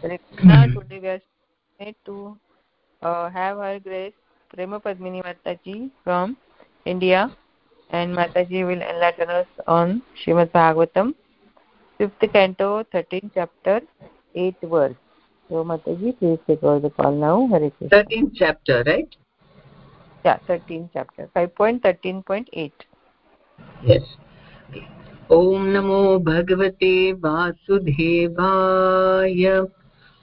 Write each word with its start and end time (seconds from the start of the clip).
Krishna, 0.00 0.66
today 0.72 0.98
we 0.98 1.08
are 1.08 1.20
made 1.78 1.94
to 2.06 2.34
uh, 3.02 3.28
have 3.28 3.58
her 3.58 3.78
grace 3.78 4.14
Prema 4.48 4.80
Padmini 4.80 5.22
Mataji 5.22 5.90
from 6.02 6.38
India 6.86 7.36
and 7.90 8.16
Mataji 8.16 8.66
will 8.66 8.80
enlighten 8.80 9.28
us 9.28 9.46
on 9.66 10.00
Srimad 10.16 10.52
Bhagavatam, 10.52 11.14
5th 12.00 12.32
canto, 12.32 12.82
13th 12.94 13.30
chapter, 13.34 13.80
8th 14.34 14.70
verse. 14.70 14.94
So 15.50 15.64
Mataji, 15.64 16.18
please 16.18 16.38
take 16.46 16.62
over 16.62 16.80
the 16.80 16.88
call 16.90 17.12
now. 17.12 17.46
Hare 17.48 17.70
Krishna. 17.70 18.04
13th 18.04 18.32
chapter, 18.34 18.82
right? 18.86 19.14
Yeah, 20.24 20.38
13th 20.48 20.88
chapter, 20.94 21.28
5.13.8. 21.36 22.72
Yes. 23.84 24.02
ॐ 25.32 25.66
नमो 25.72 26.18
भगवते 26.26 26.90
वासुदेवाय 27.22 28.30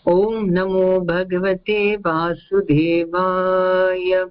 ॐ 0.09 0.49
नमो 0.49 0.99
भगवते 0.99 1.95
वासुदेवाय। 1.95 4.25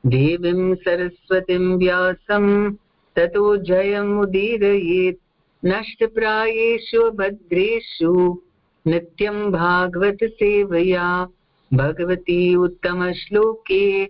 देवीं 0.06 0.76
सरस्वतीं 0.76 1.78
व्यासं 1.78 2.74
ततो 3.16 3.58
जयमुदीरयेत् 3.58 5.66
नष्टप्रायेषु 5.66 7.12
भद्रेषु 7.12 8.42
नित्यं 8.88 9.52
भागवत 9.52 10.18
सेवया। 10.24 11.28
भगवती 11.74 12.56
उत्तमश्लोके 12.56 14.06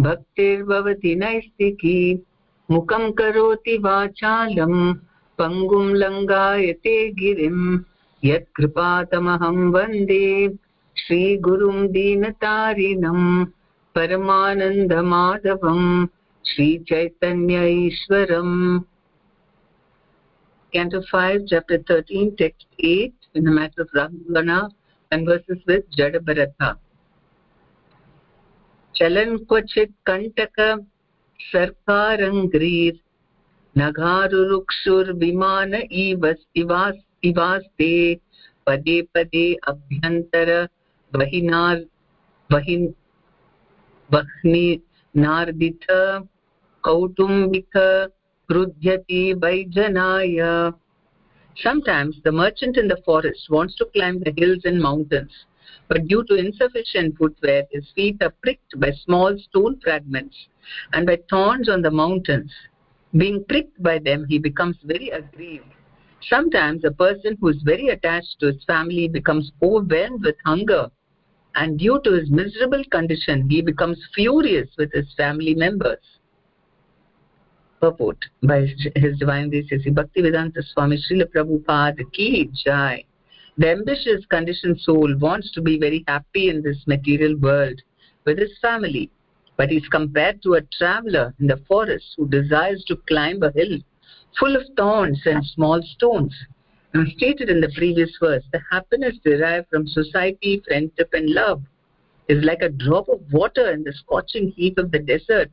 भक्तिर्भवति 0.00 1.14
नैस्तिकी। 1.14 2.24
मुखं 2.70 3.12
करोति 3.12 3.78
वाचालं 3.78 4.94
पङ्गुं 5.38 5.94
लङ्गायते 5.94 7.12
गिरिं। 7.12 7.78
यत्कृपातमहं 8.24 9.72
वंदे 9.72 10.56
श्रीगुरुं 10.96 11.88
दीनतारिणम् 11.88 13.46
परमानन्दमाधवम् 13.94 16.06
Sri Chaitanya 16.46 17.68
ईश्वरम् 17.68 18.80
Canto 20.74 21.02
5, 21.02 21.40
Chapter 21.50 21.78
13, 21.78 22.36
Text 22.36 22.66
8, 22.80 23.14
in 23.34 23.44
the 23.44 23.50
matter 23.50 23.82
of 23.82 23.88
Rahulana, 23.94 24.70
converses 25.12 25.58
with 25.66 25.84
Jadabharatha. 25.98 26.76
चलन् 29.02 29.38
क्वचित् 29.50 29.94
कण्टक 30.06 30.58
सर्कारङ्ग्रीर् 31.40 32.98
नगारुरुक्षुर्विमान 33.76 35.74
इव 35.74 36.26
इवास् 36.56 37.00
इवास्ते 37.24 37.90
पदे 38.66 39.00
पदे 39.14 39.42
अभ्यन्तर 39.68 40.52
वहिनार् 41.12 41.82
वहिन् 42.50 42.86
वह्निनार्दित 44.10 45.86
कौटुम्बिक 46.84 47.76
क्रुध्यति 48.48 49.22
वैजनाय 49.42 50.38
Sometimes 51.56 52.16
the 52.24 52.32
merchant 52.32 52.76
in 52.76 52.88
the 52.88 53.02
forest 53.04 53.50
wants 53.50 53.74
to 53.76 53.84
climb 53.86 54.20
the 54.20 54.32
hills 54.36 54.62
and 54.64 54.80
mountains, 54.80 55.32
but 55.92 56.08
due 56.08 56.24
to 56.24 56.36
insufficient 56.36 57.18
footwear, 57.18 57.64
his 57.70 57.84
feet 57.94 58.16
are 58.22 58.32
pricked 58.42 58.80
by 58.80 58.90
small 59.04 59.36
stone 59.38 59.78
fragments 59.84 60.34
and 60.94 61.04
by 61.04 61.18
thorns 61.28 61.68
on 61.68 61.82
the 61.82 61.90
mountains. 61.90 62.50
Being 63.14 63.44
pricked 63.46 63.82
by 63.82 63.98
them, 63.98 64.24
he 64.26 64.38
becomes 64.38 64.78
very 64.84 65.10
aggrieved. 65.10 65.66
Sometimes 66.30 66.82
a 66.86 66.92
person 66.92 67.36
who 67.38 67.48
is 67.48 67.60
very 67.62 67.88
attached 67.88 68.36
to 68.40 68.46
his 68.46 68.64
family 68.64 69.06
becomes 69.06 69.52
overwhelmed 69.62 70.24
with 70.24 70.36
hunger, 70.46 70.90
and 71.56 71.78
due 71.78 72.00
to 72.04 72.12
his 72.12 72.30
miserable 72.30 72.84
condition, 72.90 73.50
he 73.50 73.60
becomes 73.60 73.98
furious 74.14 74.70
with 74.78 74.90
his 74.94 75.12
family 75.14 75.54
members 75.54 75.98
purport 77.82 78.24
by 78.44 78.60
His 78.94 79.18
Divine 79.18 79.50
Grace 79.50 79.66
Bhaktivedanta 79.88 80.62
Swami 80.72 80.96
Srila 80.96 81.26
Prabhupada 81.26 82.04
Ki 82.12 82.48
Jai. 82.64 83.04
The 83.58 83.70
ambitious 83.70 84.24
conditioned 84.26 84.80
soul 84.80 85.14
wants 85.18 85.50
to 85.52 85.60
be 85.60 85.78
very 85.78 86.04
happy 86.08 86.48
in 86.48 86.62
this 86.62 86.86
material 86.86 87.36
world 87.36 87.80
with 88.24 88.38
his 88.38 88.56
family, 88.60 89.10
but 89.56 89.70
he 89.70 89.76
is 89.76 89.88
compared 89.88 90.42
to 90.42 90.54
a 90.54 90.62
traveler 90.62 91.34
in 91.38 91.46
the 91.46 91.62
forest 91.68 92.14
who 92.16 92.28
desires 92.28 92.84
to 92.88 92.96
climb 93.08 93.42
a 93.42 93.52
hill 93.52 93.78
full 94.38 94.56
of 94.56 94.62
thorns 94.76 95.20
and 95.26 95.44
small 95.44 95.82
stones. 95.82 96.34
As 96.94 97.08
stated 97.16 97.50
in 97.50 97.60
the 97.60 97.72
previous 97.76 98.16
verse, 98.20 98.44
the 98.52 98.60
happiness 98.70 99.16
derived 99.24 99.68
from 99.68 99.86
society, 99.86 100.62
friendship, 100.66 101.10
and 101.12 101.30
love 101.30 101.62
is 102.28 102.42
like 102.44 102.62
a 102.62 102.68
drop 102.68 103.08
of 103.08 103.20
water 103.32 103.70
in 103.70 103.84
the 103.84 103.92
scorching 103.92 104.52
heat 104.52 104.78
of 104.78 104.90
the 104.90 104.98
desert 104.98 105.50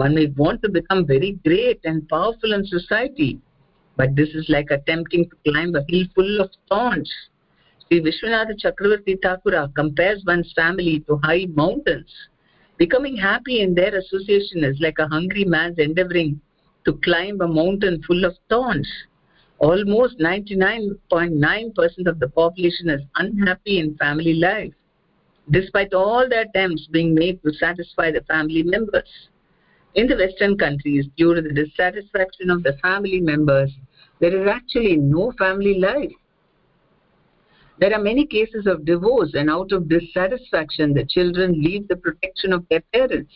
one 0.00 0.14
may 0.14 0.28
want 0.28 0.62
to 0.62 0.70
become 0.70 1.06
very 1.06 1.32
great 1.44 1.80
and 1.84 2.08
powerful 2.08 2.54
in 2.54 2.64
society, 2.64 3.38
but 4.00 4.16
this 4.16 4.30
is 4.30 4.46
like 4.48 4.70
attempting 4.70 5.28
to 5.28 5.36
climb 5.46 5.74
a 5.74 5.84
hill 5.86 6.06
full 6.14 6.40
of 6.40 6.50
thorns. 6.70 7.12
Sri 7.86 8.00
Vishwanath 8.00 8.52
Chakravarti 8.62 9.16
Thakura 9.22 9.74
compares 9.74 10.24
one's 10.26 10.50
family 10.56 11.00
to 11.00 11.20
high 11.22 11.44
mountains. 11.54 12.10
Becoming 12.78 13.14
happy 13.14 13.60
in 13.60 13.74
their 13.74 13.94
association 13.94 14.64
is 14.64 14.80
like 14.80 14.98
a 14.98 15.06
hungry 15.06 15.44
man's 15.44 15.78
endeavoring 15.78 16.40
to 16.86 16.94
climb 17.04 17.42
a 17.42 17.46
mountain 17.46 18.02
full 18.06 18.24
of 18.24 18.34
thorns. 18.48 18.90
Almost 19.58 20.18
99.9% 20.18 22.06
of 22.06 22.18
the 22.20 22.28
population 22.28 22.88
is 22.88 23.02
unhappy 23.16 23.80
in 23.80 23.98
family 23.98 24.32
life, 24.32 24.72
despite 25.50 25.92
all 25.92 26.26
the 26.26 26.46
attempts 26.48 26.86
being 26.90 27.14
made 27.14 27.42
to 27.42 27.52
satisfy 27.52 28.10
the 28.10 28.22
family 28.22 28.62
members. 28.62 29.28
In 29.94 30.06
the 30.06 30.16
Western 30.16 30.56
countries, 30.56 31.06
due 31.18 31.34
to 31.34 31.42
the 31.42 31.52
dissatisfaction 31.52 32.48
of 32.48 32.62
the 32.62 32.78
family 32.80 33.20
members, 33.20 33.70
there 34.20 34.40
is 34.40 34.46
actually 34.46 34.96
no 34.96 35.32
family 35.38 35.78
life. 35.78 36.12
There 37.78 37.94
are 37.94 38.02
many 38.02 38.26
cases 38.26 38.66
of 38.66 38.84
divorce 38.84 39.32
and 39.34 39.48
out 39.48 39.72
of 39.72 39.88
dissatisfaction, 39.88 40.92
the 40.92 41.06
children 41.06 41.62
leave 41.62 41.88
the 41.88 41.96
protection 41.96 42.52
of 42.52 42.66
their 42.68 42.82
parents. 42.92 43.32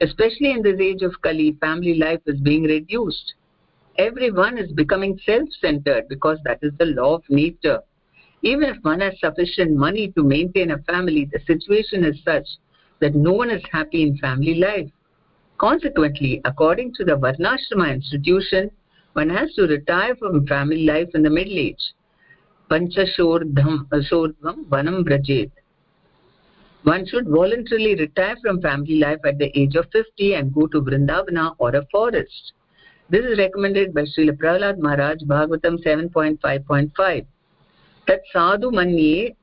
Especially 0.00 0.50
in 0.50 0.62
this 0.62 0.80
age 0.80 1.02
of 1.02 1.14
Kali, 1.22 1.56
family 1.60 1.94
life 1.94 2.20
is 2.26 2.40
being 2.40 2.64
reduced. 2.64 3.34
Everyone 3.96 4.58
is 4.58 4.72
becoming 4.72 5.18
self-centered 5.24 6.08
because 6.08 6.38
that 6.44 6.58
is 6.62 6.72
the 6.78 6.86
law 6.86 7.16
of 7.16 7.22
nature. 7.28 7.80
Even 8.42 8.64
if 8.70 8.78
one 8.82 9.00
has 9.00 9.14
sufficient 9.20 9.76
money 9.76 10.10
to 10.16 10.24
maintain 10.24 10.72
a 10.72 10.82
family, 10.82 11.28
the 11.32 11.40
situation 11.46 12.04
is 12.04 12.16
such 12.24 12.48
that 13.00 13.14
no 13.14 13.32
one 13.32 13.50
is 13.50 13.62
happy 13.70 14.02
in 14.02 14.16
family 14.18 14.54
life. 14.54 14.90
Consequently, 15.58 16.40
according 16.44 16.94
to 16.94 17.04
the 17.04 17.16
Varnashrama 17.16 17.92
institution, 17.94 18.70
one 19.14 19.30
has 19.30 19.52
to 19.54 19.66
retire 19.66 20.14
from 20.16 20.46
family 20.46 20.84
life 20.84 21.08
in 21.14 21.22
the 21.22 21.30
middle 21.38 21.58
age 21.58 21.86
panchashordham 22.70 23.88
vanam 24.74 25.04
brajet 25.08 25.50
one 26.82 27.06
should 27.06 27.28
voluntarily 27.28 27.94
retire 27.94 28.36
from 28.42 28.60
family 28.62 28.98
life 28.98 29.18
at 29.26 29.36
the 29.38 29.50
age 29.58 29.74
of 29.76 29.86
50 29.92 30.34
and 30.34 30.54
go 30.54 30.66
to 30.66 30.80
Vrindavana 30.80 31.54
or 31.58 31.76
a 31.76 31.84
forest. 31.92 32.52
This 33.10 33.22
is 33.26 33.38
recommended 33.38 33.92
by 33.92 34.02
Srila 34.02 34.38
Prahlad 34.38 34.78
Maharaj, 34.78 35.18
Bhagavatam 35.24 35.84
7.5.5. 35.84 37.26
Tat 38.06 38.20
sadhu 38.32 38.70
manye 38.70 39.34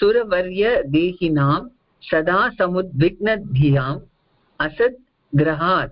suravarya 0.00 0.90
dehinam 0.90 1.70
sada 2.10 2.50
samudvignadhyam 2.58 4.02
asad 4.58 4.94
grahat 5.36 5.90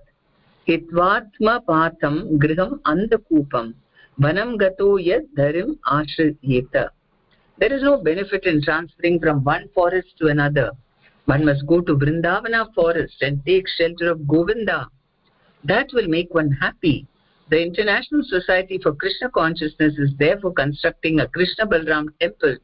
हित्वात्मपातं 0.68 2.16
गृहम् 2.42 2.78
अन्धकूपं 2.92 3.70
वनं 4.18 4.54
गतो 4.60 4.88
यत् 4.98 5.34
धरिम् 5.36 5.74
आश्रयेत 5.96 6.76
there 7.58 7.72
is 7.72 7.82
no 7.82 7.96
benefit 7.96 8.44
in 8.44 8.60
transferring 8.62 9.18
from 9.18 9.42
one 9.44 9.68
forest 9.74 10.08
to 10.18 10.26
another 10.26 10.70
one 11.24 11.44
must 11.44 11.66
go 11.66 11.80
to 11.80 11.94
vrindavana 11.94 12.66
forest 12.74 13.22
and 13.22 13.44
take 13.46 13.68
shelter 13.76 14.10
of 14.10 14.26
govinda 14.28 14.86
that 15.64 15.88
will 15.94 16.08
make 16.08 16.34
one 16.34 16.50
happy 16.50 17.06
the 17.48 17.62
international 17.62 18.22
society 18.24 18.78
for 18.82 18.92
krishna 18.94 19.30
consciousness 19.30 19.98
is 19.98 20.12
therefore 20.18 20.52
constructing 20.52 21.20
a 21.20 21.28
krishna 21.28 21.66
balram 21.66 22.08
temple 22.20 22.56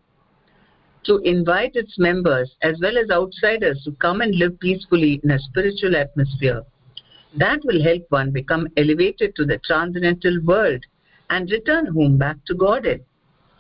to 1.04 1.18
invite 1.18 1.72
its 1.74 1.98
members 1.98 2.54
as 2.62 2.78
well 2.80 2.96
as 2.96 3.10
outsiders 3.10 3.82
to 3.84 3.92
come 3.92 4.20
and 4.20 4.34
live 4.34 4.58
peacefully 4.60 5.20
in 5.24 5.32
a 5.32 5.38
spiritual 5.38 5.96
atmosphere. 5.96 6.62
That 7.37 7.59
will 7.63 7.81
help 7.83 8.03
one 8.09 8.31
become 8.31 8.67
elevated 8.77 9.35
to 9.35 9.45
the 9.45 9.59
transcendental 9.59 10.39
world 10.43 10.83
and 11.29 11.49
return 11.51 11.85
home 11.87 12.17
back 12.17 12.37
to 12.45 12.55
Godhead. 12.55 13.05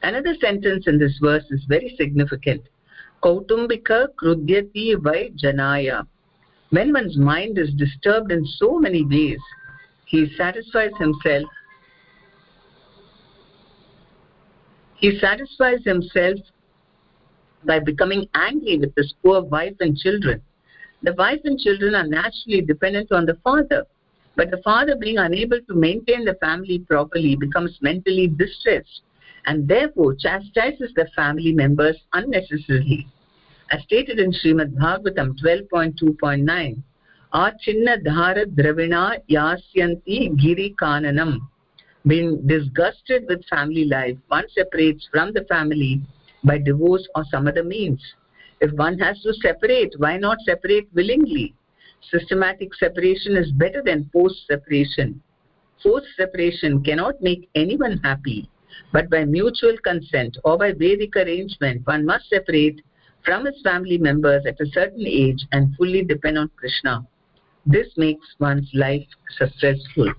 Another 0.03 0.35
sentence 0.41 0.87
in 0.87 0.97
this 0.97 1.17
verse 1.21 1.45
is 1.49 1.63
very 1.67 1.95
significant. 1.97 2.63
Kautumbika 3.23 4.07
Krudyati 4.21 5.01
Vai 5.01 5.31
Janaya. 5.31 6.07
When 6.71 6.91
one's 6.91 7.17
mind 7.17 7.57
is 7.57 7.73
disturbed 7.73 8.31
in 8.31 8.45
so 8.45 8.79
many 8.79 9.05
ways, 9.05 9.39
he 10.05 10.33
satisfies 10.35 10.91
himself 10.99 11.49
he 14.97 15.19
satisfies 15.19 15.83
himself 15.85 16.39
by 17.63 17.79
becoming 17.79 18.27
angry 18.33 18.77
with 18.79 18.93
his 18.97 19.13
poor 19.23 19.41
wife 19.43 19.75
and 19.79 19.95
children. 19.95 20.41
The 21.03 21.13
wife 21.13 21.41
and 21.43 21.59
children 21.59 21.93
are 21.95 22.07
naturally 22.07 22.61
dependent 22.61 23.11
on 23.11 23.25
the 23.25 23.35
father, 23.43 23.85
but 24.35 24.51
the 24.51 24.61
father 24.63 24.95
being 24.95 25.17
unable 25.17 25.59
to 25.61 25.75
maintain 25.75 26.25
the 26.25 26.35
family 26.35 26.79
properly 26.79 27.35
becomes 27.35 27.77
mentally 27.81 28.27
distressed 28.27 29.01
and 29.45 29.67
therefore 29.67 30.15
chastises 30.15 30.91
the 30.95 31.07
family 31.15 31.53
members 31.53 31.97
unnecessarily. 32.13 33.07
As 33.71 33.83
stated 33.83 34.19
in 34.19 34.31
Srimad 34.31 34.75
Bhagavatam 34.75 35.37
12.2.9, 35.39 36.81
Achinna 37.33 38.01
dhara 38.03 38.45
dravina 38.45 39.19
yasyanti 39.29 40.37
giri 40.37 40.75
kananam. 40.79 41.39
Being 42.05 42.47
disgusted 42.47 43.25
with 43.27 43.45
family 43.45 43.85
life, 43.85 44.17
one 44.29 44.45
separates 44.55 45.07
from 45.11 45.33
the 45.33 45.43
family 45.45 46.01
by 46.43 46.57
divorce 46.57 47.07
or 47.15 47.25
some 47.29 47.47
other 47.47 47.63
means 47.63 48.01
If 48.60 48.72
one 48.72 48.98
has 48.98 49.20
to 49.22 49.34
separate, 49.34 49.94
why 49.98 50.16
not 50.18 50.38
separate 50.44 50.88
willingly? 50.94 51.54
Systematic 52.10 52.74
separation 52.74 53.36
is 53.36 53.50
better 53.52 53.82
than 53.84 54.10
forced 54.12 54.46
separation. 54.46 55.20
Forced 55.82 56.14
separation 56.16 56.82
cannot 56.82 57.20
make 57.20 57.48
anyone 57.54 57.98
happy 58.04 58.48
but 58.92 59.10
by 59.10 59.24
mutual 59.24 59.76
consent 59.82 60.36
or 60.44 60.58
by 60.58 60.72
Vedic 60.72 61.16
arrangement, 61.16 61.86
one 61.86 62.04
must 62.04 62.28
separate 62.28 62.80
from 63.24 63.46
his 63.46 63.60
family 63.62 63.98
members 63.98 64.44
at 64.46 64.60
a 64.60 64.66
certain 64.66 65.06
age 65.06 65.46
and 65.52 65.74
fully 65.76 66.02
depend 66.02 66.38
on 66.38 66.50
Krishna. 66.56 67.06
This 67.66 67.88
makes 67.96 68.26
one's 68.38 68.70
life 68.74 69.06
successful. 69.38 70.12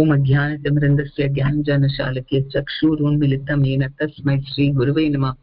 ॐ 0.00 0.10
अज्ञानतिमृन्दस्य 0.12 1.28
ज्ञानजनशालके 1.36 2.38
चक्षुरुन्मिलितं 2.52 3.64
येन 3.68 3.82
तस्मै 3.98 4.36
श्रीगुरुवे 4.50 5.08
नमः 5.14 5.34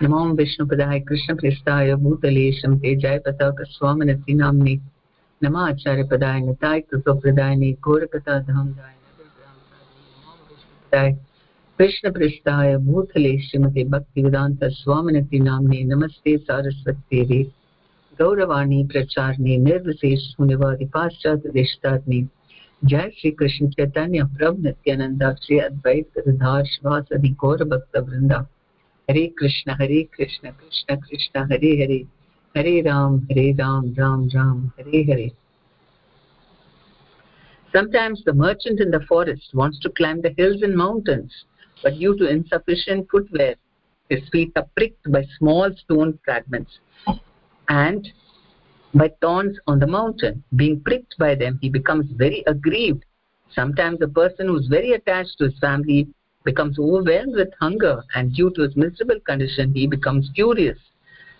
नमो 0.00 0.18
विष्णुपदाय 0.36 0.98
कृष्णप्रेष्ठाय 1.00 1.94
भूतले 1.96 2.50
शमते 2.52 2.94
जयपताकस्वामिनति 3.00 4.34
नाम्ने 4.34 4.74
नमाचार्यपदाय 5.42 6.40
नताय 6.40 6.80
कृपप्रदायने 6.80 7.70
घोरकथाधामदाय 7.74 8.94
कृष्णपृष्ठाय 11.78 12.76
भूतले 12.86 13.32
श्रीमते 13.42 13.84
भक्तिवेदान्त 13.90 14.64
स्वामिनति 14.72 15.38
नाम्ने 15.40 15.82
नमस्ते 15.84 16.36
सारस्वती 16.40 17.42
गौरवाणी 18.18 18.82
प्रचारणे 18.92 19.56
निर्विशेष 19.60 20.26
शून्यवादि 20.26 20.86
पाश्चात्य 20.94 21.50
देशताग्नि 21.54 22.20
जय 22.82 23.08
श्री 23.14 23.30
कृष्ण 23.30 23.68
चैतन्य 23.70 24.24
प्रभु 24.36 24.62
नित्यानंदा 24.62 25.32
श्री 25.40 25.58
अद्वैत 25.60 26.22
गदार 26.28 26.64
शिवासदि 26.66 27.30
गौर 27.40 27.64
भक्त 27.64 27.98
वृंदा 27.98 28.44
Hare 29.09 29.25
Krishna 29.39 29.71
Hare 29.71 30.01
Krishna 30.15 30.49
Krishna 30.49 30.95
Krishna 30.95 31.43
Hare 31.51 31.71
Hare 31.83 31.97
Hare 32.57 32.81
Ram 32.81 33.17
Hare 33.31 33.51
Ram 33.59 33.93
Ram 33.99 34.27
Ram 34.35 34.65
Hare 34.79 35.03
Hare 35.11 35.31
Sometimes 37.73 38.21
the 38.25 38.33
merchant 38.33 38.81
in 38.81 38.91
the 38.91 38.99
forest 39.07 39.53
wants 39.53 39.79
to 39.79 39.89
climb 39.97 40.21
the 40.21 40.33
hills 40.37 40.61
and 40.61 40.75
mountains, 40.75 41.31
but 41.81 41.93
due 41.97 42.17
to 42.17 42.27
insufficient 42.27 43.07
footwear, 43.09 43.55
his 44.09 44.27
feet 44.29 44.51
are 44.57 44.65
pricked 44.75 45.09
by 45.09 45.23
small 45.37 45.71
stone 45.83 46.19
fragments 46.25 46.79
and 47.69 48.09
by 48.93 49.09
thorns 49.21 49.57
on 49.67 49.79
the 49.79 49.87
mountain. 49.87 50.43
Being 50.55 50.81
pricked 50.81 51.15
by 51.17 51.35
them, 51.35 51.59
he 51.61 51.69
becomes 51.69 52.07
very 52.15 52.43
aggrieved. 52.45 53.05
Sometimes 53.55 53.99
a 54.01 54.07
person 54.07 54.47
who 54.47 54.57
is 54.57 54.67
very 54.67 54.91
attached 54.91 55.37
to 55.37 55.45
his 55.45 55.57
family 55.59 56.09
becomes 56.46 56.78
overwhelmed 56.78 57.34
with 57.34 57.52
hunger, 57.60 58.02
and 58.14 58.34
due 58.34 58.50
to 58.54 58.62
his 58.62 58.74
miserable 58.74 59.20
condition, 59.26 59.74
he 59.74 59.86
becomes 59.86 60.30
furious 60.34 60.78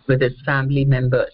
with 0.06 0.20
his 0.20 0.34
family 0.44 0.84
members. 0.84 1.32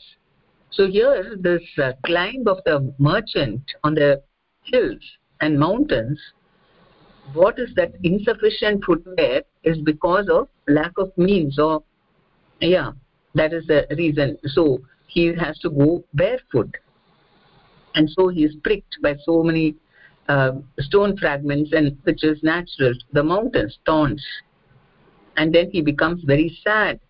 So 0.71 0.87
here, 0.87 1.37
this 1.39 1.63
uh, 1.83 1.93
climb 2.07 2.45
of 2.47 2.59
the 2.65 2.95
merchant 2.99 3.63
on 3.83 3.95
the 3.95 4.23
hills 4.63 5.03
and 5.41 5.59
mountains, 5.59 6.21
what 7.35 7.59
is 7.59 7.71
that 7.77 7.93
insufficient 8.05 8.85
footwear 8.85 9.43
is 9.65 9.79
because 9.79 10.29
of 10.29 10.49
lack 10.69 10.93
of 10.99 11.11
means 11.17 11.59
or, 11.59 11.83
yeah, 12.61 12.93
that 13.35 13.53
is 13.53 13.67
the 13.67 13.87
reason. 13.97 14.39
So 14.47 14.81
he 15.07 15.33
has 15.35 15.59
to 15.61 15.71
go 15.71 16.05
barefoot. 16.15 16.71
And 17.95 18.09
so 18.09 18.29
he 18.29 18.45
is 18.45 18.55
pricked 18.65 18.97
by 19.03 19.17
so 19.25 19.43
many 19.43 19.77
uh, 20.29 20.53
stone 20.81 21.17
fragments 21.17 21.73
and 21.73 21.97
which 22.05 22.23
is 22.25 22.43
natural. 22.43 22.95
The 23.13 23.23
mountains, 23.23 23.79
thorns. 23.87 24.25
And 25.37 25.55
then 25.55 25.71
he 25.71 25.83
becomes 25.83 26.23
very 26.25 26.57
sad. 26.63 27.01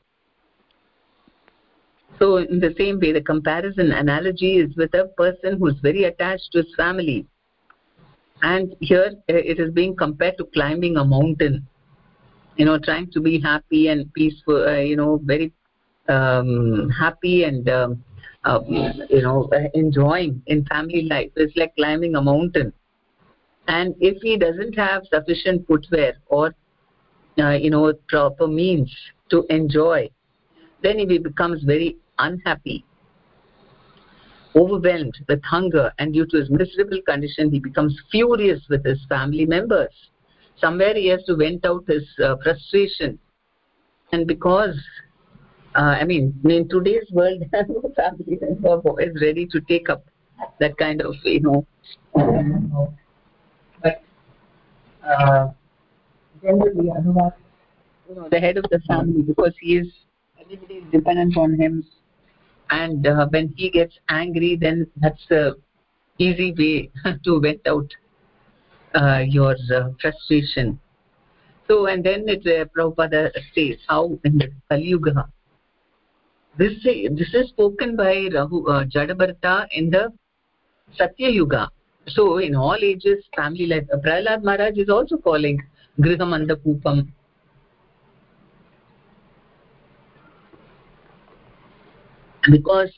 So 2.18 2.36
in 2.36 2.60
the 2.60 2.74
same 2.78 3.00
way, 3.00 3.12
the 3.12 3.20
comparison 3.22 3.90
analogy 3.92 4.56
is 4.58 4.74
with 4.76 4.94
a 4.94 5.08
person 5.16 5.58
who 5.58 5.68
is 5.68 5.78
very 5.80 6.04
attached 6.04 6.52
to 6.52 6.58
his 6.62 6.74
family. 6.76 7.26
And 8.42 8.74
here 8.80 9.12
uh, 9.30 9.34
it 9.34 9.58
is 9.58 9.72
being 9.72 9.96
compared 9.96 10.36
to 10.38 10.44
climbing 10.52 10.96
a 10.96 11.04
mountain. 11.04 11.66
You 12.56 12.66
know 12.66 12.78
trying 12.78 13.10
to 13.12 13.20
be 13.20 13.40
happy 13.40 13.88
and 13.88 14.12
peaceful 14.14 14.64
uh, 14.68 14.78
you 14.78 14.96
know 14.96 15.20
very 15.24 15.52
um, 16.08 16.90
happy 16.90 17.44
and 17.44 17.68
um, 17.68 18.02
uh, 18.44 18.60
you 19.08 19.22
know 19.22 19.48
enjoying 19.74 20.42
in 20.46 20.64
family 20.66 21.02
life. 21.08 21.30
It's 21.36 21.56
like 21.56 21.74
climbing 21.76 22.14
a 22.16 22.22
mountain 22.22 22.72
and 23.68 23.94
if 24.00 24.20
he 24.22 24.36
doesn't 24.36 24.74
have 24.76 25.02
sufficient 25.12 25.66
footwear 25.66 26.14
or 26.26 26.54
uh, 27.38 27.50
you 27.50 27.70
know 27.70 27.92
proper 28.08 28.46
means 28.46 28.92
to 29.30 29.44
enjoy 29.50 30.08
then 30.82 30.98
he 30.98 31.18
becomes 31.18 31.62
very 31.64 31.96
unhappy 32.18 32.84
overwhelmed 34.54 35.16
with 35.28 35.42
hunger. 35.44 35.92
And 35.98 36.12
due 36.12 36.26
to 36.26 36.36
his 36.36 36.50
miserable 36.50 37.00
condition 37.06 37.50
he 37.50 37.58
becomes 37.58 37.98
furious 38.10 38.60
with 38.68 38.84
his 38.84 38.98
family 39.08 39.46
members. 39.46 39.94
Somewhere 40.58 40.94
he 40.94 41.08
has 41.08 41.24
to 41.24 41.36
vent 41.36 41.64
out 41.64 41.84
his 41.88 42.04
uh, 42.22 42.36
frustration. 42.42 43.18
And 44.12 44.26
because 44.26 44.76
uh, 45.74 45.96
i 46.00 46.04
mean 46.04 46.38
in 46.44 46.68
today's 46.68 47.08
world 47.12 47.42
no 47.52 47.92
family 47.96 48.38
member 48.40 49.00
is 49.00 49.18
ready 49.22 49.46
to 49.46 49.60
take 49.62 49.88
up 49.88 50.04
that 50.60 50.76
kind 50.76 51.00
of 51.00 51.14
you 51.24 51.40
know 51.40 51.66
generally 56.42 56.90
otherwise 56.96 57.32
you 58.08 58.14
know 58.14 58.28
the 58.30 58.38
head 58.38 58.56
of 58.56 58.64
the 58.70 58.80
family 58.86 59.22
because 59.22 59.54
he 59.60 59.76
is 59.76 59.88
everybody 60.40 60.74
is 60.74 60.84
dependent 60.90 61.36
on 61.36 61.58
him. 61.58 61.84
And 62.70 63.06
uh, 63.06 63.26
when 63.28 63.52
he 63.56 63.70
gets 63.70 63.98
angry 64.08 64.56
then 64.56 64.86
that's 64.96 65.24
the 65.28 65.56
easy 66.18 66.54
way 66.56 66.90
to 67.24 67.40
vent 67.40 67.60
out 67.66 67.90
uh, 68.94 69.22
your 69.26 69.56
uh, 69.74 69.90
frustration. 70.00 70.80
So 71.68 71.86
and 71.86 72.04
then 72.04 72.24
it 72.28 72.46
uh, 72.46 72.64
Prabhupada 72.76 73.30
says 73.54 73.78
how 73.88 74.18
in 74.24 74.38
the 74.38 74.48
Kali 74.70 74.84
Yuga 74.84 75.28
this 76.56 76.72
this 76.82 77.34
is 77.34 77.48
spoken 77.48 77.96
by 77.96 78.28
Rahu 78.32 78.66
uh, 78.68 78.84
Jadabharta 78.84 79.66
in 79.72 79.90
the 79.90 80.12
Satya 80.96 81.28
Yuga 81.30 81.70
so 82.08 82.38
in 82.38 82.54
all 82.54 82.78
ages 82.82 83.24
family 83.36 83.66
life 83.66 83.86
uh, 83.92 83.96
Prahlad 83.96 84.42
Maharaj 84.42 84.76
is 84.76 84.88
also 84.88 85.16
calling 85.16 85.62
Griham 86.00 86.32
Andhakupam 86.36 87.08
because 92.50 92.90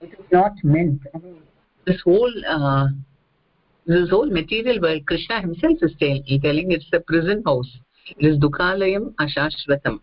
it 0.00 0.12
is 0.12 0.26
not 0.30 0.52
meant 0.62 1.00
I 1.14 1.18
mean, 1.18 1.42
this 1.86 2.00
whole 2.04 2.32
uh, 2.48 2.88
this 3.86 4.10
whole 4.10 4.30
material 4.30 4.80
world 4.80 5.04
krishna 5.06 5.40
himself 5.40 5.78
is 5.82 5.92
telling, 5.98 6.40
telling 6.42 6.70
it's 6.70 6.86
a 6.92 7.00
prison 7.00 7.42
house. 7.44 7.78
It 8.18 8.26
is 8.26 8.38
dukalayam 8.38 9.14
ashashvatam. 9.14 10.00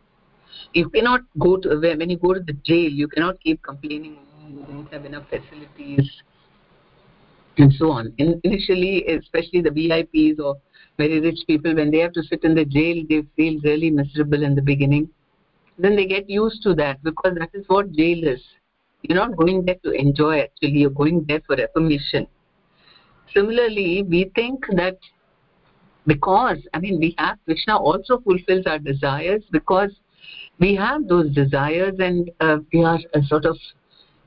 You 0.74 0.90
cannot 0.90 1.22
go 1.38 1.58
to 1.58 1.80
when 1.80 2.10
you 2.10 2.18
go 2.18 2.34
to 2.34 2.42
the 2.42 2.54
jail 2.54 2.92
you 2.92 3.08
cannot 3.08 3.40
keep 3.40 3.64
complaining 3.64 4.18
oh, 4.44 4.50
you 4.50 4.66
don't 4.68 4.92
have 4.92 5.06
enough 5.06 5.24
facilities 5.30 6.22
and 7.60 7.74
so 7.74 7.92
on. 7.92 8.14
In, 8.18 8.40
initially 8.44 9.06
especially 9.08 9.62
the 9.62 9.70
vips 9.70 10.40
or 10.40 10.58
very 10.98 11.20
rich 11.20 11.40
people 11.48 11.76
when 11.76 11.92
they 11.92 12.00
have 12.00 12.14
to 12.14 12.24
sit 12.24 12.44
in 12.44 12.56
the 12.56 12.66
jail 12.66 13.04
they 13.10 13.24
feel 13.36 13.60
really 13.64 13.90
miserable 13.90 14.44
in 14.44 14.56
the 14.56 14.62
beginning. 14.62 15.10
Then 15.78 15.96
they 15.96 16.06
get 16.06 16.30
used 16.30 16.64
to 16.64 16.74
that 16.76 17.04
because 17.04 17.36
that 17.38 17.50
is 17.54 17.66
what 17.68 17.92
jail 17.92 18.28
is. 18.28 18.42
You're 19.04 19.18
not 19.18 19.38
going 19.38 19.66
there 19.66 19.78
to 19.84 19.92
enjoy 19.92 20.40
actually. 20.42 20.80
You're 20.80 20.90
going 20.90 21.26
there 21.28 21.42
for 21.48 21.60
affirmation. 21.60 22.28
Similarly 23.34 24.04
we 24.04 24.32
think 24.36 24.66
that 24.76 24.98
because 26.10 26.58
i 26.74 26.80
mean 26.80 27.00
we 27.00 27.16
have 27.18 27.38
krishna 27.46 27.78
also 27.78 28.20
fulfills 28.20 28.66
our 28.66 28.80
desires 28.80 29.44
because 29.52 29.92
we 30.60 30.76
have 30.76 31.08
those 31.08 31.34
desires 31.34 31.96
and 32.00 32.32
uh, 32.40 32.58
we 32.74 32.84
are 32.84 33.00
a 33.14 33.22
sort 33.24 33.46
of 33.46 33.58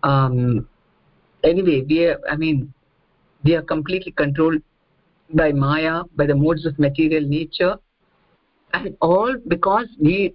um, 0.02 0.68
anyway 1.44 1.82
we 1.88 2.04
are 2.06 2.18
i 2.30 2.36
mean 2.36 2.72
we 3.44 3.54
are 3.54 3.62
completely 3.62 4.12
controlled 4.12 4.62
by 5.34 5.52
maya 5.52 6.02
by 6.16 6.26
the 6.26 6.34
modes 6.34 6.66
of 6.66 6.78
material 6.78 7.26
nature. 7.26 7.76
And 8.74 8.96
all 9.00 9.34
because 9.48 9.86
we 10.00 10.34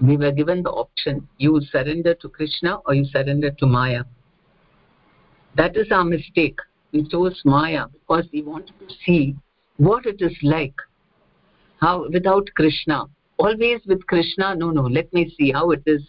we 0.00 0.16
were 0.16 0.30
given 0.30 0.62
the 0.62 0.70
option 0.70 1.28
you 1.38 1.60
surrender 1.72 2.14
to 2.14 2.28
krishna 2.28 2.76
or 2.86 2.94
you 2.94 3.04
surrender 3.04 3.50
to 3.50 3.66
maya. 3.66 4.04
That 5.56 5.76
is 5.76 5.90
our 5.90 6.04
mistake. 6.04 6.58
We 6.92 7.08
chose 7.08 7.40
maya 7.44 7.86
because 7.92 8.28
we 8.32 8.42
wanted 8.42 8.78
to 8.78 8.94
see 9.04 9.34
what 9.76 10.06
it 10.06 10.20
is 10.20 10.36
like. 10.42 10.74
How 11.80 12.08
without 12.08 12.48
krishna. 12.54 13.04
Always 13.38 13.80
with 13.86 14.06
krishna 14.06 14.54
no 14.54 14.70
no 14.70 14.82
let 14.82 15.12
me 15.12 15.34
see 15.38 15.52
how 15.52 15.70
it 15.70 15.82
is 15.86 16.02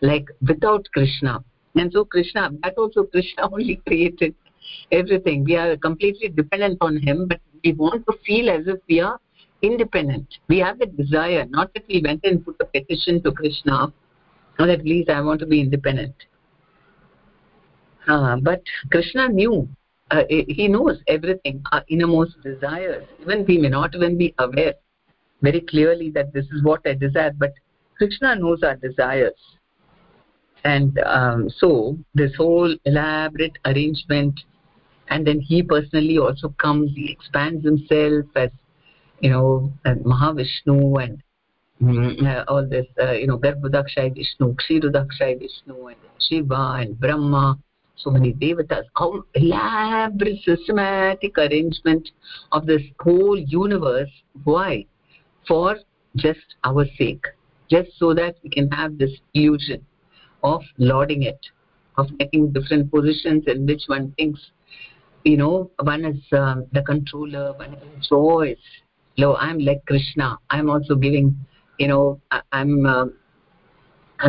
like 0.00 0.26
without 0.46 0.86
krishna. 0.92 1.42
And 1.74 1.92
so 1.92 2.04
krishna 2.04 2.50
that 2.62 2.74
also 2.76 3.04
krishna 3.04 3.48
only 3.52 3.76
created 3.86 4.34
everything. 4.90 5.44
We 5.44 5.56
are 5.56 5.76
completely 5.76 6.28
dependent 6.28 6.78
on 6.80 6.96
him 6.98 7.26
but 7.28 7.40
we 7.64 7.72
want 7.72 8.06
to 8.06 8.18
feel 8.26 8.50
as 8.50 8.66
if 8.66 8.78
we 8.88 9.00
are 9.00 9.18
independent. 9.62 10.26
We 10.48 10.58
have 10.58 10.78
the 10.78 10.86
desire 10.86 11.46
not 11.48 11.72
that 11.74 11.84
we 11.88 12.02
went 12.04 12.24
and 12.24 12.44
put 12.44 12.56
a 12.60 12.64
petition 12.64 13.22
to 13.22 13.32
krishna 13.32 13.92
or 14.58 14.68
at 14.68 14.84
least 14.84 15.10
i 15.10 15.20
want 15.20 15.40
to 15.40 15.46
be 15.46 15.60
independent. 15.60 16.14
Uh, 18.06 18.36
but 18.36 18.62
krishna 18.90 19.28
knew 19.28 19.68
uh, 20.10 20.22
he 20.28 20.68
knows 20.68 20.98
everything 21.08 21.62
our 21.72 21.82
innermost 21.88 22.40
desires. 22.42 23.06
Even 23.22 23.44
we 23.46 23.58
may 23.58 23.70
not 23.70 23.94
even 23.94 24.18
be 24.18 24.34
aware 24.38 24.74
very 25.40 25.60
clearly 25.62 26.10
that 26.10 26.32
this 26.32 26.44
is 26.46 26.62
what 26.62 26.80
i 26.86 26.94
desire 26.94 27.32
but 27.36 27.52
krishna 27.96 28.36
knows 28.36 28.62
our 28.62 28.76
desires. 28.76 29.40
And 30.64 30.98
um, 31.00 31.50
so 31.50 31.98
this 32.14 32.34
whole 32.36 32.74
elaborate 32.86 33.58
arrangement 33.66 34.40
and 35.08 35.26
then 35.26 35.40
he 35.40 35.62
personally 35.62 36.18
also 36.18 36.48
comes 36.58 36.90
he 36.94 37.10
expands 37.10 37.64
himself 37.64 38.24
as 38.36 38.50
you 39.20 39.30
know 39.30 39.72
and 39.84 40.04
mahavishnu 40.04 41.02
and 41.02 41.22
mm, 41.80 42.26
uh, 42.26 42.44
all 42.48 42.66
this 42.66 42.86
uh, 43.00 43.12
you 43.12 43.26
know 43.26 43.38
garbhodakshay 43.38 44.14
vishnu 44.14 44.54
kshirodakshay 44.54 45.38
vishnu 45.38 45.86
and 45.88 45.98
shiva 46.18 46.76
and 46.80 46.98
brahma 47.00 47.58
so 47.96 48.10
many 48.10 48.32
devatas 48.34 48.84
how 48.96 49.24
elaborate 49.34 50.38
systematic 50.44 51.38
arrangement 51.38 52.10
of 52.52 52.66
this 52.66 52.82
whole 53.00 53.38
universe. 53.38 54.10
Why? 54.44 54.86
For 55.46 55.76
just 56.16 56.56
our 56.64 56.84
sake. 56.98 57.24
Just 57.70 57.90
so 57.98 58.12
that 58.14 58.36
we 58.42 58.50
can 58.50 58.70
have 58.72 58.98
this 58.98 59.12
illusion 59.32 59.84
of 60.42 60.62
lauding 60.78 61.22
it 61.22 61.40
of 61.96 62.08
taking 62.18 62.52
different 62.52 62.90
positions 62.90 63.44
in 63.46 63.66
which 63.66 63.82
one 63.86 64.12
thinks 64.18 64.50
you 65.24 65.38
know 65.38 65.70
one 65.82 66.04
is 66.04 66.22
um, 66.32 66.66
the 66.72 66.82
controller 66.82 67.52
one 67.54 67.74
is 67.74 67.82
enjoys 67.94 68.58
no 69.18 69.36
i'm 69.36 69.58
like 69.58 69.84
krishna. 69.86 70.38
I'm 70.50 70.68
also 70.70 70.94
giving 70.94 71.36
you 71.78 71.88
know 71.88 72.20
I, 72.30 72.42
am 72.52 72.86
uh, 72.86 73.06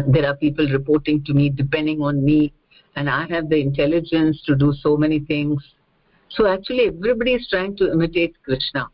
there 0.08 0.26
are 0.26 0.36
people 0.36 0.68
reporting 0.70 1.24
to 1.26 1.34
me 1.34 1.50
depending 1.50 2.02
on 2.02 2.24
me. 2.24 2.54
And 2.98 3.10
i 3.10 3.28
have 3.30 3.50
the 3.50 3.60
intelligence 3.60 4.42
to 4.46 4.56
do 4.56 4.74
so 4.74 4.96
many 4.96 5.20
things. 5.20 5.62
So 6.30 6.48
actually 6.48 6.88
everybody 6.88 7.34
is 7.34 7.48
trying 7.50 7.76
to 7.78 7.92
imitate 7.92 8.36
krishna 8.44 8.88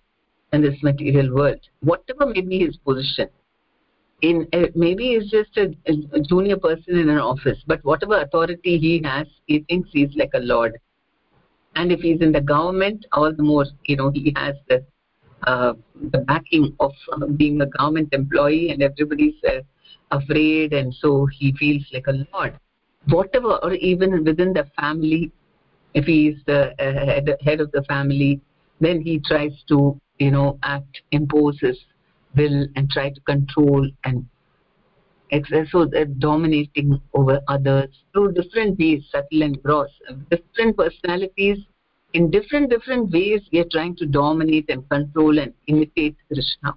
in 0.54 0.62
this 0.62 0.82
material 0.82 1.34
world 1.34 1.60
whatever 1.82 2.26
may 2.26 2.42
be 2.42 2.66
his 2.66 2.78
position. 2.78 3.30
In 4.22 4.48
uh, 4.54 4.68
maybe 4.76 5.10
he's 5.10 5.30
just 5.30 5.56
a, 5.58 5.76
a, 5.86 6.20
junior 6.20 6.58
person 6.58 6.98
in 6.98 7.10
an 7.10 7.20
office 7.20 7.60
but 7.68 7.84
whatever 7.84 8.22
authority 8.22 8.78
he 8.80 9.02
has 9.04 9.28
he 9.46 9.60
thinks 9.70 9.90
he's 9.94 10.16
like 10.16 10.30
a 10.36 10.40
lord 10.40 10.80
and 11.76 11.92
if 11.92 12.00
he's 12.00 12.22
in 12.22 12.32
the 12.32 12.42
government 12.42 13.06
all 13.14 13.34
the 13.34 13.44
more 13.44 13.66
you 13.86 13.96
know 13.96 14.10
he 14.12 14.34
has 14.36 14.56
the 14.68 14.84
uh, 15.44 15.74
the 16.12 16.20
backing 16.20 16.76
of 16.80 16.92
uh, 17.14 17.26
being 17.26 17.60
a 17.62 17.66
government 17.66 18.10
employee 18.14 18.70
and 18.70 18.84
everybody's 18.84 19.36
uh, 19.48 19.62
afraid 20.12 20.74
and 20.74 20.94
so 20.94 21.26
he 21.26 21.52
feels 21.54 21.84
like 21.94 22.08
a 22.08 22.26
lord 22.34 22.58
whatever 23.10 23.56
or 23.64 23.74
even 23.74 24.24
within 24.24 24.54
the 24.54 24.66
family 24.80 25.32
if 25.94 26.06
he 26.06 26.28
is 26.28 26.38
the 26.46 26.72
uh, 26.80 27.36
head 27.44 27.60
of 27.60 27.72
the 27.72 27.84
family 27.84 28.40
then 28.80 29.02
he 29.02 29.20
tries 29.20 29.64
to 29.68 30.00
you 30.20 30.32
know 30.32 30.60
act 30.64 31.02
impose 31.12 31.60
his 31.60 31.78
will 32.36 32.68
and 32.76 32.90
try 32.90 33.10
to 33.10 33.22
control 33.22 33.88
and 34.06 34.26
so 35.72 35.86
dominating 36.18 37.02
over 37.14 37.40
others 37.48 37.90
through 38.12 38.34
different 38.34 38.78
ways 38.80 39.04
subtle 39.12 39.44
and 39.44 39.62
gross. 39.64 39.90
Different 40.30 40.78
personalities 40.78 41.60
in 42.14 42.30
different 42.30 42.70
different 42.70 43.12
ways 43.12 43.42
we 43.52 43.60
are 43.60 43.70
trying 43.72 43.96
to 43.98 44.06
dominate 44.06 44.70
and 44.70 44.88
control 44.90 45.40
and 45.40 45.54
imitate 45.68 46.18
krishna. 46.28 46.76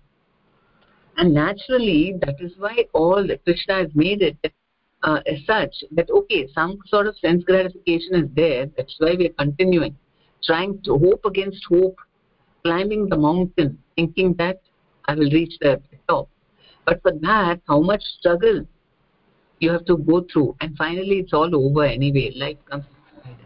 And 1.16 1.34
naturally 1.34 2.14
that 2.20 2.36
is 2.40 2.52
why 2.58 2.86
all 2.92 3.26
krishna 3.44 3.74
has 3.74 3.90
made 3.94 4.22
it 4.22 4.52
uh, 5.02 5.20
as 5.26 5.44
such 5.46 5.74
that 5.92 6.08
okay 6.10 6.48
some 6.54 6.78
sort 6.86 7.06
of 7.06 7.16
sense 7.18 7.42
gratification 7.44 8.14
is 8.14 8.28
there. 8.34 8.66
That's 8.76 8.94
why 8.98 9.14
we 9.18 9.26
are 9.26 9.34
continuing 9.38 9.96
trying 10.44 10.80
to 10.82 10.98
hope 10.98 11.24
against 11.24 11.64
hope 11.68 11.98
climbing 12.64 13.08
the 13.08 13.16
mountain 13.16 13.78
thinking 13.96 14.34
that 14.34 14.60
i 15.06 15.14
will 15.14 15.30
reach 15.30 15.54
the 15.60 15.80
top 16.08 16.28
but 16.86 17.00
for 17.02 17.12
that 17.20 17.60
how 17.68 17.80
much 17.80 18.02
struggle 18.18 18.66
you 19.60 19.70
have 19.70 19.84
to 19.86 19.96
go 19.96 20.26
through? 20.32 20.56
And 20.60 20.76
finally 20.76 21.18
it's 21.20 21.32
all 21.32 21.54
over 21.54 21.84
anyway 21.84 22.32
life 22.36 22.58
comes 22.70 22.84
um, 23.24 23.36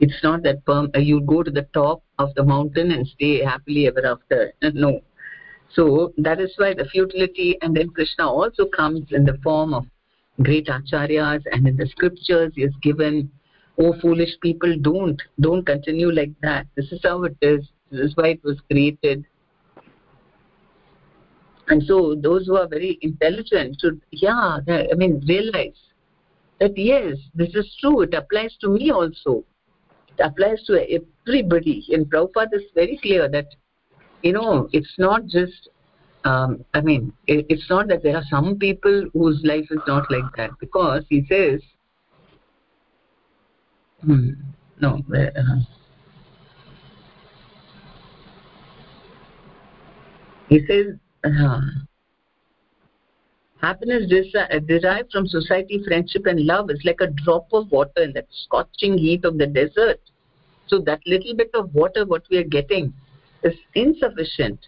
it's 0.00 0.22
not 0.22 0.42
that 0.42 0.64
perm- 0.64 0.90
uh, 0.94 0.98
you 0.98 1.20
go 1.20 1.42
to 1.42 1.50
the 1.50 1.66
top 1.74 2.02
of 2.18 2.34
the 2.34 2.42
mountain 2.42 2.90
and 2.90 3.06
stay 3.06 3.44
happily 3.44 3.86
ever 3.86 4.04
after. 4.06 4.52
Uh, 4.62 4.70
no. 4.72 5.00
So 5.74 6.12
that 6.16 6.40
is 6.40 6.52
why 6.56 6.74
the 6.74 6.86
futility 6.86 7.56
and 7.62 7.76
then 7.76 7.90
krishna 7.90 8.26
also 8.28 8.66
comes 8.66 9.06
in 9.12 9.24
the 9.24 9.38
form 9.42 9.72
of 9.72 9.84
great 10.42 10.66
acharyas 10.66 11.42
and 11.52 11.68
in 11.68 11.76
the 11.76 11.86
scriptures 11.86 12.52
he 12.56 12.62
has 12.62 12.72
given 12.82 13.30
oh 13.78 13.94
foolish 14.00 14.30
people 14.42 14.74
don't 14.80 15.20
don't 15.40 15.64
continue 15.64 16.10
like 16.10 16.32
that. 16.42 16.66
This 16.76 16.90
is 16.92 17.00
how 17.04 17.22
it 17.24 17.36
is. 17.40 17.68
This 17.90 18.00
is 18.00 18.16
why 18.16 18.28
it 18.28 18.44
was 18.44 18.58
created 18.70 19.26
and 21.70 21.82
so 21.84 22.14
those 22.14 22.46
who 22.46 22.56
are 22.56 22.68
very 22.68 22.98
intelligent 23.00 23.76
should 23.80 24.00
yeah 24.10 24.58
i 24.68 24.94
mean 24.94 25.22
realize 25.26 25.80
that 26.60 26.76
yes 26.76 27.16
this 27.34 27.54
is 27.54 27.74
true. 27.80 28.02
It 28.02 28.14
applies 28.14 28.56
to 28.60 28.68
me 28.68 28.90
also. 28.90 29.44
It 30.08 30.22
applies 30.22 30.62
to 30.66 30.78
everybody. 31.26 31.86
And 31.88 32.06
Prabhupada 32.06 32.54
is 32.54 32.62
very 32.74 32.98
clear 33.02 33.28
that 33.28 33.46
you 34.22 34.32
know 34.32 34.68
it's 34.72 34.94
not 34.98 35.26
just 35.26 35.70
um, 36.24 36.64
I 36.74 36.82
mean 36.82 37.12
it, 37.26 37.46
it's 37.48 37.68
not 37.70 37.88
that 37.88 38.02
there 38.02 38.16
are 38.16 38.24
some 38.30 38.58
people 38.58 39.06
whose 39.14 39.40
life 39.42 39.66
is 39.70 39.80
not 39.86 40.10
like 40.10 40.30
that. 40.36 40.50
Because 40.60 41.04
he 41.08 41.24
says 41.28 41.62
hmm, 44.02 44.32
no 44.80 45.00
uh, 45.16 45.60
he 50.50 50.66
says 50.66 50.94
uh, 51.24 51.60
happiness 53.60 54.10
derived 54.66 55.12
from 55.12 55.26
society 55.26 55.82
friendship 55.86 56.26
and 56.26 56.40
love 56.46 56.70
is 56.70 56.80
like 56.84 57.00
a 57.00 57.08
drop 57.24 57.46
of 57.52 57.70
water 57.70 58.02
in 58.02 58.12
that 58.12 58.26
scorching 58.30 58.96
heat 58.96 59.24
of 59.24 59.38
the 59.38 59.46
desert. 59.46 60.00
So 60.66 60.78
that 60.80 61.00
little 61.06 61.34
bit 61.34 61.50
of 61.54 61.74
water 61.74 62.06
what 62.06 62.22
we 62.30 62.38
are 62.38 62.44
getting 62.44 62.94
is 63.42 63.54
insufficient. 63.74 64.58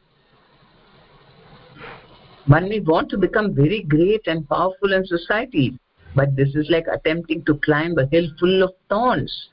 One 2.47 2.69
may 2.69 2.81
want 2.81 3.09
to 3.11 3.19
become 3.19 3.55
very 3.55 3.83
great 3.83 4.27
and 4.27 4.49
powerful 4.49 4.93
in 4.93 5.07
society 5.07 5.79
but 6.15 6.37
this 6.37 6.55
is 6.55 6.69
like 6.71 6.87
attempting 6.93 7.45
to 7.45 7.55
climb 7.59 7.97
a 7.99 8.07
hill 8.07 8.29
full 8.39 8.63
of 8.63 8.71
thorns. 8.89 9.49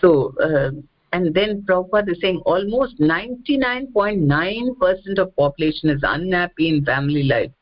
So 0.00 0.34
uh, 0.42 0.70
and 1.14 1.32
then 1.32 1.62
Prabhupada 1.62 2.10
is 2.10 2.20
saying 2.20 2.42
almost 2.44 2.98
99.9% 2.98 5.18
of 5.18 5.36
population 5.36 5.90
is 5.90 6.00
unhappy 6.02 6.68
in 6.68 6.84
family 6.84 7.22
life, 7.22 7.52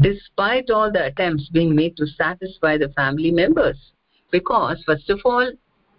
despite 0.00 0.70
all 0.70 0.92
the 0.92 1.06
attempts 1.06 1.48
being 1.48 1.74
made 1.74 1.96
to 1.96 2.06
satisfy 2.06 2.78
the 2.78 2.90
family 2.90 3.32
members. 3.32 3.76
Because 4.30 4.80
first 4.86 5.10
of 5.10 5.18
all, 5.24 5.50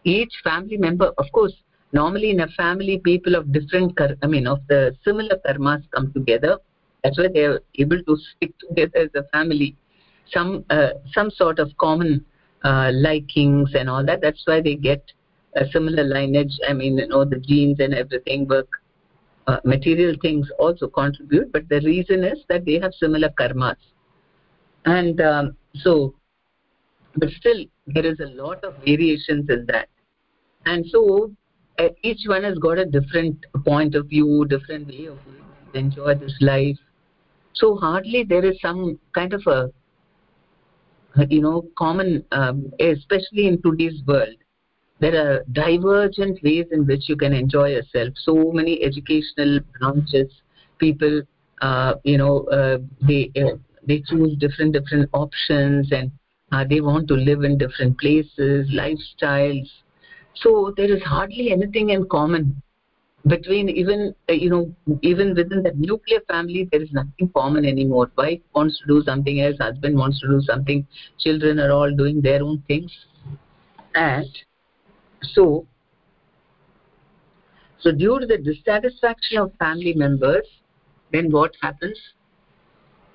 each 0.05 0.31
family 0.45 0.77
member, 0.77 1.11
of 1.17 1.25
course, 1.33 1.51
normally 1.91 2.29
in 2.29 2.39
a 2.39 2.47
family, 2.55 3.01
people 3.03 3.35
of 3.35 3.51
different, 3.51 3.99
I 4.23 4.27
mean, 4.27 4.47
of 4.47 4.61
the 4.69 4.95
similar 5.03 5.37
karmas 5.45 5.83
come 5.93 6.13
together. 6.13 6.57
That's 7.03 7.17
why 7.17 7.27
they 7.33 7.43
are 7.43 7.59
able 7.75 8.01
to 8.01 8.17
stick 8.35 8.53
together 8.59 8.97
as 8.97 9.09
a 9.13 9.23
family. 9.33 9.75
Some, 10.31 10.63
uh, 10.69 10.91
some 11.13 11.31
sort 11.31 11.59
of 11.59 11.77
common 11.79 12.23
uh, 12.63 12.91
likings 12.93 13.75
and 13.75 13.89
all 13.89 14.05
that. 14.05 14.21
That's 14.21 14.41
why 14.45 14.61
they 14.61 14.75
get 14.75 15.03
a 15.61 15.65
similar 15.71 16.03
lineage 16.03 16.55
i 16.69 16.73
mean 16.73 16.97
you 16.97 17.07
know 17.07 17.23
the 17.25 17.39
genes 17.39 17.79
and 17.79 17.93
everything 17.93 18.47
work 18.47 18.67
uh, 19.47 19.59
material 19.63 20.15
things 20.21 20.49
also 20.59 20.87
contribute 20.87 21.51
but 21.51 21.67
the 21.69 21.81
reason 21.81 22.23
is 22.23 22.39
that 22.49 22.65
they 22.65 22.79
have 22.79 22.93
similar 22.93 23.29
karmas. 23.39 23.77
And 24.85 25.19
um, 25.21 25.55
so 25.75 26.15
but 27.15 27.29
still 27.29 27.65
there 27.87 28.05
is 28.05 28.19
a 28.19 28.29
lot 28.41 28.63
of 28.63 28.75
variations 28.85 29.49
in 29.49 29.65
that. 29.67 29.87
And 30.65 30.85
so 30.91 31.31
uh, 31.79 31.89
each 32.03 32.21
one 32.25 32.43
has 32.43 32.57
got 32.57 32.77
a 32.77 32.85
different 32.85 33.45
point 33.65 33.95
of 33.95 34.07
view 34.07 34.45
different 34.49 34.87
way 34.87 35.05
of 35.05 35.17
enjoy 35.73 36.15
this 36.15 36.35
life. 36.41 36.77
So 37.53 37.75
hardly 37.75 38.23
there 38.23 38.45
is 38.45 38.59
some 38.61 38.99
kind 39.13 39.33
of 39.33 39.41
a 39.47 39.69
you 41.29 41.41
know 41.41 41.65
common 41.77 42.23
um, 42.31 42.71
especially 42.79 43.47
in 43.47 43.61
today's 43.61 44.01
world 44.05 44.35
there 44.99 45.15
are 45.15 45.43
divergent 45.51 46.39
ways 46.43 46.65
in 46.71 46.85
which 46.85 47.07
you 47.09 47.15
can 47.15 47.33
enjoy 47.33 47.69
yourself. 47.69 48.13
So 48.15 48.51
many 48.51 48.83
educational 48.83 49.59
branches 49.79 50.31
people 50.79 51.21
uh, 51.61 51.93
you 52.03 52.17
know 52.17 52.43
uh, 52.45 52.77
they 53.07 53.31
uh, 53.35 53.55
they 53.87 54.01
choose 54.07 54.35
different 54.37 54.73
different 54.73 55.09
options 55.13 55.91
and 55.91 56.11
uh, 56.51 56.63
they 56.69 56.81
want 56.81 57.07
to 57.09 57.15
live 57.15 57.43
in 57.43 57.57
different 57.57 57.97
places 57.99 58.69
lifestyles. 58.73 59.67
So 60.35 60.73
there 60.77 60.91
is 60.93 61.01
hardly 61.03 61.51
anything 61.51 61.89
in 61.89 62.07
common 62.09 62.61
between 63.27 63.69
even 63.69 64.13
uh, 64.29 64.33
you 64.33 64.49
know 64.49 64.73
even 65.01 65.33
within 65.35 65.63
the 65.63 65.71
nuclear 65.75 66.19
family 66.27 66.67
there 66.71 66.81
is 66.81 66.91
nothing 66.91 67.29
common 67.35 67.65
anymore. 67.65 68.11
Wife 68.17 68.41
wants 68.55 68.79
to 68.79 68.87
do 68.87 69.01
something 69.03 69.41
else 69.41 69.57
husband 69.59 69.97
wants 69.97 70.19
to 70.21 70.27
do 70.27 70.41
something 70.41 70.85
children 71.19 71.59
are 71.59 71.71
all 71.71 71.91
doing 71.93 72.21
their 72.21 72.43
own 72.43 72.63
things. 72.67 72.91
And 73.95 74.25
so 75.21 75.65
so 77.79 77.91
due 77.91 78.19
to 78.19 78.25
the 78.25 78.37
dissatisfaction 78.37 79.37
of 79.37 79.53
family 79.59 79.93
members 79.93 80.45
then 81.11 81.31
what 81.31 81.53
happens? 81.61 81.97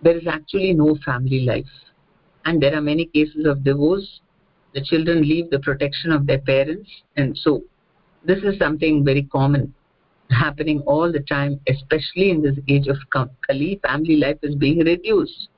There 0.03 0.17
is 0.17 0.27
actually 0.27 0.73
no 0.73 0.97
family 1.05 1.41
life. 1.41 1.71
And 2.45 2.61
there 2.61 2.75
are 2.75 2.81
many 2.81 3.07
cases 3.07 3.47
of 3.47 3.63
divorce. 3.63 4.21
The 4.75 4.83
children 4.83 5.23
leave 5.23 5.51
the 5.51 5.61
protection 5.61 6.11
of 6.11 6.27
their 6.27 6.41
parents. 6.41 6.91
And 7.17 7.37
so 7.37 7.63
this 8.25 8.39
is 8.43 8.59
something 8.59 9.05
very 9.05 9.25
common 9.25 9.75
happening 10.31 10.81
all 10.87 11.13
the 11.13 11.21
time 11.21 11.61
especially 11.69 12.31
in 12.31 12.41
this 12.41 12.57
age 12.67 12.87
of 12.87 12.97
kali 13.11 13.79
family 13.83 14.17
life 14.17 14.39
is 14.43 14.55
being 14.55 14.79
reduced. 14.79 15.49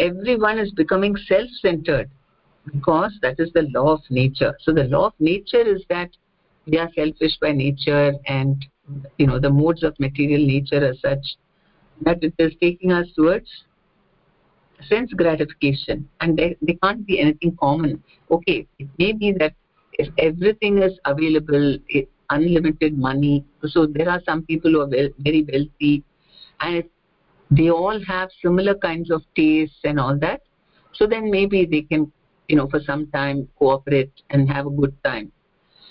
Everyone 0.00 0.58
is 0.58 0.72
becoming 0.72 1.16
self-centered 1.16 2.10
because 2.72 3.16
that 3.22 3.36
is 3.38 3.50
the 3.52 3.62
law 3.74 3.94
of 3.94 4.00
nature. 4.10 4.54
So 4.62 4.72
the 4.72 4.84
law 4.84 5.06
of 5.06 5.12
nature 5.18 5.60
is 5.62 5.82
that 5.88 6.10
we 6.66 6.78
are 6.78 6.90
selfish 6.94 7.38
by 7.40 7.52
nature 7.52 8.14
and 8.26 8.64
you 9.18 9.26
know 9.26 9.38
the 9.38 9.50
modes 9.50 9.82
of 9.82 9.98
material 9.98 10.44
nature 10.44 10.84
are 10.88 10.94
such 10.94 11.36
that 12.02 12.22
it 12.22 12.34
is 12.38 12.52
taking 12.60 12.92
us 12.92 13.06
towards 13.16 13.48
sense 14.88 15.12
gratification 15.12 16.08
and 16.20 16.38
there, 16.38 16.54
there 16.60 16.76
can't 16.82 17.06
be 17.06 17.20
anything 17.20 17.56
common. 17.58 18.02
Okay 18.30 18.66
it 18.78 18.88
may 18.98 19.12
be 19.12 19.32
that 19.38 19.54
if 19.92 20.12
everything 20.18 20.82
is 20.82 20.98
available 21.04 21.78
eh, 21.94 22.02
unlimited 22.30 22.98
money 22.98 23.44
so 23.64 23.86
there 23.86 24.08
are 24.08 24.20
some 24.24 24.42
people 24.42 24.70
who 24.72 24.80
are 24.80 25.10
very 25.18 25.46
wealthy 25.52 26.04
and 26.60 26.84
they 27.50 27.70
all 27.70 28.02
have 28.04 28.28
similar 28.42 28.74
kinds 28.74 29.10
of 29.10 29.22
tastes 29.36 29.78
and 29.84 30.00
all 30.00 30.18
that 30.18 30.42
so 30.92 31.06
then 31.06 31.30
maybe 31.30 31.64
they 31.64 31.82
can 31.82 32.10
you 32.48 32.56
know 32.56 32.68
for 32.68 32.80
some 32.80 33.06
time 33.10 33.48
cooperate 33.58 34.12
and 34.30 34.50
have 34.50 34.66
a 34.66 34.70
good 34.70 34.94
time. 35.04 35.32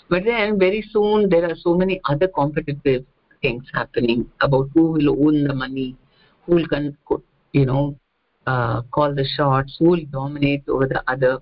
But 0.10 0.24
then 0.26 0.60
very 0.60 0.84
soon 0.92 1.30
there 1.30 1.46
are 1.50 1.56
so 1.56 1.76
many 1.76 2.00
other 2.06 2.28
competitive 2.28 3.06
things 3.42 3.64
happening 3.74 4.30
about 4.42 4.70
who 4.74 4.92
will 4.92 5.10
own 5.26 5.44
the 5.44 5.54
money 5.54 5.96
who 6.46 6.56
will 6.56 7.24
you 7.54 7.66
know 7.66 7.98
uh, 8.46 8.82
call 8.84 9.14
the 9.14 9.26
shots 9.26 9.76
who 9.80 9.90
will 9.90 10.06
dominate 10.12 10.64
over 10.68 10.88
the 10.88 11.04
other. 11.08 11.40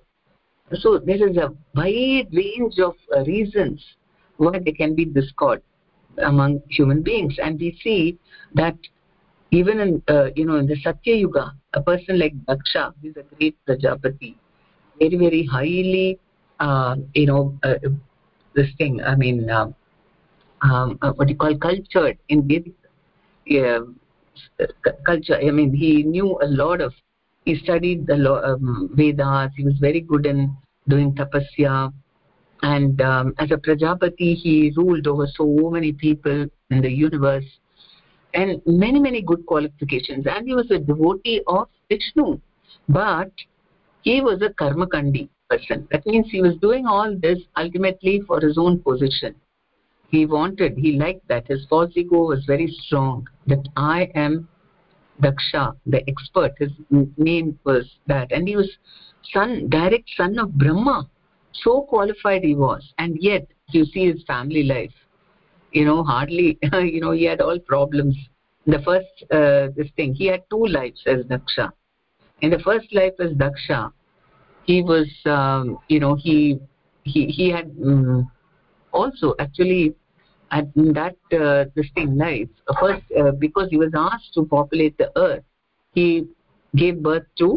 So 0.72 0.98
there 0.98 1.28
is 1.28 1.36
a 1.36 1.52
wide 1.74 2.28
range 2.32 2.78
of 2.78 2.94
uh, 3.14 3.24
reasons 3.24 3.84
why 4.38 4.58
there 4.58 4.74
can 4.74 4.94
be 4.94 5.04
discord 5.04 5.62
among 6.18 6.62
human 6.70 7.02
beings. 7.02 7.36
And 7.42 7.58
we 7.60 7.78
see 7.82 8.18
that 8.54 8.76
even 9.50 9.80
in 9.80 10.02
uh, 10.08 10.30
you 10.34 10.44
know 10.46 10.56
in 10.56 10.66
the 10.66 10.76
satya 10.82 11.14
yuga 11.14 11.52
a 11.74 11.82
person 11.82 12.18
like 12.18 12.34
daksha 12.46 12.92
who 13.00 13.08
is 13.10 13.16
a 13.16 13.24
great 13.34 13.56
prajapati 13.66 14.36
very 14.98 15.16
very 15.16 15.44
highly 15.44 16.18
uh, 16.60 16.96
you 17.14 17.26
know 17.26 17.56
uh, 17.62 17.74
this 18.54 18.68
thing 18.78 19.00
i 19.02 19.14
mean 19.14 19.48
uh, 19.50 19.68
um, 20.62 20.98
uh, 21.02 21.12
what 21.12 21.28
you 21.28 21.36
call 21.36 21.56
cultured 21.58 22.16
in 22.28 22.48
Vedic 22.48 22.72
culture. 25.06 25.36
I 25.36 25.50
mean 25.50 25.72
he 25.72 26.02
knew 26.02 26.38
a 26.42 26.46
lot 26.46 26.80
of 26.80 26.92
he 27.44 27.56
studied 27.56 28.06
the 28.06 28.32
um, 28.32 28.90
vedas. 28.94 29.50
He 29.56 29.64
was 29.64 29.74
very 29.78 30.00
good 30.00 30.26
in 30.26 30.56
doing 30.88 31.14
tapasya. 31.14 31.92
And 32.62 33.00
um, 33.02 33.34
as 33.38 33.50
a 33.50 33.58
prajapati 33.58 34.34
he 34.34 34.72
ruled 34.76 35.06
over 35.06 35.26
so 35.26 35.70
many 35.70 35.92
people 35.92 36.46
in 36.70 36.80
the 36.80 36.90
universe 36.90 37.44
and 38.32 38.62
many 38.66 38.98
many 38.98 39.20
good 39.20 39.44
qualifications. 39.46 40.26
And 40.26 40.46
he 40.46 40.54
was 40.54 40.70
a 40.70 40.78
devotee 40.78 41.42
of 41.46 41.68
vishnu. 41.90 42.40
But 42.88 43.30
he 44.04 44.20
was 44.20 44.42
a 44.42 44.50
karmakandi 44.50 45.28
person. 45.48 45.88
That 45.90 46.06
means 46.06 46.26
he 46.30 46.42
was 46.42 46.56
doing 46.56 46.86
all 46.86 47.16
this 47.16 47.38
ultimately 47.56 48.20
for 48.26 48.38
his 48.38 48.58
own 48.58 48.80
position. 48.80 49.34
He 50.10 50.26
wanted 50.26 50.76
he 50.76 50.92
liked 50.92 51.26
that. 51.28 51.48
His 51.48 51.66
false 51.70 51.92
ego 51.96 52.18
was 52.32 52.44
very 52.44 52.68
strong. 52.82 53.26
That 53.46 53.66
i 53.76 54.10
am 54.14 54.46
daksha 55.22 55.74
the 55.86 56.02
expert. 56.08 56.52
His 56.58 56.70
name 57.16 57.58
was 57.64 57.90
that. 58.06 58.30
And 58.30 58.46
he 58.46 58.56
was 58.56 58.70
son 59.32 59.68
direct 59.70 60.10
son 60.16 60.38
of 60.38 60.52
brahma. 60.52 61.08
So 61.52 61.82
qualified 61.82 62.44
he 62.44 62.54
was. 62.54 62.92
And 62.98 63.16
yet 63.20 63.46
you 63.70 63.86
see 63.86 64.12
his 64.12 64.22
family 64.24 64.64
life. 64.64 64.92
You 65.72 65.86
know 65.86 66.04
hardly 66.04 66.58
you 66.74 67.00
know 67.00 67.12
he 67.12 67.24
had 67.24 67.40
all 67.40 67.58
problems. 67.58 68.16
The 68.66 68.82
first 68.82 69.24
uh, 69.32 69.68
this 69.74 69.90
thing 69.96 70.14
he 70.14 70.26
had 70.26 70.42
two 70.50 70.66
lives 70.66 71.02
as 71.06 71.24
daksha 71.24 71.70
in 72.44 72.50
the 72.54 72.58
first 72.68 72.94
life 73.00 73.20
as 73.26 73.32
daksha 73.42 73.80
he 74.70 74.76
was 74.82 75.08
um, 75.36 75.78
you 75.88 76.00
know 76.04 76.14
he 76.14 76.38
he 77.12 77.26
he 77.38 77.50
had 77.56 77.70
um, 77.90 78.30
also 78.92 79.34
actually 79.44 79.94
at 80.50 80.66
that 80.98 81.16
uh, 81.40 81.64
this 81.74 81.88
thing 81.94 82.16
life 82.16 82.48
first 82.80 83.04
uh, 83.20 83.32
because 83.46 83.68
he 83.70 83.78
was 83.84 83.92
asked 83.96 84.32
to 84.34 84.44
populate 84.56 84.96
the 84.98 85.10
earth 85.26 85.44
he 85.92 86.08
gave 86.82 87.02
birth 87.02 87.26
to 87.38 87.50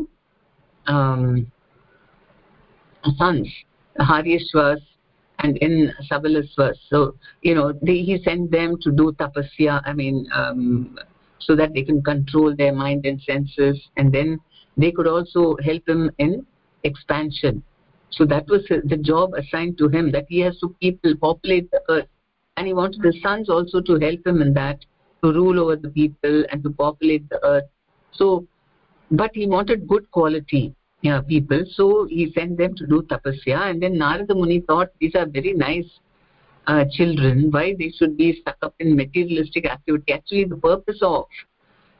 um, 0.95 1.51
sons 3.17 3.47
Haryashvas 3.99 4.81
and 5.39 5.57
in 5.57 5.91
Sabalasvas. 6.09 6.75
So, 6.89 7.15
you 7.41 7.55
know, 7.55 7.73
they, 7.81 7.99
he 8.01 8.21
sent 8.23 8.51
them 8.51 8.77
to 8.81 8.91
do 8.91 9.11
tapasya, 9.13 9.81
I 9.85 9.93
mean, 9.93 10.27
um, 10.33 10.97
so 11.39 11.55
that 11.55 11.73
they 11.73 11.83
can 11.83 12.01
control 12.03 12.55
their 12.55 12.73
mind 12.73 13.05
and 13.05 13.21
senses. 13.21 13.79
And 13.97 14.13
then 14.13 14.39
they 14.77 14.91
could 14.91 15.07
also 15.07 15.57
help 15.63 15.87
him 15.87 16.11
in 16.17 16.45
expansion. 16.83 17.63
So 18.09 18.25
that 18.25 18.47
was 18.47 18.65
the 18.69 18.97
job 18.97 19.33
assigned 19.33 19.77
to 19.79 19.89
him, 19.89 20.11
that 20.11 20.25
he 20.29 20.39
has 20.41 20.57
to 20.59 20.75
people 20.81 21.15
populate 21.15 21.69
the 21.71 21.81
earth. 21.89 22.07
And 22.55 22.65
he 22.65 22.73
wanted 22.73 23.01
the 23.01 23.13
sons 23.21 23.49
also 23.49 23.81
to 23.81 23.99
help 23.99 24.25
him 24.25 24.41
in 24.41 24.53
that, 24.53 24.79
to 25.23 25.33
rule 25.33 25.59
over 25.59 25.75
the 25.75 25.89
people 25.89 26.45
and 26.51 26.63
to 26.63 26.69
populate 26.69 27.27
the 27.29 27.43
earth. 27.45 27.65
So, 28.11 28.47
but 29.11 29.31
he 29.33 29.45
wanted 29.45 29.87
good 29.87 30.09
quality 30.11 30.75
yeah, 31.01 31.21
people. 31.21 31.63
So 31.73 32.07
he 32.09 32.31
sent 32.33 32.57
them 32.57 32.75
to 32.75 32.87
do 32.87 33.03
tapasya, 33.03 33.69
and 33.69 33.81
then 33.81 33.97
Narada 33.97 34.33
Muni 34.33 34.61
thought 34.61 34.89
these 34.99 35.15
are 35.15 35.25
very 35.25 35.53
nice 35.53 35.89
uh, 36.65 36.85
children. 36.91 37.49
Why 37.51 37.75
they 37.77 37.91
should 37.97 38.17
be 38.17 38.39
stuck 38.41 38.57
up 38.61 38.73
in 38.79 38.95
materialistic 38.95 39.65
activity? 39.65 40.13
Actually, 40.13 40.45
the 40.45 40.57
purpose 40.57 40.99
of 41.01 41.25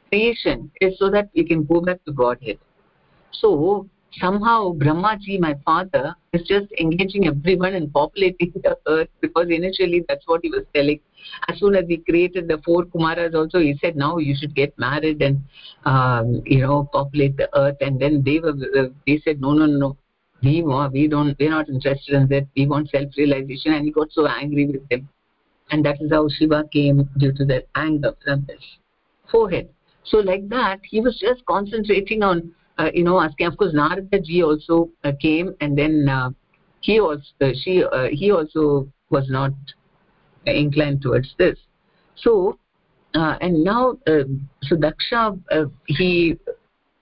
creation 0.09 0.71
is 0.81 0.97
so 0.97 1.09
that 1.11 1.29
we 1.35 1.45
can 1.45 1.63
go 1.63 1.81
back 1.81 2.03
to 2.05 2.11
Godhead. 2.11 2.57
So 3.31 3.87
somehow 4.19 4.73
Brahmaji, 4.73 5.39
my 5.39 5.55
father, 5.65 6.15
is 6.33 6.41
just 6.47 6.71
engaging 6.79 7.27
everyone 7.27 7.73
and 7.73 7.91
populating 7.93 8.51
the 8.55 8.77
earth 8.87 9.09
because 9.21 9.47
initially 9.49 10.03
that's 10.07 10.25
what 10.27 10.41
he 10.43 10.49
was 10.49 10.63
telling. 10.73 10.99
As 11.49 11.59
soon 11.59 11.75
as 11.75 11.85
he 11.87 11.97
created 11.97 12.47
the 12.47 12.59
four 12.63 12.85
Kumaras 12.85 13.35
also, 13.35 13.59
he 13.59 13.77
said, 13.81 13.95
now 13.95 14.17
you 14.17 14.35
should 14.39 14.55
get 14.55 14.77
married 14.79 15.21
and, 15.21 15.41
um, 15.85 16.41
you 16.45 16.61
know, 16.61 16.89
populate 16.91 17.37
the 17.37 17.49
earth. 17.57 17.77
And 17.81 17.99
then 17.99 18.23
they 18.23 18.39
were, 18.39 18.53
they 19.05 19.21
said, 19.23 19.41
no, 19.41 19.53
no, 19.53 19.65
no, 19.65 19.97
we 20.41 20.63
want, 20.63 20.93
we 20.93 21.07
don't, 21.07 21.35
we're 21.39 21.49
not 21.49 21.69
interested 21.69 22.15
in 22.15 22.27
that. 22.29 22.47
We 22.55 22.67
want 22.67 22.89
self-realization. 22.89 23.73
And 23.73 23.85
he 23.85 23.91
got 23.91 24.11
so 24.11 24.27
angry 24.27 24.67
with 24.67 24.87
them. 24.89 25.09
And 25.69 25.83
that 25.85 26.01
is 26.01 26.11
how 26.11 26.29
Shiva 26.29 26.63
came 26.71 27.09
due 27.17 27.33
to 27.33 27.45
that 27.45 27.67
anger 27.75 28.13
from 28.23 28.47
his 28.47 28.59
forehead. 29.29 29.69
So 30.05 30.19
like 30.19 30.47
that, 30.49 30.79
he 30.83 31.01
was 31.01 31.19
just 31.19 31.45
concentrating 31.45 32.23
on 32.23 32.53
uh, 32.77 32.89
you 32.93 33.03
know 33.03 33.19
asking 33.19 33.47
of 33.47 33.57
course 33.57 33.73
narada 33.73 34.19
ji 34.19 34.43
also 34.43 34.89
uh, 35.03 35.11
came 35.21 35.53
and 35.61 35.77
then 35.77 36.07
uh, 36.09 36.29
he 36.81 36.99
also 36.99 37.23
uh, 37.41 37.51
she 37.61 37.83
uh, 37.83 38.07
he 38.11 38.31
also 38.31 38.87
was 39.09 39.29
not 39.29 39.51
inclined 40.45 41.01
towards 41.01 41.33
this. 41.37 41.57
So 42.15 42.57
uh, 43.15 43.37
and 43.41 43.63
now 43.63 43.97
so 44.07 44.75
daksha 44.75 45.39
he 45.87 46.37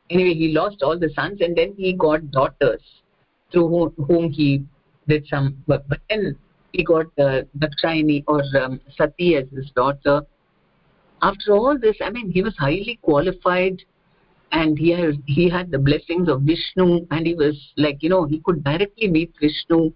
anyway 0.09 0.33
he 0.33 0.51
lost 0.53 0.81
all 0.81 0.97
the 0.99 1.09
sons 1.15 1.41
and 1.41 1.55
then 1.55 1.73
he 1.77 1.93
got 1.93 2.31
daughters 2.31 2.81
through 3.51 3.67
whom, 3.67 3.93
whom 4.07 4.31
he 4.31 4.63
did 5.07 5.25
some 5.27 5.63
but, 5.67 5.88
but 5.88 5.99
then 6.09 6.38
he 6.71 6.83
got 6.83 7.05
uh, 7.19 7.41
dakshayani 7.59 8.23
or 8.27 8.41
um, 8.61 8.79
sati 8.97 9.35
as 9.35 9.45
his 9.55 9.69
daughter. 9.75 10.21
After 11.21 11.53
all 11.53 11.77
this 11.79 11.97
i 12.01 12.09
mean 12.09 12.29
he 12.31 12.41
was 12.41 12.55
highly 12.57 12.99
qualified 13.01 13.81
and 14.51 14.77
he 14.77 14.89
has 14.91 15.15
he 15.25 15.49
had 15.49 15.71
the 15.71 15.77
blessings 15.77 16.29
of 16.29 16.41
vishnu 16.41 17.05
and 17.12 17.27
he 17.27 17.34
was 17.36 17.55
like 17.77 18.01
you 18.01 18.10
know 18.10 18.25
he 18.25 18.39
could 18.39 18.63
directly 18.63 19.08
meet 19.08 19.34
vishnu 19.39 19.91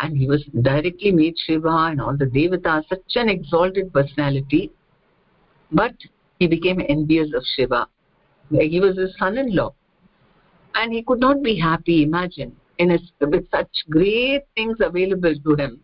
and 0.00 0.16
he 0.16 0.26
was 0.28 0.44
directly 0.62 1.12
meet 1.12 1.36
shiva 1.46 1.88
and 1.90 2.00
all 2.00 2.16
the 2.16 2.26
devatas 2.26 2.88
such 2.88 3.16
an 3.16 3.28
exalted 3.28 3.92
personality. 3.92 4.70
But 5.72 5.94
he 6.38 6.46
became 6.46 6.80
envious 6.88 7.32
of 7.34 7.42
shiva. 7.56 7.88
He 8.50 8.80
was 8.80 8.96
his 8.96 9.14
son-in-law. 9.18 9.74
And 10.74 10.92
he 10.92 11.02
could 11.02 11.20
not 11.20 11.42
be 11.42 11.58
happy 11.58 12.02
imagine 12.02 12.54
in 12.78 12.92
a, 12.92 12.98
with 13.20 13.50
such 13.50 13.68
great 13.90 14.44
things 14.54 14.76
available 14.80 15.34
to 15.34 15.54
him. 15.56 15.80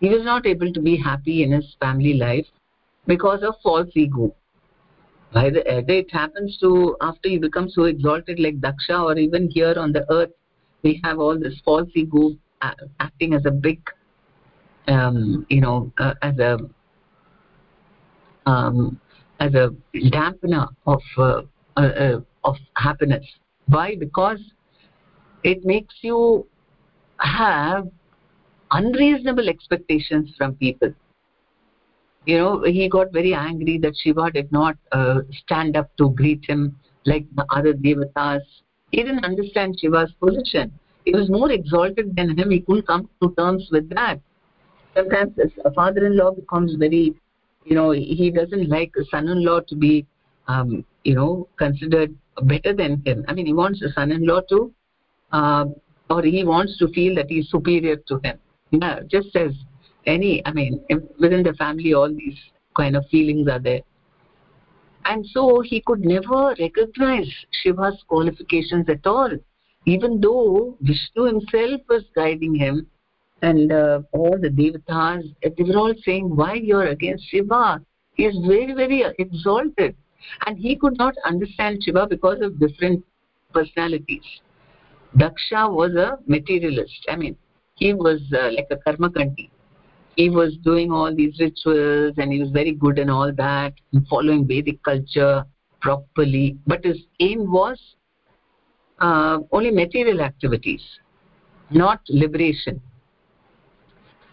He 0.00 0.08
was 0.08 0.24
not 0.24 0.46
able 0.46 0.72
to 0.72 0.80
be 0.80 0.96
happy 0.96 1.42
in 1.42 1.52
his 1.52 1.76
family 1.78 2.14
life 2.14 2.46
because 3.06 3.42
of 3.42 3.54
false 3.62 3.90
ego 3.94 4.34
either, 5.34 5.62
either 5.68 5.92
it 5.92 6.10
happens 6.10 6.56
to 6.58 6.96
after 7.00 7.28
you 7.28 7.40
become 7.40 7.68
so 7.68 7.84
exalted 7.84 8.38
like 8.38 8.60
daksha 8.60 9.02
or 9.02 9.16
even 9.16 9.50
here 9.50 9.74
on 9.76 9.92
the 9.92 10.04
earth 10.12 10.30
we 10.82 11.00
have 11.04 11.18
all 11.18 11.38
this 11.38 11.60
false 11.64 11.88
ego 11.94 12.32
acting 12.98 13.34
as 13.34 13.44
a 13.46 13.50
big 13.50 13.80
um, 14.88 15.46
you 15.48 15.60
know 15.60 15.92
uh, 15.98 16.14
as 16.22 16.38
a 16.38 16.58
um, 18.46 19.00
as 19.38 19.54
a 19.54 19.70
dampener 19.94 20.68
of 20.86 21.00
uh, 21.18 21.42
uh, 21.76 21.80
uh, 21.80 22.20
of 22.44 22.56
happiness. 22.76 23.26
Why? 23.66 23.96
Because 23.98 24.40
it 25.44 25.64
makes 25.64 25.94
you 26.02 26.46
have 27.18 27.88
unreasonable 28.72 29.48
expectations 29.48 30.32
from 30.36 30.54
people 30.54 30.92
you 32.26 32.38
know 32.38 32.62
he 32.62 32.88
got 32.88 33.12
very 33.12 33.34
angry 33.34 33.78
that 33.78 33.96
shiva 33.96 34.30
did 34.30 34.50
not 34.52 34.76
uh, 34.92 35.20
stand 35.42 35.76
up 35.76 35.94
to 35.96 36.10
greet 36.10 36.44
him 36.46 36.76
like 37.06 37.26
the 37.34 37.46
other 37.50 37.72
devatas. 37.72 38.40
He 38.90 39.02
didn't 39.02 39.24
understand 39.24 39.78
shiva's 39.80 40.12
position. 40.20 40.72
He 41.04 41.12
was 41.12 41.30
more 41.30 41.50
exalted 41.50 42.14
than 42.16 42.36
him. 42.36 42.50
He 42.50 42.60
couldn't 42.60 42.86
come 42.86 43.08
to 43.22 43.34
terms 43.38 43.68
with 43.72 43.88
that. 43.90 44.20
Sometimes 44.94 45.32
a 45.64 45.72
father-in-law 45.72 46.32
becomes 46.32 46.74
very 46.74 47.14
you 47.64 47.74
know 47.74 47.90
he 47.92 48.30
doesn't 48.30 48.68
like 48.68 48.92
a 48.98 49.04
son-in-law 49.10 49.60
to 49.68 49.76
be 49.76 50.06
um, 50.48 50.84
you 51.04 51.14
know 51.14 51.48
considered 51.56 52.14
better 52.42 52.74
than 52.74 53.02
him. 53.06 53.24
I 53.28 53.32
mean 53.32 53.46
he 53.46 53.54
wants 53.54 53.82
a 53.82 53.92
son-in-law 53.92 54.42
to 54.50 54.72
uh, 55.32 55.64
or 56.10 56.22
he 56.22 56.44
wants 56.44 56.76
to 56.78 56.88
feel 56.88 57.14
that 57.14 57.26
he 57.30 57.38
is 57.38 57.50
superior 57.50 57.96
to 57.96 58.20
him. 58.24 58.38
Yeah 58.70 59.00
just 59.08 59.34
as 59.36 59.52
any 60.06 60.42
i 60.46 60.52
mean 60.52 60.80
within 61.18 61.42
the 61.42 61.52
family 61.54 61.94
all 61.94 62.08
these 62.08 62.38
kind 62.76 62.96
of 62.96 63.06
feelings 63.10 63.48
are 63.48 63.58
there. 63.58 63.80
And 65.04 65.26
so 65.34 65.60
he 65.60 65.80
could 65.80 66.04
never 66.04 66.54
recognize 66.58 67.28
shiva's 67.62 68.02
qualifications 68.06 68.88
at 68.88 69.06
all. 69.06 69.30
Even 69.86 70.20
though 70.20 70.76
vishnu 70.82 71.24
himself 71.24 71.80
was 71.88 72.04
guiding 72.14 72.54
him 72.54 72.86
and 73.42 73.72
uh, 73.72 74.02
all 74.12 74.36
the 74.38 74.50
devatas 74.50 75.22
they 75.42 75.64
were 75.64 75.78
all 75.78 75.94
saying 76.04 76.36
why 76.36 76.54
you're 76.54 76.88
against 76.88 77.28
shiva? 77.30 77.80
He 78.14 78.26
is 78.26 78.36
very 78.46 78.74
very 78.74 79.04
exalted. 79.18 79.96
And 80.46 80.58
he 80.58 80.76
could 80.76 80.98
not 80.98 81.14
understand 81.24 81.82
shiva 81.82 82.06
because 82.06 82.40
of 82.42 82.60
different 82.60 83.02
personalities. 83.54 84.28
Daksha 85.16 85.62
was 85.72 85.94
a 85.94 86.18
materialist. 86.26 87.06
I 87.08 87.16
mean 87.16 87.36
he 87.76 87.94
was 87.94 88.20
uh, 88.34 88.50
like 88.52 88.68
a 88.70 88.76
karmakandi 88.76 89.48
he 90.16 90.28
was 90.28 90.56
doing 90.62 90.90
all 90.92 91.14
these 91.14 91.38
rituals 91.38 92.14
and 92.18 92.32
he 92.32 92.40
was 92.40 92.50
very 92.50 92.72
good 92.72 92.98
and 92.98 93.10
all 93.10 93.32
that 93.32 93.72
following 94.08 94.46
vedic 94.46 94.82
culture 94.82 95.44
properly. 95.80 96.58
But 96.66 96.84
his 96.84 96.98
aim 97.20 97.50
was 97.50 97.78
uh, 98.98 99.38
only 99.52 99.70
material 99.70 100.20
activities 100.20 100.82
not 101.70 102.00
liberation. 102.08 102.80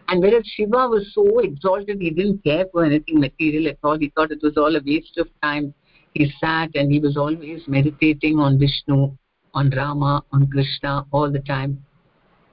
And 0.09 0.21
whereas 0.21 0.45
shiva 0.45 0.87
was 0.87 1.13
so 1.13 1.39
exalted 1.39 2.01
he 2.01 2.09
didn't 2.09 2.43
care 2.43 2.65
for 2.71 2.85
anything 2.85 3.19
material 3.19 3.67
at 3.67 3.77
all. 3.83 3.99
He 3.99 4.09
thought 4.15 4.31
it 4.31 4.39
was 4.41 4.57
all 4.57 4.75
a 4.75 4.81
waste 4.85 5.17
of 5.17 5.27
time. 5.43 5.73
He 6.13 6.31
sat 6.39 6.69
and 6.75 6.91
he 6.91 6.99
was 6.99 7.17
always 7.17 7.67
meditating 7.67 8.39
on 8.39 8.57
vishnu 8.57 9.15
on 9.53 9.69
rama 9.71 10.23
on 10.31 10.47
krishna 10.47 11.05
all 11.11 11.31
the 11.31 11.39
time 11.39 11.83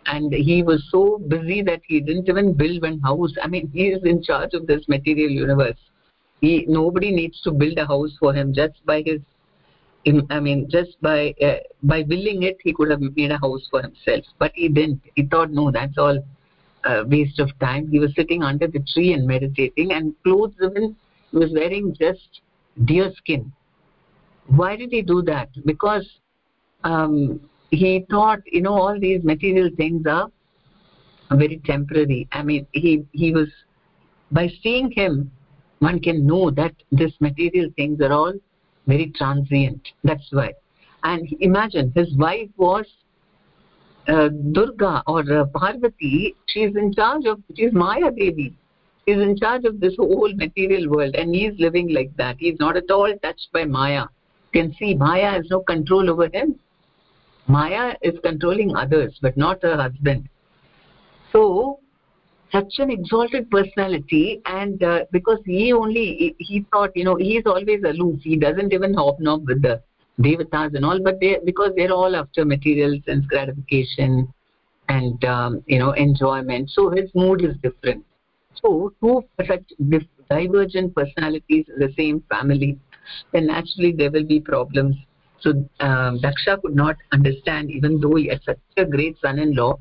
and 0.06 0.32
he 0.32 0.62
was 0.62 0.86
so 0.90 1.18
busy 1.28 1.62
that 1.62 1.80
he 1.86 2.00
didn't 2.00 2.28
even 2.28 2.52
build 2.52 2.82
one 2.82 3.00
house. 3.00 3.32
I 3.42 3.48
mean 3.48 3.70
he 3.72 3.88
is 3.88 4.02
in 4.04 4.22
charge 4.22 4.54
of 4.54 4.66
this 4.66 4.88
material 4.88 5.30
universe. 5.30 5.78
He 6.40 6.64
nobody 6.68 7.10
needs 7.10 7.40
to 7.42 7.50
build 7.50 7.78
a 7.78 7.86
house 7.86 8.16
for 8.18 8.34
him. 8.34 8.52
Just 8.52 8.84
by 8.84 9.02
his 9.04 9.20
i 10.28 10.38
mean 10.38 10.68
just 10.68 11.00
by 11.00 11.34
uh, 11.40 11.56
by 11.82 12.04
willing 12.08 12.42
it 12.42 12.58
he 12.62 12.74
could 12.74 12.90
have 12.90 13.00
made 13.00 13.30
a 13.30 13.38
house 13.38 13.66
for 13.70 13.82
himself. 13.82 14.24
But 14.38 14.52
he 14.54 14.68
didn't. 14.68 15.00
He 15.14 15.24
thought 15.24 15.50
no 15.50 15.70
that's 15.70 15.96
all 15.98 16.18
uh, 16.84 17.04
waste 17.06 17.40
of 17.40 17.58
time. 17.58 17.88
He 17.88 17.98
was 17.98 18.14
sitting 18.14 18.42
under 18.42 18.66
the 18.66 18.84
tree 18.92 19.12
and 19.12 19.26
meditating 19.26 19.92
and 19.92 20.14
clothes 20.22 20.54
even 20.62 20.96
he 21.30 21.38
was 21.38 21.52
wearing 21.52 21.94
just 21.98 22.40
deer 22.84 23.12
skin. 23.16 23.52
Why 24.46 24.76
did 24.76 24.90
he 24.90 25.02
do 25.02 25.22
that? 25.22 25.48
Because 25.64 26.06
um, 26.84 27.40
he 27.70 28.04
thought 28.10 28.40
you 28.46 28.62
know 28.62 28.74
all 28.74 28.98
these 28.98 29.22
material 29.22 29.70
things 29.76 30.06
are 30.06 30.30
very 31.30 31.60
temporary. 31.64 32.28
I 32.32 32.42
mean 32.42 32.66
he 32.72 33.04
he 33.12 33.32
was 33.32 33.48
by 34.30 34.48
seeing 34.62 34.90
him 34.90 35.30
one 35.78 36.00
can 36.00 36.26
know 36.26 36.50
that 36.50 36.74
this 36.92 37.12
material 37.20 37.70
things 37.76 38.00
are 38.00 38.12
all 38.12 38.32
very 38.86 39.12
transient. 39.16 39.88
That's 40.02 40.28
why. 40.30 40.52
And 41.02 41.28
imagine 41.40 41.92
his 41.94 42.14
wife 42.16 42.48
was 42.56 42.86
uh, 44.08 44.28
durga 44.52 45.02
or 45.06 45.20
uh, 45.20 45.44
parvati. 45.46 46.34
She 46.46 46.60
is 46.60 46.76
in 46.76 46.94
charge 46.94 47.26
of 47.26 47.42
she 47.56 47.64
is 47.64 47.72
maya 47.72 48.10
devi. 48.10 48.54
She 49.04 49.12
is 49.12 49.22
in 49.22 49.36
charge 49.36 49.64
of 49.64 49.80
this 49.80 49.94
whole 49.96 50.32
material 50.34 50.88
world. 50.88 51.14
And 51.14 51.34
he 51.34 51.46
is 51.46 51.58
living 51.58 51.92
like 51.92 52.16
that. 52.16 52.36
He 52.38 52.48
is 52.48 52.58
not 52.58 52.76
at 52.76 52.90
all 52.90 53.12
touched 53.22 53.48
by 53.52 53.64
maya. 53.64 54.04
You 54.52 54.62
can 54.62 54.74
see 54.78 54.94
maya 54.94 55.30
has 55.32 55.46
no 55.50 55.60
control 55.60 56.08
over 56.10 56.30
him 56.32 56.58
maya 57.46 57.94
is 58.02 58.14
controlling 58.22 58.74
others 58.76 59.18
but 59.20 59.36
not 59.36 59.62
her 59.62 59.76
husband. 59.76 60.28
So 61.32 61.80
such 62.52 62.74
an 62.78 62.90
exalted 62.90 63.50
personality 63.50 64.40
and 64.46 64.82
uh, 64.82 65.04
because 65.10 65.38
he 65.44 65.72
only 65.72 66.36
he, 66.38 66.64
thought 66.72 66.90
you 66.94 67.04
know 67.04 67.16
he 67.16 67.36
is 67.36 67.44
always 67.46 67.82
aloof. 67.82 68.20
He 68.22 68.36
doesn't 68.36 68.72
even 68.72 68.94
hobnob 68.94 69.46
with 69.46 69.62
the 69.62 69.82
devatas 70.20 70.74
and 70.76 70.84
all 70.84 71.00
but 71.02 71.18
they 71.20 71.38
because 71.44 71.72
they're 71.76 71.92
all 71.92 72.14
after 72.14 72.44
material 72.44 72.96
sense 73.04 73.26
gratification 73.26 74.32
and 74.88 75.24
um, 75.24 75.62
you 75.66 75.78
know 75.78 75.92
enjoyment. 75.92 76.70
So 76.70 76.90
his 76.90 77.10
mood 77.14 77.44
is 77.44 77.56
different. 77.62 78.04
So 78.62 78.92
two 79.02 79.24
such 79.46 79.64
divergent 80.30 80.94
personalities 80.94 81.66
in 81.68 81.78
the 81.78 81.92
same 81.96 82.22
family 82.30 82.78
then 83.32 83.46
naturally 83.46 83.92
there 83.92 84.10
will 84.10 84.24
be 84.24 84.40
problems 84.40 84.96
so 85.44 85.50
um, 85.80 86.18
daksha 86.24 86.60
could 86.62 86.74
not 86.74 86.96
understand 87.12 87.70
even 87.70 88.00
though 88.00 88.14
he 88.14 88.28
had 88.28 88.42
such 88.42 88.58
a 88.76 88.84
great 88.84 89.16
son-in-law. 89.20 89.78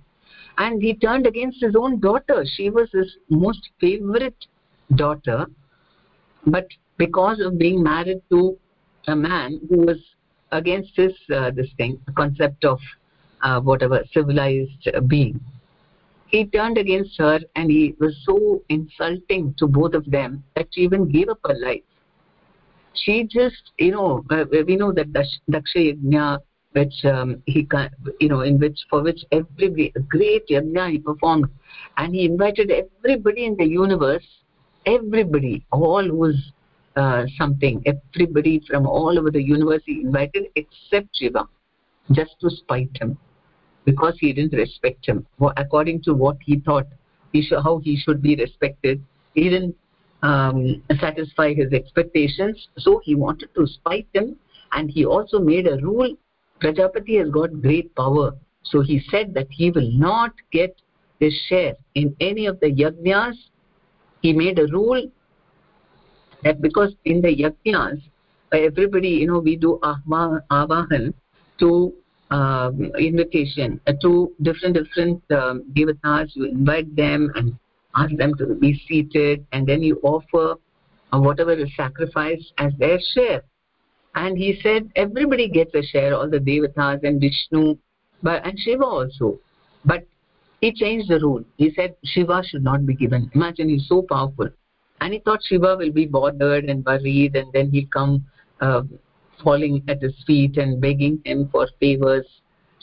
And 0.58 0.84
he 0.84 0.93
turned 0.93 1.26
against 1.26 1.62
his 1.62 1.76
own 1.76 1.99
daughter. 1.99 2.45
She 2.56 2.69
was 2.69 2.89
his 2.91 3.17
most 3.30 3.69
favorite 3.82 4.45
daughter. 4.95 5.47
But 6.45 6.67
because 6.97 7.39
of 7.39 7.58
being 7.58 7.82
married 7.82 8.21
to 8.30 8.58
a 9.08 9.15
man 9.15 9.60
who 9.69 9.78
was 9.78 9.97
against 10.52 10.91
his 10.95 11.13
uh, 11.34 11.52
this 11.52 11.69
thing 11.78 11.99
concept 12.15 12.63
of 12.65 12.80
uh, 13.41 13.60
whatever 13.62 14.04
civilized 14.13 14.88
being 15.08 15.39
he 16.34 16.45
turned 16.45 16.78
against 16.78 17.17
her 17.17 17.39
and 17.56 17.69
he 17.69 17.95
was 17.99 18.15
so 18.26 18.63
insulting 18.69 19.54
to 19.60 19.67
both 19.67 19.93
of 19.93 20.06
them 20.10 20.43
that 20.56 20.67
she 20.71 20.82
even 20.82 21.12
gave 21.12 21.30
up 21.30 21.39
her 21.45 21.56
life 21.60 21.84
she 22.95 23.23
just 23.23 23.71
you 23.77 23.91
know 23.91 24.23
we 24.67 24.75
know 24.75 24.91
that 24.91 25.12
daksha 25.13 25.79
yajna 25.89 26.39
which 26.71 27.06
um, 27.06 27.41
he 27.45 27.67
you 28.19 28.29
know 28.29 28.41
in 28.41 28.60
which 28.60 28.79
for 28.89 29.01
which 29.03 29.23
every 29.32 29.93
great 30.10 30.47
yajna 30.47 30.91
he 30.91 30.99
performed 30.99 31.45
and 31.97 32.15
he 32.15 32.25
invited 32.25 32.71
everybody 32.71 33.45
in 33.45 33.56
the 33.58 33.65
universe 33.65 34.25
everybody 34.86 35.65
all 35.71 36.08
was 36.12 36.36
uh, 36.95 37.25
something 37.38 37.84
everybody 37.86 38.62
from 38.69 38.88
all 38.88 39.17
over 39.19 39.32
the 39.32 39.43
universe 39.43 39.82
he 39.86 40.01
invited 40.01 40.45
except 40.56 41.08
shiva 41.15 41.47
just 42.12 42.36
to 42.39 42.49
spite 42.49 42.89
him 42.99 43.17
because 43.86 44.15
he 44.19 44.34
didn't 44.34 44.53
respect 44.53 45.06
him 45.06 45.25
according 45.58 46.01
to 46.01 46.13
what 46.13 46.38
he 46.41 46.60
thought 46.60 46.88
he 47.34 47.41
sh- 47.41 47.62
how 47.63 47.79
he 47.79 47.97
should 47.97 48.21
be 48.21 48.36
respected. 48.36 49.03
He 49.34 49.49
didn't 49.49 49.75
um, 50.23 50.81
satisfy 50.99 51.53
his 51.53 51.71
expectations, 51.73 52.69
so 52.77 53.01
he 53.03 53.13
wanted 53.13 53.53
to 53.55 53.67
spite 53.67 54.07
him, 54.13 54.38
and 54.71 54.89
he 54.89 55.05
also 55.05 55.38
made 55.38 55.67
a 55.67 55.77
rule. 55.77 56.15
Prajapati 56.62 57.19
has 57.19 57.29
got 57.29 57.62
great 57.62 57.93
power, 57.95 58.31
so 58.63 58.81
he 58.81 59.01
said 59.12 59.33
that 59.33 59.47
he 59.51 59.69
will 59.69 59.91
not 59.91 60.31
get 60.51 60.81
his 61.19 61.33
share 61.47 61.73
in 61.95 62.15
any 62.21 62.45
of 62.45 62.59
the 62.62 62.71
yajnas. 62.71 63.36
He 64.21 64.31
made 64.31 64.57
a 64.59 64.67
rule 64.67 65.12
that 66.43 66.62
because 66.62 66.95
in 67.03 67.21
the 67.21 67.36
yajnas, 67.36 68.01
everybody, 68.53 69.09
you 69.09 69.27
know, 69.27 69.39
we 69.39 69.57
do 69.57 69.79
ahma 69.83 70.41
avahan 70.49 71.13
to 71.59 71.93
um, 72.31 72.91
invitation 72.97 73.79
uh, 73.88 73.93
to 74.01 74.31
different 74.41 74.75
different 74.75 75.21
um, 75.31 75.63
devatas. 75.73 76.29
You 76.33 76.45
invite 76.45 76.95
them 76.95 77.29
and 77.36 77.57
ask 77.95 78.15
them 78.15 78.36
to 78.36 78.56
be 78.56 78.82
seated, 78.88 79.45
and 79.51 79.67
then 79.67 79.82
you 79.84 79.99
offer 80.03 80.56
uh, 81.12 81.19
whatever 81.19 81.53
is 81.53 81.69
sacrificed 81.75 82.53
as 82.58 82.73
their 82.79 82.99
share. 83.13 83.43
And 84.15 84.38
he 84.38 84.60
said 84.62 84.91
everybody 84.95 85.49
gets 85.49 85.73
a 85.73 85.84
share, 85.84 86.15
all 86.15 86.29
the 86.29 86.39
devatas 86.39 87.03
and 87.03 87.19
Vishnu, 87.19 87.75
but 88.21 88.45
and 88.45 88.58
Shiva 88.60 88.86
also. 88.86 89.39
But 89.86 90.06
he 90.62 90.71
changed 90.71 91.10
the 91.10 91.19
rule. 91.19 91.43
He 91.58 91.73
said 91.73 91.95
Shiva 92.03 92.43
should 92.45 92.63
not 92.63 92.86
be 92.86 92.95
given. 92.95 93.29
Imagine 93.34 93.69
he's 93.69 93.88
so 93.88 94.03
powerful. 94.03 94.49
And 95.01 95.13
he 95.13 95.19
thought 95.19 95.39
Shiva 95.43 95.75
will 95.77 95.91
be 95.91 96.06
bothered 96.06 96.65
and 96.65 96.86
worried, 96.86 97.36
and 97.36 97.51
then 97.53 97.71
he'll 97.71 97.88
come 97.91 98.25
uh, 98.62 98.84
falling 99.43 99.84
at 99.88 100.01
his 100.01 100.13
feet 100.25 100.58
and 100.58 100.79
begging 100.79 101.21
him 101.25 101.49
for 101.51 101.67
favors. 101.79 102.25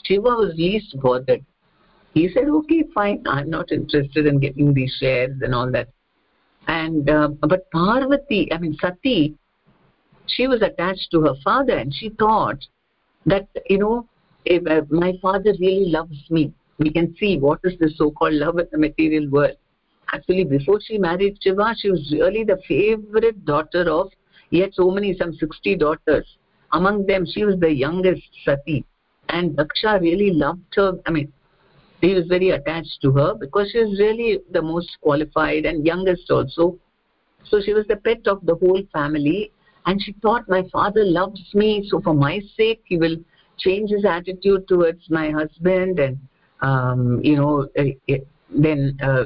Shiva 0.03 0.29
was 0.29 0.53
least 0.55 0.95
bothered. 1.01 1.43
He 2.13 2.29
said, 2.33 2.49
okay, 2.49 2.83
fine, 2.93 3.23
I'm 3.27 3.49
not 3.49 3.71
interested 3.71 4.25
in 4.25 4.39
getting 4.39 4.73
these 4.73 4.95
shares 4.99 5.41
and 5.41 5.55
all 5.55 5.71
that. 5.71 5.89
And, 6.67 7.09
uh, 7.09 7.29
but 7.29 7.69
Parvati, 7.71 8.51
I 8.51 8.57
mean, 8.57 8.77
Sati, 8.79 9.35
she 10.27 10.47
was 10.47 10.61
attached 10.61 11.07
to 11.11 11.21
her 11.21 11.35
father 11.43 11.77
and 11.77 11.93
she 11.93 12.09
thought 12.09 12.63
that, 13.25 13.47
you 13.67 13.77
know, 13.77 14.07
if, 14.45 14.65
uh, 14.67 14.81
my 14.89 15.13
father 15.21 15.53
really 15.59 15.89
loves 15.89 16.17
me. 16.29 16.53
We 16.79 16.91
can 16.91 17.15
see 17.17 17.37
what 17.37 17.59
is 17.63 17.77
the 17.79 17.89
so-called 17.95 18.33
love 18.33 18.59
in 18.59 18.67
the 18.71 18.77
material 18.77 19.29
world. 19.29 19.55
Actually, 20.13 20.43
before 20.43 20.79
she 20.81 20.97
married 20.97 21.37
Shiva, 21.41 21.75
she 21.77 21.89
was 21.89 22.11
really 22.11 22.43
the 22.43 22.59
favorite 22.67 23.45
daughter 23.45 23.89
of, 23.89 24.11
he 24.49 24.59
had 24.59 24.73
so 24.73 24.91
many, 24.91 25.15
some 25.15 25.33
60 25.33 25.75
daughters 25.77 26.25
among 26.73 27.05
them 27.05 27.25
she 27.25 27.43
was 27.43 27.59
the 27.59 27.71
youngest 27.71 28.23
sati 28.45 28.83
and 29.29 29.51
daksha 29.57 29.99
really 30.01 30.31
loved 30.31 30.75
her 30.75 30.93
i 31.05 31.11
mean 31.11 31.31
he 32.01 32.15
was 32.15 32.25
very 32.27 32.49
attached 32.49 32.99
to 33.03 33.11
her 33.11 33.35
because 33.35 33.69
she 33.71 33.79
was 33.83 33.99
really 33.99 34.39
the 34.51 34.61
most 34.61 34.89
qualified 35.01 35.65
and 35.65 35.85
youngest 35.85 36.29
also. 36.31 36.77
So 37.45 37.61
she 37.61 37.73
was 37.73 37.85
the 37.87 37.97
pet 37.97 38.27
of 38.27 38.45
the 38.45 38.55
whole 38.55 38.81
family. 38.91 39.51
And 39.85 40.01
she 40.01 40.13
thought 40.21 40.47
my 40.47 40.63
father 40.71 41.03
loves 41.03 41.41
me 41.53 41.87
so 41.89 42.01
for 42.01 42.13
my 42.13 42.39
sake 42.55 42.81
he 42.85 42.97
will 42.97 43.17
change 43.57 43.89
his 43.89 44.05
attitude 44.05 44.67
towards 44.67 45.09
my 45.09 45.31
husband 45.31 45.99
and 45.99 46.19
um, 46.61 47.19
you 47.23 47.35
know 47.35 47.67
uh, 47.77 48.15
then 48.49 48.97
uh, 49.01 49.23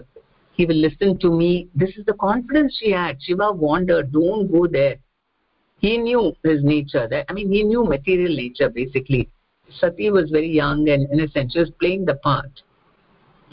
he 0.53 0.65
will 0.65 0.77
listen 0.77 1.17
to 1.19 1.29
me. 1.29 1.67
This 1.75 1.89
is 1.97 2.05
the 2.05 2.13
confidence 2.13 2.77
she 2.79 2.91
had. 2.91 3.21
Shiva 3.21 3.51
warned 3.51 3.89
her 3.89 4.03
don't 4.03 4.49
go 4.49 4.65
there. 4.65 4.95
He 5.79 5.97
knew 5.97 6.33
his 6.43 6.63
nature 6.63 7.07
that 7.09 7.25
i 7.29 7.33
mean 7.33 7.51
he 7.51 7.63
knew 7.63 7.83
material 7.83 8.33
nature 8.35 8.69
basically 8.69 9.29
sati 9.79 10.09
was 10.09 10.29
very 10.29 10.49
young 10.49 10.87
and 10.89 11.07
innocent 11.11 11.51
she 11.51 11.59
was 11.59 11.71
playing 11.79 12.05
the 12.05 12.15
part. 12.15 12.61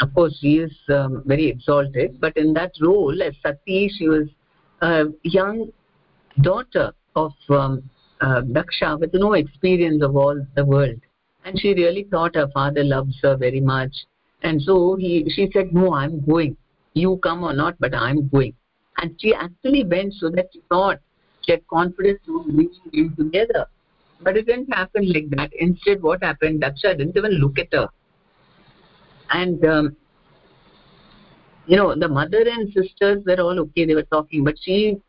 Of 0.00 0.14
course 0.14 0.36
she 0.40 0.58
is 0.58 0.72
um, 0.88 1.22
very 1.26 1.48
exalted 1.48 2.20
but 2.20 2.36
in 2.36 2.52
that 2.54 2.72
role 2.80 3.22
as 3.22 3.34
sati 3.42 3.90
she 3.96 4.08
was 4.08 4.28
a 4.80 5.04
young 5.22 5.70
daughter 6.40 6.92
of 7.14 7.32
um, 7.50 7.88
uh, 8.20 8.40
daksha 8.40 8.98
with 8.98 9.14
no 9.14 9.34
experience 9.34 10.02
of 10.02 10.16
all 10.16 10.46
the 10.56 10.64
world. 10.64 11.00
And 11.44 11.58
she 11.58 11.74
really 11.74 12.04
thought 12.04 12.34
her 12.36 12.48
father 12.48 12.84
loves 12.84 13.18
her 13.22 13.36
very 13.36 13.60
much. 13.60 13.92
And 14.42 14.60
so 14.62 14.96
he 14.96 15.30
she 15.34 15.50
said 15.52 15.72
no 15.72 15.94
i'm 15.94 16.24
going. 16.24 16.56
You 16.94 17.18
come 17.22 17.42
or 17.42 17.52
not 17.52 17.76
but 17.78 17.94
i'm 17.94 18.28
going. 18.28 18.54
And 18.98 19.14
she 19.20 19.34
actually 19.34 19.84
went 19.84 20.14
so 20.14 20.30
that 20.30 20.48
she 20.52 20.60
thought 20.68 20.98
get 21.46 21.66
confidence 21.66 22.20
to 22.26 22.44
bringing 22.44 22.70
them 22.92 23.14
together. 23.16 23.66
But 24.22 24.36
it 24.36 24.46
didn't 24.46 24.72
happen 24.72 25.12
like 25.12 25.30
that. 25.30 25.50
Instead, 25.58 26.02
what 26.02 26.22
happened? 26.22 26.62
Daksha 26.62 26.96
didn't 26.96 27.16
even 27.16 27.32
look 27.32 27.58
at 27.58 27.68
her. 27.72 27.88
And, 29.30 29.64
um, 29.64 29.96
you 31.66 31.76
know, 31.76 31.94
the 31.94 32.08
mother 32.08 32.44
and 32.46 32.72
sisters 32.72 33.24
were 33.26 33.40
all 33.40 33.58
okay, 33.60 33.84
they 33.84 33.94
were 33.94 34.02
talking, 34.02 34.44
but 34.44 34.56
she, 34.60 35.00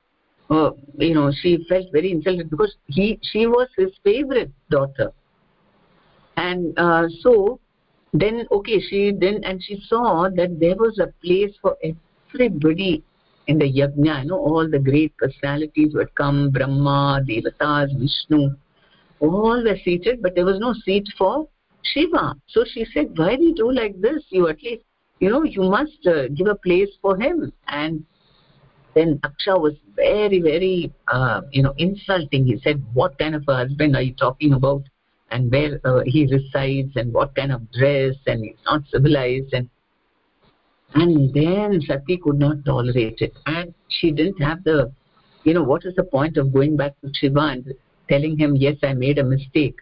uh, 0.49 0.71
you 0.97 1.13
know, 1.13 1.32
she 1.41 1.65
felt 1.67 1.86
very 1.91 2.12
insulted 2.12 2.49
because 2.49 2.76
he, 2.88 3.19
she 3.21 3.47
was 3.47 3.67
his 3.78 3.89
favorite 4.04 4.52
daughter. 4.69 5.12
And 6.38 6.78
uh, 6.78 7.08
so, 7.21 7.60
then, 8.13 8.47
okay, 8.52 8.80
she 8.80 9.12
then, 9.19 9.43
and 9.43 9.62
she 9.62 9.84
saw 9.88 10.30
that 10.36 10.60
there 10.60 10.76
was 10.76 10.99
a 10.99 11.08
place 11.23 11.56
for 11.62 11.76
everybody 11.84 13.04
in 13.47 13.58
the 13.58 13.65
yajna, 13.65 14.23
you 14.23 14.30
know, 14.30 14.38
all 14.38 14.69
the 14.69 14.80
great 14.80 15.15
personalities 15.17 15.93
would 15.93 16.13
come, 16.15 16.49
Brahma, 16.49 17.21
Devatas, 17.28 17.89
Vishnu, 17.99 18.56
all 19.30 19.64
were 19.64 19.78
seated, 19.84 20.22
but 20.22 20.36
there 20.36 20.46
was 20.46 20.60
no 20.60 20.74
seat 20.86 21.08
for 21.18 21.48
Shiva. 21.84 22.36
So 22.48 22.66
she 22.66 22.86
said, 22.94 23.18
why 23.18 23.36
do 23.36 23.44
you 23.44 23.56
do 23.56 23.72
like 23.72 24.00
this? 24.02 24.24
You 24.30 24.48
at 24.48 24.62
least, 24.62 24.84
you 25.20 25.30
know, 25.30 25.44
you 25.44 25.62
must 25.62 26.06
uh, 26.08 26.28
give 26.30 26.48
a 26.48 26.56
place 26.56 26.90
for 27.02 27.20
him. 27.20 27.54
And 27.68 28.06
then 28.96 29.20
Daksha 29.20 29.60
was 29.60 29.74
very, 29.96 30.42
very, 30.42 30.94
uh, 31.08 31.42
you 31.52 31.64
know, 31.64 31.74
insulting. 31.78 32.46
He 32.46 32.60
said, 32.64 32.84
what 32.94 33.18
kind 33.18 33.36
of 33.36 33.44
a 33.48 33.56
husband 33.56 33.96
are 33.96 34.02
you 34.02 34.14
talking 34.14 34.54
about? 34.54 34.84
And 35.32 35.52
where 35.52 35.80
uh, 35.84 36.02
he 36.06 36.28
resides 36.32 36.96
and 36.96 37.12
what 37.12 37.36
kind 37.36 37.52
of 37.52 37.72
dress 37.72 38.16
and 38.28 38.44
he's 38.44 38.56
not 38.66 38.82
civilized 38.92 39.54
and 39.54 39.70
and 40.96 41.34
then 41.34 41.82
sati 41.82 42.18
could 42.18 42.38
not 42.38 42.64
tolerate 42.66 43.18
it 43.20 43.34
and 43.48 43.74
she 43.88 44.12
didn't 44.12 44.40
have 44.40 44.64
the 44.64 44.92
you 45.44 45.54
know 45.54 45.64
what 45.64 45.84
is 45.86 45.96
the 45.96 46.04
point 46.04 46.38
of 46.38 46.54
going 46.54 46.78
back 46.78 46.94
to 47.02 47.10
shiva 47.16 47.40
and 47.40 47.74
telling 48.13 48.38
him 48.38 48.56
yes 48.56 48.78
i 48.84 48.93
made 48.93 49.19
a 49.19 49.23
mistake. 49.23 49.76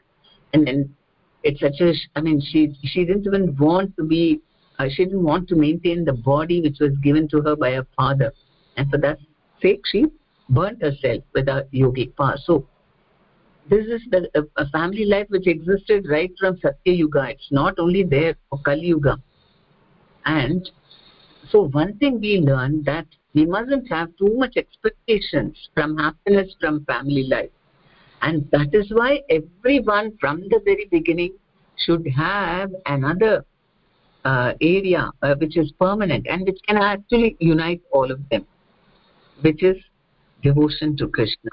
And 0.54 0.68
then 0.68 0.96
it's 1.44 1.60
such 1.60 1.80
a 1.82 1.94
i 2.16 2.22
mean 2.22 2.42
she 2.50 2.62
she 2.94 3.06
didn't 3.06 3.26
even 3.26 3.56
want 3.58 3.96
to 3.98 4.04
be 4.04 4.42
uh, 4.80 4.88
she 4.90 5.06
didn't 5.06 5.24
want 5.24 5.48
to 5.50 5.56
maintain 5.56 6.06
the 6.06 6.14
body 6.14 6.62
which 6.62 6.78
was 6.80 6.92
given 7.04 7.28
to 7.30 7.42
her 7.42 7.56
by 7.56 7.72
her 7.74 7.88
father. 7.96 8.34
And 8.78 8.90
for 8.90 8.98
that 9.00 9.20
sake 9.62 9.82
she 9.92 10.06
burnt 10.50 10.82
herself 10.82 11.24
with 11.34 11.48
a 11.48 11.68
yogic 11.74 12.16
power. 12.16 12.38
So 12.46 12.68
this 13.70 13.86
is 13.86 14.02
the 14.12 14.30
a, 14.36 14.64
a 14.64 14.70
family 14.70 15.06
life 15.06 15.28
which 15.30 15.48
existed 15.48 16.08
right 16.10 16.32
from 16.40 16.58
satya 16.58 16.94
yuga. 17.02 17.30
It's 17.30 17.52
not 17.52 17.80
only 17.80 18.04
there 18.04 18.36
for 18.50 18.60
kali 18.60 18.88
yuga. 18.88 19.18
And 20.26 20.70
so 21.52 21.64
one 21.70 21.98
thing 21.98 22.20
we 22.20 22.38
learned 22.40 22.86
that 22.86 23.08
we 23.34 23.46
mustn't 23.46 23.90
have 23.90 24.10
too 24.18 24.36
much 24.38 24.58
expectations 24.58 25.70
from 25.74 25.98
happiness 25.98 26.56
from 26.60 26.86
family 26.86 27.24
life 27.24 27.50
and 28.22 28.48
that 28.52 28.70
is 28.74 28.92
why 28.92 29.20
everyone 29.30 30.18
from 30.20 30.42
the 30.50 30.60
very 30.64 30.88
beginning 30.92 31.34
should 31.78 32.08
have 32.16 32.72
another 32.86 33.46
uh, 34.26 34.54
area 34.62 35.10
uh, 35.24 35.36
which 35.36 35.58
is 35.58 35.72
permanent 35.80 36.28
and 36.30 36.46
which 36.46 36.60
can 36.68 36.78
actually 36.78 37.36
unite 37.40 37.82
all 37.92 38.12
of 38.12 38.20
them 38.30 38.46
which 39.42 39.64
is 39.64 39.78
devotion 40.44 40.96
to 40.98 41.08
krishna. 41.08 41.52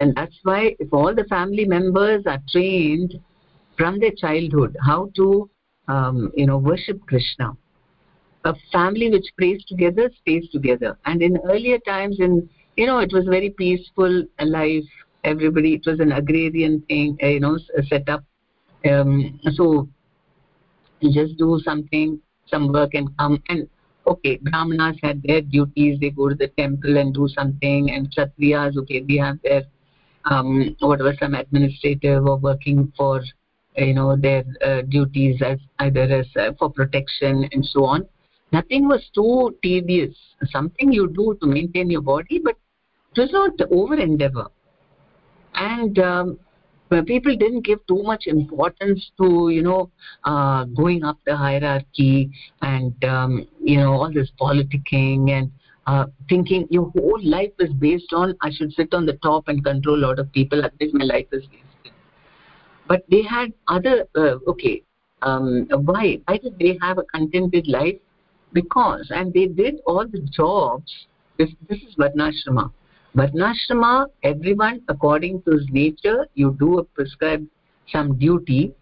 And 0.00 0.14
that's 0.14 0.36
why 0.42 0.74
if 0.78 0.92
all 0.92 1.14
the 1.14 1.24
family 1.24 1.66
members 1.66 2.24
are 2.26 2.40
trained 2.50 3.14
from 3.76 4.00
their 4.00 4.12
childhood 4.16 4.76
how 4.82 5.10
to 5.16 5.50
um, 5.88 6.32
you 6.34 6.46
know 6.46 6.56
worship 6.58 7.00
krishna 7.06 7.52
a 8.44 8.54
family 8.72 9.10
which 9.10 9.26
prays 9.36 9.62
together 9.66 10.10
stays 10.20 10.48
together. 10.50 10.96
And 11.04 11.22
in 11.22 11.36
earlier 11.44 11.78
times 11.80 12.20
in 12.20 12.48
you 12.76 12.86
know 12.86 12.98
it 13.00 13.12
was 13.12 13.26
very 13.26 13.50
peaceful 13.50 14.24
life 14.42 14.84
everybody 15.24 15.74
it 15.74 15.82
was 15.86 16.00
an 16.00 16.12
agrarian 16.12 16.80
thing 16.88 17.16
uh, 17.22 17.26
you 17.26 17.40
know 17.40 17.58
set 17.88 18.08
up. 18.08 18.24
Um, 18.84 19.38
so 19.52 19.88
just 21.02 21.36
do 21.36 21.60
something 21.64 22.20
some 22.46 22.72
work 22.72 22.94
and 22.94 23.16
come. 23.18 23.42
And 23.48 23.68
okay 24.06 24.38
brahmanas 24.42 24.96
had 25.02 25.22
their 25.22 25.40
duties. 25.40 25.98
They 26.00 26.10
go 26.10 26.28
to 26.28 26.34
the 26.34 26.48
temple 26.48 26.96
and 26.96 27.14
do 27.14 27.28
something. 27.28 27.90
And 27.90 28.10
kshatriyas 28.10 28.76
okay 28.78 29.04
they 29.06 29.16
have 29.16 29.38
their 29.42 29.62
um, 30.24 30.76
whatever 30.80 31.14
some 31.18 31.34
administrative 31.34 32.26
or 32.26 32.36
working 32.36 32.92
for 32.96 33.22
you 33.76 33.94
know 33.94 34.16
their 34.16 34.44
uh, 34.64 34.82
duties 34.82 35.40
as 35.42 35.58
either 35.78 36.02
as 36.02 36.26
uh, 36.36 36.52
for 36.58 36.70
protection 36.70 37.48
and 37.52 37.64
so 37.64 37.84
on. 37.84 38.06
Nothing 38.52 38.88
was 38.88 39.08
too 39.14 39.56
tedious. 39.62 40.16
Something 40.46 40.92
you 40.92 41.08
do 41.08 41.38
to 41.40 41.46
maintain 41.46 41.90
your 41.90 42.02
body 42.02 42.40
but 42.42 42.56
it 43.14 43.20
was 43.20 43.32
not 43.32 43.52
over 43.70 43.94
endeavor 43.94 44.46
and 45.60 45.98
um, 45.98 46.38
people 47.06 47.36
didn't 47.36 47.64
give 47.64 47.78
too 47.86 48.02
much 48.02 48.26
importance 48.26 49.10
to 49.20 49.50
you 49.50 49.62
know 49.62 49.90
uh, 50.24 50.64
going 50.64 51.04
up 51.04 51.18
the 51.26 51.36
hierarchy 51.36 52.30
and 52.62 53.04
um, 53.04 53.46
you 53.62 53.76
know 53.76 53.92
all 53.92 54.12
this 54.12 54.30
politicking 54.40 55.30
and 55.30 55.52
uh, 55.86 56.06
thinking 56.28 56.66
your 56.70 56.90
whole 56.90 57.20
life 57.22 57.52
is 57.58 57.72
based 57.74 58.12
on 58.12 58.34
I 58.40 58.50
should 58.50 58.72
sit 58.72 58.92
on 58.92 59.06
the 59.06 59.14
top 59.28 59.48
and 59.48 59.64
control 59.64 59.96
a 59.96 60.04
lot 60.06 60.18
of 60.18 60.32
people. 60.32 60.58
Otherwise, 60.64 60.92
my 60.92 61.04
life 61.04 61.26
is 61.32 61.44
wasted. 61.44 61.92
But 62.88 63.04
they 63.10 63.22
had 63.22 63.52
other 63.68 64.06
uh, 64.16 64.36
okay. 64.48 64.82
Um, 65.22 65.68
why? 65.70 66.18
Why 66.26 66.38
did 66.38 66.58
they 66.58 66.78
have 66.80 66.98
a 66.98 67.02
contented 67.04 67.68
life? 67.68 67.98
Because 68.52 69.06
and 69.10 69.32
they 69.32 69.46
did 69.46 69.76
all 69.86 70.06
the 70.06 70.20
jobs. 70.32 70.92
This 71.38 71.50
this 71.68 71.78
is 71.82 71.94
Varnashrama. 71.96 72.72
Varnashrama, 73.16 74.06
everyone 74.22 74.82
according 74.88 75.42
to 75.42 75.52
his 75.52 75.66
nature, 75.70 76.26
you 76.34 76.56
do 76.60 76.78
a 76.78 76.84
prescribed 76.84 77.48
some 77.90 78.16
duty, 78.18 78.72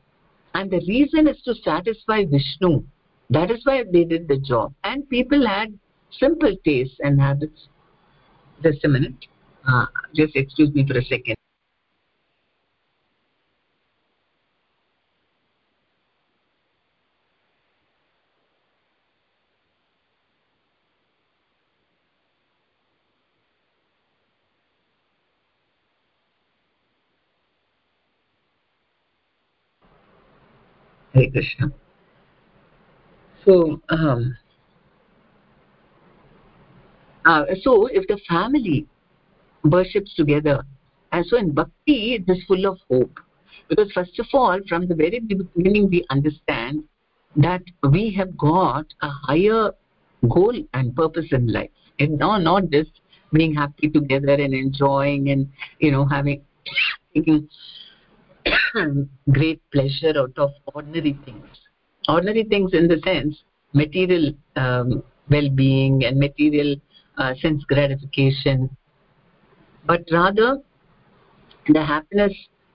and 0.54 0.70
the 0.70 0.80
reason 0.86 1.26
is 1.26 1.40
to 1.44 1.54
satisfy 1.54 2.24
Vishnu. 2.24 2.82
That 3.30 3.50
is 3.50 3.60
why 3.64 3.84
they 3.90 4.04
did 4.04 4.28
the 4.28 4.38
job. 4.38 4.74
And 4.84 5.08
people 5.08 5.46
had 5.46 5.78
simple 6.10 6.54
tastes 6.64 6.96
and 7.00 7.20
habits. 7.20 7.68
Just 8.62 8.84
a 8.84 8.88
minute. 8.88 9.26
Uh, 9.66 9.86
just 10.14 10.36
excuse 10.36 10.72
me 10.74 10.86
for 10.86 10.98
a 10.98 11.04
second. 11.04 11.36
Hare 31.18 31.30
Krishna. 31.30 31.72
So, 33.44 33.80
um, 33.88 34.36
uh, 37.24 37.44
so 37.62 37.86
if 37.86 38.06
the 38.06 38.18
family 38.28 38.86
worships 39.64 40.14
together, 40.14 40.62
and 41.12 41.26
so 41.26 41.36
in 41.36 41.52
bhakti, 41.52 42.14
it 42.14 42.24
is 42.28 42.44
full 42.46 42.66
of 42.66 42.78
hope. 42.90 43.18
Because 43.68 43.90
first 43.92 44.18
of 44.18 44.26
all, 44.32 44.60
from 44.68 44.86
the 44.86 44.94
very 44.94 45.20
beginning, 45.20 45.90
we 45.90 46.04
understand 46.10 46.84
that 47.36 47.62
we 47.90 48.12
have 48.14 48.36
got 48.36 48.86
a 49.02 49.08
higher 49.08 49.72
goal 50.28 50.54
and 50.74 50.94
purpose 50.94 51.26
in 51.32 51.46
life. 51.52 51.70
And 51.98 52.18
no, 52.18 52.36
not 52.36 52.70
just 52.70 52.90
being 53.32 53.54
happy 53.54 53.88
together 53.88 54.34
and 54.34 54.54
enjoying 54.54 55.30
and 55.30 55.48
you 55.80 55.90
know 55.90 56.06
having 56.06 56.42
great 59.32 59.60
pleasure 59.72 60.14
out 60.16 60.36
of 60.36 60.50
ordinary 60.74 61.18
things. 61.24 61.46
Ordinary 62.08 62.44
things 62.44 62.72
in 62.72 62.88
the 62.88 62.98
sense 63.04 63.42
material 63.72 64.32
um, 64.56 65.02
well-being 65.30 66.04
and 66.04 66.18
material 66.18 66.76
uh, 67.18 67.34
sense 67.40 67.62
gratification, 67.64 68.70
but 69.84 70.02
rather 70.12 70.58
the 71.68 71.84
happiness 71.84 72.32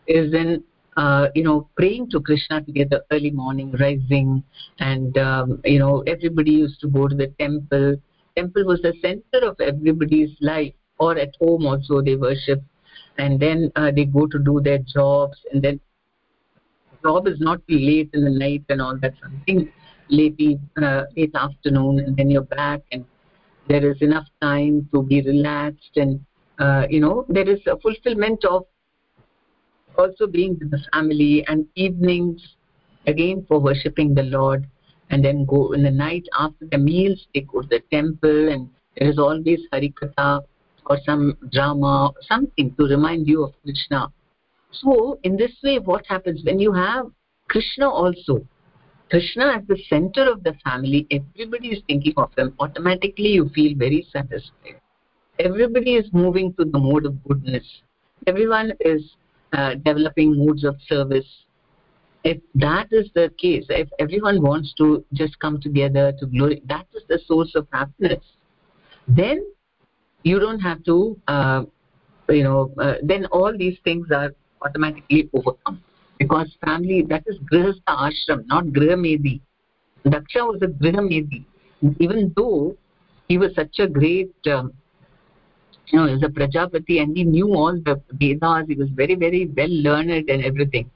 is 0.07 0.33
in 0.33 0.63
uh, 0.97 1.27
you 1.33 1.43
know 1.43 1.67
praying 1.75 2.09
to 2.09 2.19
krishna 2.19 2.61
together 2.63 3.01
early 3.11 3.31
morning 3.31 3.71
rising 3.79 4.43
and 4.79 5.17
um, 5.17 5.59
you 5.65 5.79
know 5.79 6.03
everybody 6.05 6.51
used 6.51 6.79
to 6.79 6.87
go 6.87 7.07
to 7.07 7.15
the 7.15 7.27
temple. 7.39 7.95
Temple 8.35 8.65
was 8.65 8.81
the 8.81 8.93
center 9.01 9.47
of 9.47 9.59
everybody's 9.59 10.31
life 10.41 10.73
or 10.99 11.17
at 11.17 11.29
home 11.39 11.65
also 11.65 12.01
they 12.01 12.15
worship 12.15 12.63
and 13.17 13.39
then 13.39 13.71
uh, 13.75 13.91
they 13.91 14.05
go 14.05 14.25
to 14.27 14.39
do 14.39 14.59
their 14.61 14.79
jobs 14.79 15.37
and 15.51 15.61
then 15.61 15.79
job 17.03 17.27
is 17.27 17.39
not 17.39 17.61
late 17.67 18.09
in 18.13 18.23
the 18.23 18.29
night 18.29 18.63
and 18.69 18.81
all 18.81 18.97
that 18.97 19.13
something 19.21 19.71
late 20.09 20.59
uh, 20.81 21.03
late 21.15 21.35
afternoon 21.35 21.99
and 21.99 22.15
then 22.17 22.29
you're 22.29 22.49
back 22.59 22.81
and 22.91 23.05
there 23.67 23.89
is 23.91 24.01
enough 24.01 24.27
time 24.41 24.87
to 24.93 25.03
be 25.03 25.21
relaxed 25.21 25.97
and 25.97 26.19
uh, 26.59 26.85
you 26.89 26.99
know 26.99 27.25
there 27.29 27.49
is 27.49 27.59
a 27.67 27.77
fulfillment 27.79 28.43
of 28.45 28.63
also 29.97 30.27
being 30.27 30.57
with 30.59 30.71
the 30.71 30.81
family 30.91 31.45
and 31.47 31.65
evenings 31.75 32.41
again 33.07 33.45
for 33.47 33.59
worshipping 33.59 34.13
the 34.13 34.23
lord 34.23 34.65
and 35.09 35.23
then 35.23 35.45
go 35.45 35.73
in 35.73 35.83
the 35.83 35.91
night 35.91 36.25
after 36.39 36.65
the 36.71 36.77
meals 36.77 37.27
they 37.33 37.41
go 37.41 37.61
to 37.61 37.67
the 37.67 37.81
temple 37.91 38.49
and 38.49 38.69
there 38.97 39.09
is 39.09 39.19
always 39.19 39.59
harikatha 39.71 40.41
or 40.87 40.97
some 41.05 41.37
drama 41.51 42.11
something 42.27 42.73
to 42.75 42.83
remind 42.85 43.27
you 43.27 43.43
of 43.43 43.53
krishna. 43.63 44.11
So 44.71 45.19
in 45.23 45.37
this 45.37 45.51
way 45.63 45.79
what 45.79 46.05
happens? 46.07 46.41
When 46.43 46.59
you 46.59 46.73
have 46.73 47.07
krishna 47.47 47.89
also 47.89 48.45
krishna 49.09 49.57
as 49.57 49.67
the 49.67 49.77
center 49.89 50.31
of 50.31 50.43
the 50.43 50.53
family 50.63 51.05
everybody 51.11 51.69
is 51.69 51.83
thinking 51.87 52.13
of 52.17 52.31
him. 52.37 52.53
Automatically 52.59 53.29
you 53.29 53.49
feel 53.49 53.77
very 53.77 54.07
satisfied. 54.11 54.79
Everybody 55.39 55.95
is 55.95 56.07
moving 56.13 56.53
to 56.53 56.65
the 56.65 56.79
mode 56.79 57.05
of 57.05 57.23
goodness. 57.23 57.63
Everyone 58.27 58.71
is 58.79 59.01
uh, 59.51 59.75
developing 59.75 60.37
modes 60.37 60.63
of 60.63 60.75
service. 60.87 61.25
If 62.23 62.39
that 62.55 62.87
is 62.91 63.09
the 63.13 63.31
case 63.37 63.65
if 63.69 63.89
everyone 63.99 64.41
wants 64.41 64.73
to 64.77 65.03
just 65.13 65.37
come 65.39 65.59
together 65.59 66.13
to 66.19 66.25
glory 66.25 66.61
that 66.65 66.87
is 66.93 67.03
the 67.09 67.19
source 67.27 67.53
of 67.53 67.67
happiness 67.73 68.23
then 69.07 69.45
you 70.23 70.39
don't 70.39 70.59
have 70.59 70.83
to 70.85 71.17
uh, 71.27 71.63
you 72.29 72.43
know 72.43 72.73
uh, 72.79 72.95
then 73.03 73.25
all 73.27 73.55
these 73.57 73.77
things 73.83 74.07
are 74.11 74.33
automatically 74.61 75.29
overcome. 75.33 75.83
Because 76.19 76.55
family 76.63 77.01
that 77.09 77.23
is 77.27 77.37
grihastha 77.51 77.93
ashram 78.07 78.45
not 78.47 78.65
grihamedi. 78.65 79.41
Daksha 80.05 80.45
was 80.51 80.61
a 80.61 80.67
grihamedi. 80.67 81.43
Even 81.99 82.33
though 82.35 82.77
he 83.27 83.37
was 83.37 83.53
such 83.55 83.79
a 83.79 83.87
great 83.87 84.31
um, 84.47 84.71
you 85.87 85.99
know 85.99 86.07
he 86.07 86.13
was 86.13 86.23
a 86.23 86.29
prajapati 86.29 87.01
and 87.01 87.17
he 87.17 87.23
knew 87.23 87.53
all 87.53 87.73
the 87.73 88.01
vedas 88.13 88.65
he 88.67 88.75
was 88.75 88.89
very 88.89 89.15
very 89.15 89.47
well 89.57 89.69
learned 89.69 90.29
and 90.29 90.45
everything. 90.45 90.89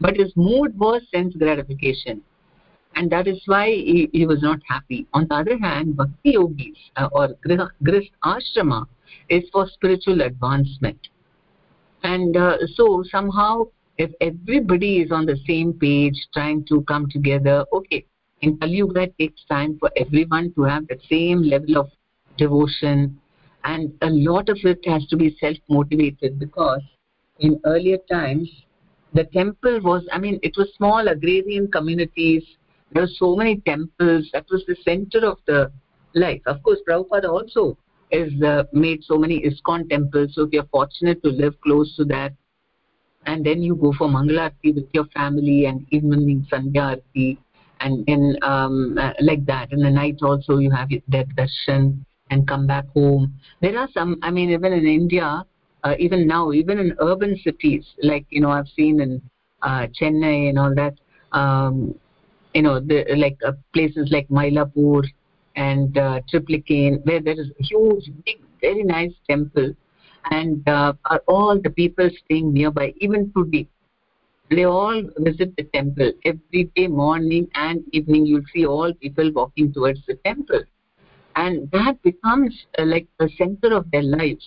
But 0.00 0.16
his 0.16 0.32
mood 0.36 0.78
was 0.78 1.02
sense 1.12 1.34
gratification 1.34 2.22
and 2.94 3.10
that 3.10 3.26
is 3.28 3.40
why 3.46 3.66
he, 3.70 4.08
he 4.12 4.26
was 4.26 4.42
not 4.42 4.58
happy. 4.68 5.06
On 5.14 5.26
the 5.28 5.34
other 5.34 5.58
hand 5.58 5.96
bhakti 5.96 6.32
yogis 6.32 6.78
uh, 6.96 7.08
or 7.12 7.28
grihastha 7.46 8.10
ashrama 8.24 8.86
is 9.28 9.44
for 9.52 9.68
spiritual 9.68 10.22
advancement. 10.22 11.08
And 12.02 12.36
uh, 12.36 12.58
so 12.74 13.04
somehow 13.10 13.66
if 13.98 14.10
everybody 14.20 14.98
is 14.98 15.10
on 15.10 15.26
the 15.26 15.38
same 15.46 15.72
page 15.72 16.16
trying 16.32 16.64
to 16.66 16.82
come 16.82 17.08
together 17.10 17.64
okay 17.72 18.04
in 18.40 18.56
Kali 18.58 18.76
Yuga 18.76 19.02
it 19.02 19.14
takes 19.18 19.44
time 19.46 19.76
for 19.78 19.90
everyone 19.96 20.52
to 20.54 20.62
have 20.62 20.86
the 20.86 20.98
same 21.08 21.42
level 21.42 21.78
of 21.78 21.90
devotion. 22.36 23.18
And 23.64 23.92
a 24.02 24.10
lot 24.10 24.48
of 24.48 24.58
it 24.62 24.80
has 24.86 25.06
to 25.08 25.16
be 25.16 25.36
self 25.40 25.56
motivated 25.68 26.38
because 26.38 26.82
in 27.40 27.60
earlier 27.64 27.98
times 28.10 28.48
the 29.14 29.24
temple 29.24 29.80
was 29.80 30.06
i 30.12 30.18
mean 30.18 30.38
it 30.42 30.54
was 30.56 30.68
small 30.76 31.08
agrarian 31.08 31.70
communities 31.70 32.44
there 32.92 33.02
were 33.02 33.14
so 33.16 33.36
many 33.36 33.56
temples 33.66 34.28
that 34.32 34.46
was 34.50 34.64
the 34.66 34.76
center 34.84 35.26
of 35.26 35.38
the 35.46 35.70
life. 36.14 36.42
Of 36.46 36.62
course 36.62 36.78
prabhupada 36.88 37.28
also 37.28 37.76
is 38.10 38.32
uh, 38.42 38.64
made 38.72 39.04
so 39.04 39.18
many 39.18 39.40
ISKCON 39.40 39.88
temples 39.90 40.34
so 40.34 40.42
if 40.42 40.52
you're 40.52 40.64
fortunate 40.64 41.22
to 41.22 41.28
live 41.28 41.54
close 41.60 41.94
to 41.96 42.04
that 42.06 42.32
and 43.26 43.44
then 43.44 43.62
you 43.62 43.76
go 43.76 43.92
for 43.92 44.08
mangalarti 44.08 44.74
with 44.74 44.88
your 44.92 45.04
family 45.06 45.66
and 45.66 45.86
evening 45.90 46.46
sandhya 46.50 46.98
and 47.80 48.06
then 48.06 48.36
um, 48.42 48.96
uh, 48.98 49.12
like 49.20 49.44
that. 49.46 49.72
In 49.72 49.80
the 49.80 49.90
night 49.90 50.16
also 50.22 50.58
you 50.58 50.70
have 50.70 50.88
that 51.08 51.28
darshan 51.36 52.04
and 52.30 52.48
come 52.48 52.66
back 52.66 52.86
home. 52.94 53.34
There 53.60 53.78
are 53.78 53.88
some 53.92 54.18
i 54.22 54.30
mean 54.30 54.50
even 54.50 54.72
in 54.72 54.86
india 54.86 55.44
uh, 55.84 55.94
even 55.98 56.26
now 56.26 56.52
even 56.52 56.78
in 56.78 56.96
urban 57.00 57.36
cities 57.44 57.84
like 58.02 58.26
you 58.30 58.40
know 58.40 58.50
i've 58.50 58.68
seen 58.68 59.00
in 59.00 59.22
uh, 59.62 59.86
chennai 60.00 60.48
and 60.48 60.58
all 60.58 60.74
that 60.74 60.94
um, 61.32 61.94
you 62.58 62.64
know 62.66 62.80
the, 62.80 63.04
like 63.24 63.38
uh, 63.46 63.52
places 63.74 64.10
like 64.16 64.28
mylapore 64.28 65.06
and 65.56 65.98
uh, 65.98 66.20
triplicane 66.32 67.04
where 67.06 67.20
there 67.20 67.40
is 67.40 67.50
huge 67.70 68.10
big 68.26 68.38
very 68.60 68.82
nice 68.84 69.12
temple. 69.30 69.74
And 70.30 70.68
uh, 70.68 70.94
are 71.06 71.22
all 71.28 71.60
the 71.60 71.70
people 71.70 72.10
staying 72.24 72.52
nearby 72.54 72.94
even 72.98 73.32
today 73.36 73.68
they 74.50 74.64
all 74.64 75.02
visit 75.18 75.56
the 75.56 75.64
temple. 75.74 76.12
Every 76.24 76.70
day 76.76 76.88
morning 76.88 77.48
and 77.54 77.82
evening 77.92 78.26
you'll 78.26 78.50
see 78.54 78.66
all 78.66 78.92
people 78.94 79.32
walking 79.32 79.72
towards 79.72 80.00
the 80.06 80.14
temple. 80.24 80.62
And 81.36 81.70
that 81.72 82.02
becomes 82.02 82.54
uh, 82.78 82.84
like 82.86 83.06
the 83.18 83.30
center 83.38 83.74
of 83.76 83.90
their 83.90 84.02
lives. 84.02 84.46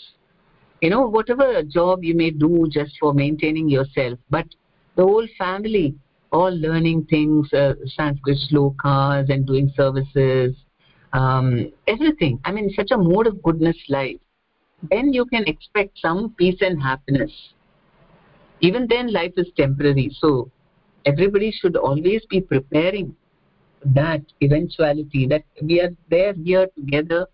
You 0.81 0.89
know 0.89 1.07
whatever 1.07 1.63
job 1.63 2.03
you 2.03 2.15
may 2.15 2.31
do 2.31 2.67
just 2.69 2.97
for 2.99 3.13
maintaining 3.13 3.69
yourself 3.69 4.19
but 4.29 4.47
the 4.95 5.03
whole 5.03 5.27
family 5.37 5.95
all 6.31 6.51
learning 6.55 7.05
things 7.09 7.51
uh, 7.53 7.73
sanskrit 7.95 8.37
slokas 8.49 9.29
and 9.29 9.45
doing 9.45 9.71
services 9.75 10.55
um, 11.13 11.71
everything. 11.87 12.39
I 12.45 12.51
mean 12.51 12.71
such 12.75 12.91
a 12.91 12.97
mode 12.97 13.27
of 13.27 13.41
goodness 13.43 13.77
life. 13.89 14.19
Then 14.89 15.13
you 15.13 15.25
can 15.25 15.43
expect 15.45 15.99
some 15.99 16.33
peace 16.37 16.61
and 16.61 16.81
happiness. 16.81 17.31
Even 18.61 18.87
then 18.89 19.11
life 19.11 19.33
is 19.37 19.47
temporary. 19.57 20.09
So 20.19 20.49
everybody 21.05 21.51
should 21.51 21.75
always 21.75 22.25
be 22.29 22.41
preparing 22.41 23.15
that 23.83 24.21
eventuality 24.41 25.27
that 25.27 25.43
we 25.61 25.81
are 25.81 25.89
there 26.09 26.33
here 26.33 26.67
together. 26.75 27.27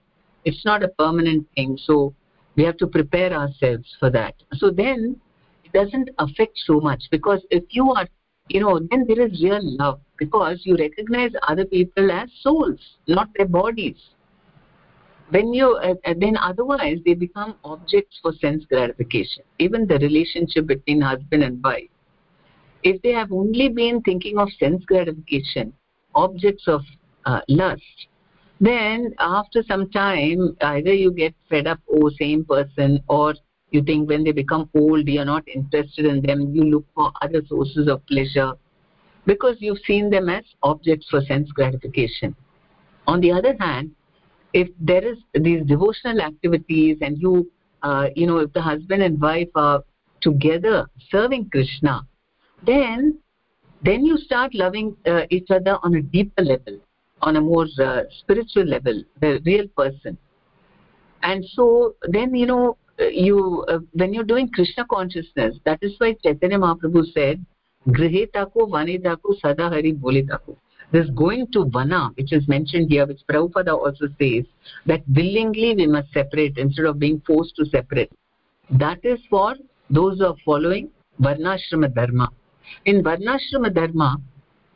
It's 0.45 0.65
not 0.65 0.83
a 0.83 0.89
permanent 0.89 1.45
thing. 1.55 1.77
So 1.81 2.13
we 2.55 2.63
have 2.63 2.77
to 2.77 2.87
prepare 2.87 3.33
ourselves 3.33 3.95
for 3.99 4.09
that. 4.11 4.35
So 4.53 4.71
then 4.71 5.19
it 5.63 5.73
doesn't 5.73 6.09
affect 6.17 6.57
so 6.65 6.79
much 6.79 7.03
because 7.11 7.45
if 7.51 7.63
you 7.69 7.91
are 7.91 8.07
you 8.49 8.61
know 8.61 8.79
then 8.91 9.05
there 9.07 9.25
is 9.25 9.41
real 9.41 9.59
love 9.61 9.99
because 10.17 10.61
you 10.63 10.75
recognize 10.77 11.31
other 11.47 11.65
people 11.65 12.11
as 12.11 12.29
souls 12.41 12.79
not 13.07 13.29
their 13.35 13.47
bodies. 13.47 13.97
When 15.29 15.53
you 15.53 15.75
uh, 15.75 15.95
uh, 16.05 16.13
then 16.17 16.37
otherwise 16.37 16.99
they 17.05 17.13
become 17.13 17.55
objects 17.63 18.19
for 18.21 18.33
sense 18.33 18.65
gratification. 18.65 19.43
Even 19.59 19.87
the 19.87 19.99
relationship 19.99 20.67
between 20.67 21.01
husband 21.01 21.43
and 21.43 21.61
wife. 21.63 21.89
If 22.83 23.01
they 23.01 23.11
have 23.11 23.31
only 23.31 23.69
been 23.69 24.01
thinking 24.01 24.37
of 24.37 24.49
sense 24.59 24.83
gratification 24.85 25.73
objects 26.15 26.67
of 26.67 26.81
uh, 27.25 27.41
lust 27.49 28.07
then 28.59 29.13
after 29.19 29.61
some 29.63 29.89
time 29.91 30.55
either 30.61 30.93
you 30.93 31.11
get 31.11 31.33
fed 31.49 31.67
up 31.67 31.79
oh 31.91 32.09
same 32.19 32.43
person 32.43 32.99
or 33.07 33.35
you 33.71 33.81
think 33.83 34.09
when 34.09 34.23
they 34.23 34.31
become 34.31 34.69
old 34.75 35.07
you're 35.07 35.25
not 35.25 35.47
interested 35.47 36.05
in 36.05 36.21
them 36.21 36.53
you 36.53 36.63
look 36.63 36.85
for 36.95 37.11
other 37.21 37.41
sources 37.47 37.87
of 37.87 38.05
pleasure. 38.07 38.53
Because 39.25 39.57
you've 39.59 39.79
seen 39.85 40.09
them 40.09 40.29
as 40.29 40.45
objects 40.63 41.07
for 41.09 41.21
sense 41.21 41.51
gratification. 41.51 42.35
On 43.07 43.19
the 43.19 43.31
other 43.31 43.55
hand 43.59 43.91
if 44.53 44.69
there 44.79 45.05
is 45.05 45.17
these 45.33 45.65
devotional 45.65 46.21
activities 46.21 46.97
and 47.01 47.17
you 47.19 47.49
uh, 47.83 48.07
you 48.15 48.25
know 48.25 48.37
if 48.39 48.53
the 48.53 48.61
husband 48.61 49.03
and 49.03 49.19
wife 49.21 49.49
are 49.55 49.83
together 50.21 50.87
serving 51.11 51.47
krishna 51.49 52.01
then 52.63 53.19
then 53.83 54.03
you 54.03 54.17
start 54.17 54.55
loving 54.55 54.95
uh, 55.05 55.23
each 55.29 55.51
other 55.51 55.77
on 55.83 55.93
a 55.95 56.01
deeper 56.01 56.41
level 56.41 56.79
on 57.21 57.35
a 57.35 57.41
more 57.41 57.67
uh, 57.83 58.03
spiritual 58.19 58.65
level 58.65 59.03
the 59.21 59.41
real 59.45 59.67
person. 59.75 60.17
And 61.23 61.43
so 61.53 61.95
then 62.03 62.35
you 62.35 62.45
know 62.45 62.77
you 62.99 63.65
uh, 63.67 63.79
when 63.93 64.13
you're 64.13 64.23
doing 64.23 64.49
krishna 64.49 64.85
consciousness 64.85 65.55
that 65.65 65.79
is 65.81 65.93
why 65.99 66.13
chaitanya 66.23 66.59
mahaprabhu 66.59 67.03
said 67.13 67.43
grihe 67.97 68.23
tako 68.37 68.69
vane 68.75 68.95
tako 69.03 69.35
sada 69.41 69.69
hari 69.69 69.91
bole 69.91 70.23
tako. 70.23 70.57
This 70.91 71.09
going 71.09 71.47
to 71.51 71.65
vana 71.65 72.11
which 72.15 72.31
is 72.31 72.47
mentioned 72.47 72.89
here 72.89 73.05
which 73.05 73.21
prabhupada 73.29 73.73
also 73.73 74.07
says 74.19 74.45
that 74.85 75.01
willingly 75.15 75.75
we 75.75 75.87
must 75.87 76.11
separate 76.13 76.57
instead 76.57 76.85
of 76.85 76.97
being 76.97 77.21
forced 77.27 77.55
to 77.57 77.65
separate. 77.65 78.11
That 78.71 78.99
is 79.03 79.19
for 79.29 79.55
those 79.89 80.19
who 80.19 80.27
are 80.27 80.35
following 80.45 80.89
varnashrama 81.21 81.93
dharma. 81.93 82.29
In 82.85 83.03
varnashrama 83.03 83.73
dharma 83.73 84.17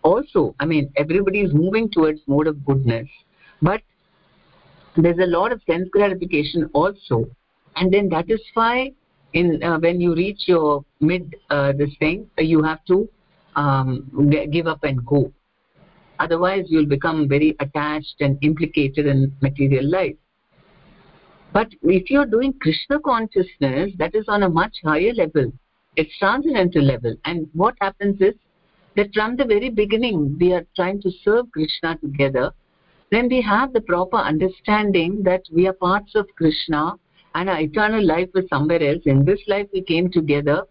also 0.03 0.55
i 0.59 0.65
mean 0.65 0.91
everybody 0.97 1.41
is 1.41 1.53
moving 1.53 1.89
towards 1.89 2.21
mode 2.27 2.47
of 2.47 2.63
goodness 2.65 3.07
but 3.61 3.81
there's 4.97 5.19
a 5.19 5.27
lot 5.27 5.51
of 5.51 5.61
sense 5.69 5.87
gratification 5.91 6.69
also 6.73 7.25
and 7.75 7.93
then 7.93 8.09
that 8.09 8.29
is 8.29 8.41
why 8.53 8.91
in 9.33 9.63
uh, 9.63 9.79
when 9.79 10.01
you 10.01 10.13
reach 10.15 10.41
your 10.47 10.83
mid 10.99 11.35
uh, 11.49 11.71
this 11.73 11.91
thing 11.99 12.29
you 12.37 12.61
have 12.63 12.83
to 12.85 13.09
um, 13.55 14.31
give 14.51 14.67
up 14.67 14.83
and 14.83 15.05
go. 15.05 15.31
Otherwise 16.19 16.65
you'll 16.67 16.85
become 16.85 17.27
very 17.27 17.55
attached 17.59 18.15
and 18.19 18.37
implicated 18.41 19.05
in 19.07 19.33
material 19.41 19.89
life. 19.89 20.15
But 21.53 21.67
if 21.81 22.09
you're 22.09 22.25
doing 22.25 22.53
krishna 22.61 22.99
consciousness 22.99 23.91
that 23.97 24.15
is 24.15 24.25
on 24.27 24.43
a 24.43 24.49
much 24.49 24.77
higher 24.83 25.13
level. 25.13 25.51
It's 25.97 26.17
transcendental 26.19 26.83
level. 26.83 27.15
And 27.25 27.49
what 27.53 27.75
happens 27.81 28.21
is 28.21 28.35
that 28.95 29.13
from 29.13 29.35
the 29.35 29.43
very 29.45 29.69
beginning 29.69 30.37
we 30.39 30.53
are 30.53 30.65
trying 30.75 31.01
to 31.01 31.11
serve 31.23 31.51
krishna 31.51 31.97
together. 31.97 32.51
Then 33.11 33.27
we 33.27 33.41
have 33.41 33.73
the 33.73 33.81
proper 33.81 34.17
understanding 34.17 35.23
that 35.23 35.41
we 35.51 35.67
are 35.67 35.73
parts 35.73 36.15
of 36.15 36.27
krishna 36.37 36.93
and 37.35 37.49
our 37.49 37.59
eternal 37.59 38.05
life 38.05 38.29
is 38.35 38.45
somewhere 38.49 38.81
else. 38.83 39.01
In 39.05 39.25
this 39.25 39.39
life 39.47 39.67
we 39.73 39.81
came 39.81 40.11
together. 40.11 40.63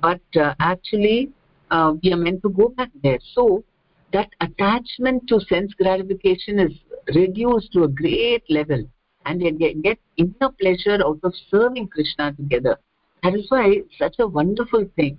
But 0.00 0.20
uh, 0.36 0.54
actually 0.60 1.30
uh, 1.70 1.94
we 2.02 2.12
are 2.12 2.16
meant 2.16 2.42
to 2.42 2.50
go 2.50 2.68
back 2.68 2.90
there. 3.02 3.18
So 3.34 3.64
that 4.12 4.28
attachment 4.40 5.28
to 5.28 5.40
sense 5.40 5.72
gratification 5.74 6.58
is 6.58 6.72
reduced 7.14 7.72
to 7.72 7.84
a 7.84 7.88
great 7.88 8.44
level. 8.48 8.84
And 9.24 9.40
they 9.40 9.52
get, 9.52 9.82
get 9.82 9.98
inner 10.16 10.50
pleasure 10.60 10.98
out 11.04 11.20
of 11.22 11.32
serving 11.50 11.88
krishna 11.88 12.34
together. 12.34 12.76
That 13.22 13.34
is 13.34 13.46
why 13.48 13.82
such 13.98 14.16
a 14.18 14.26
wonderful 14.26 14.84
thing 14.96 15.18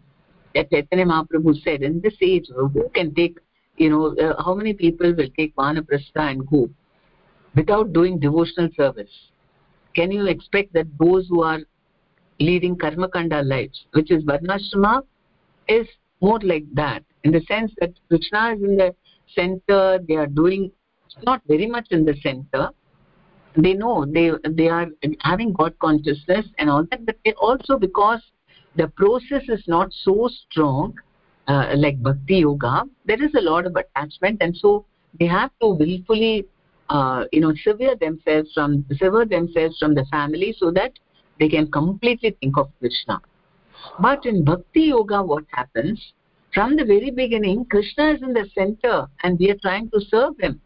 that 0.55 0.69
chaitanya 0.69 1.05
mahaprabhu 1.05 1.53
said 1.63 1.81
in 1.81 2.01
this 2.01 2.15
age 2.21 2.47
who 2.55 2.89
can 2.93 3.13
take 3.15 3.37
you 3.77 3.89
know 3.89 4.15
uh, 4.17 4.41
how 4.43 4.53
many 4.53 4.73
people 4.73 5.13
will 5.13 5.29
take 5.37 5.55
vanaprastha 5.55 6.25
and 6.31 6.45
go 6.47 6.69
without 7.55 7.93
doing 7.93 8.19
devotional 8.19 8.69
service 8.75 9.15
can 9.95 10.11
you 10.11 10.25
expect 10.27 10.73
that 10.73 10.87
those 10.99 11.27
who 11.27 11.43
are 11.43 11.59
leading 12.39 12.75
karma 12.75 13.07
kanda 13.07 13.41
lives 13.41 13.85
which 13.91 14.11
is 14.11 14.23
varnashrama 14.23 15.03
is 15.67 15.87
more 16.21 16.39
like 16.39 16.65
that? 16.73 17.03
In 17.23 17.31
the 17.31 17.41
sense 17.41 17.71
that 17.79 17.91
krishna 18.09 18.53
is 18.55 18.63
in 18.63 18.77
the 18.77 18.95
center 19.35 19.99
they 20.07 20.15
are 20.15 20.27
doing 20.27 20.71
not 21.25 21.41
very 21.47 21.67
much 21.67 21.87
in 21.91 22.05
the 22.05 22.15
center. 22.21 22.69
They 23.55 23.73
know 23.73 24.05
they 24.05 24.31
they 24.49 24.67
are 24.67 24.87
having 25.21 25.53
god 25.53 25.77
consciousness 25.79 26.45
and 26.57 26.69
all 26.69 26.85
that 26.89 27.05
but 27.05 27.17
they 27.23 27.33
also 27.33 27.77
because 27.77 28.21
the 28.75 28.87
process 28.87 29.43
is 29.47 29.63
not 29.67 29.93
so 29.93 30.27
strong 30.27 30.95
uh, 31.47 31.73
like 31.75 32.01
bhakti 32.01 32.37
yoga 32.37 32.83
there 33.05 33.23
is 33.23 33.31
a 33.35 33.41
lot 33.41 33.67
of 33.67 33.75
attachment 33.75 34.41
and 34.41 34.57
so 34.57 34.85
they 35.19 35.27
have 35.27 35.51
to 35.61 35.67
willfully 35.67 36.47
uh, 36.93 37.25
you 37.31 37.41
know 37.41 37.53
sever 37.63 37.95
themselves 37.99 38.51
from 38.53 38.85
sever 39.01 39.25
themselves 39.25 39.77
from 39.79 39.95
the 39.95 40.05
family 40.11 40.55
so 40.57 40.71
that 40.71 40.91
they 41.39 41.49
can 41.49 41.69
completely 41.71 42.35
think 42.39 42.57
of 42.57 42.69
krishna. 42.79 43.19
But 43.99 44.25
in 44.25 44.43
bhakti 44.45 44.83
yoga 44.93 45.21
what 45.23 45.45
happens? 45.51 46.13
From 46.53 46.75
the 46.75 46.85
very 46.85 47.11
beginning 47.11 47.65
krishna 47.65 48.11
is 48.11 48.21
in 48.21 48.33
the 48.33 48.47
center 48.55 49.07
and 49.23 49.39
we 49.39 49.49
are 49.49 49.61
trying 49.61 49.89
to 49.91 50.01
serve 50.01 50.33
him. 50.39 50.61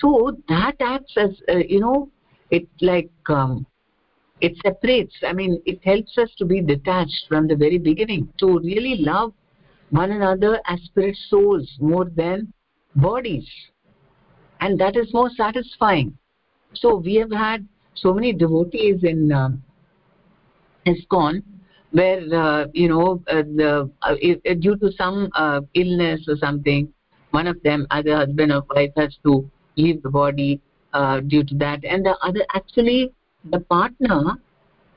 So 0.00 0.36
that 0.48 0.76
acts 0.80 1.14
as 1.16 1.30
uh, 1.48 1.58
you 1.58 1.80
know 1.80 2.10
it 2.50 2.68
like 2.80 3.10
um, 3.28 3.66
it 4.40 4.56
separates 4.64 5.14
i 5.26 5.32
mean 5.32 5.60
it 5.66 5.78
helps 5.84 6.16
us 6.18 6.30
to 6.38 6.44
be 6.44 6.60
detached 6.60 7.26
from 7.28 7.46
the 7.46 7.56
very 7.56 7.78
beginning 7.78 8.28
to 8.38 8.58
really 8.60 8.96
love 8.96 9.32
one 9.90 10.12
another 10.12 10.60
as 10.66 10.80
spirit 10.84 11.16
souls 11.28 11.68
more 11.80 12.06
than 12.16 12.52
bodies 12.96 13.48
and 14.60 14.78
that 14.78 14.96
is 14.96 15.12
more 15.12 15.30
satisfying. 15.36 16.16
So 16.74 16.96
we 16.96 17.14
have 17.16 17.32
had 17.32 17.66
so 17.94 18.14
many 18.14 18.32
devotees 18.32 19.02
in 19.02 19.32
uh, 19.32 19.50
ISKCON 20.86 21.42
where 21.90 22.22
uh, 22.32 22.66
you 22.72 22.88
know 22.88 23.22
uh, 23.28 23.42
the 23.42 23.90
uh, 24.02 24.14
due 24.60 24.76
to 24.76 24.92
some 24.92 25.28
uh, 25.34 25.60
illness 25.74 26.20
or 26.28 26.36
something 26.36 26.92
one 27.30 27.46
of 27.46 27.60
them 27.62 27.86
either 27.90 28.16
husband 28.16 28.52
or 28.52 28.62
wife 28.74 28.90
has 28.96 29.16
to 29.24 29.48
leave 29.76 30.02
the 30.02 30.10
body 30.10 30.60
uh, 30.92 31.20
due 31.20 31.44
to 31.44 31.54
that. 31.54 31.84
And 31.84 32.04
the 32.04 32.16
other 32.22 32.44
actually 32.54 33.12
the 33.50 33.60
partner 33.60 34.36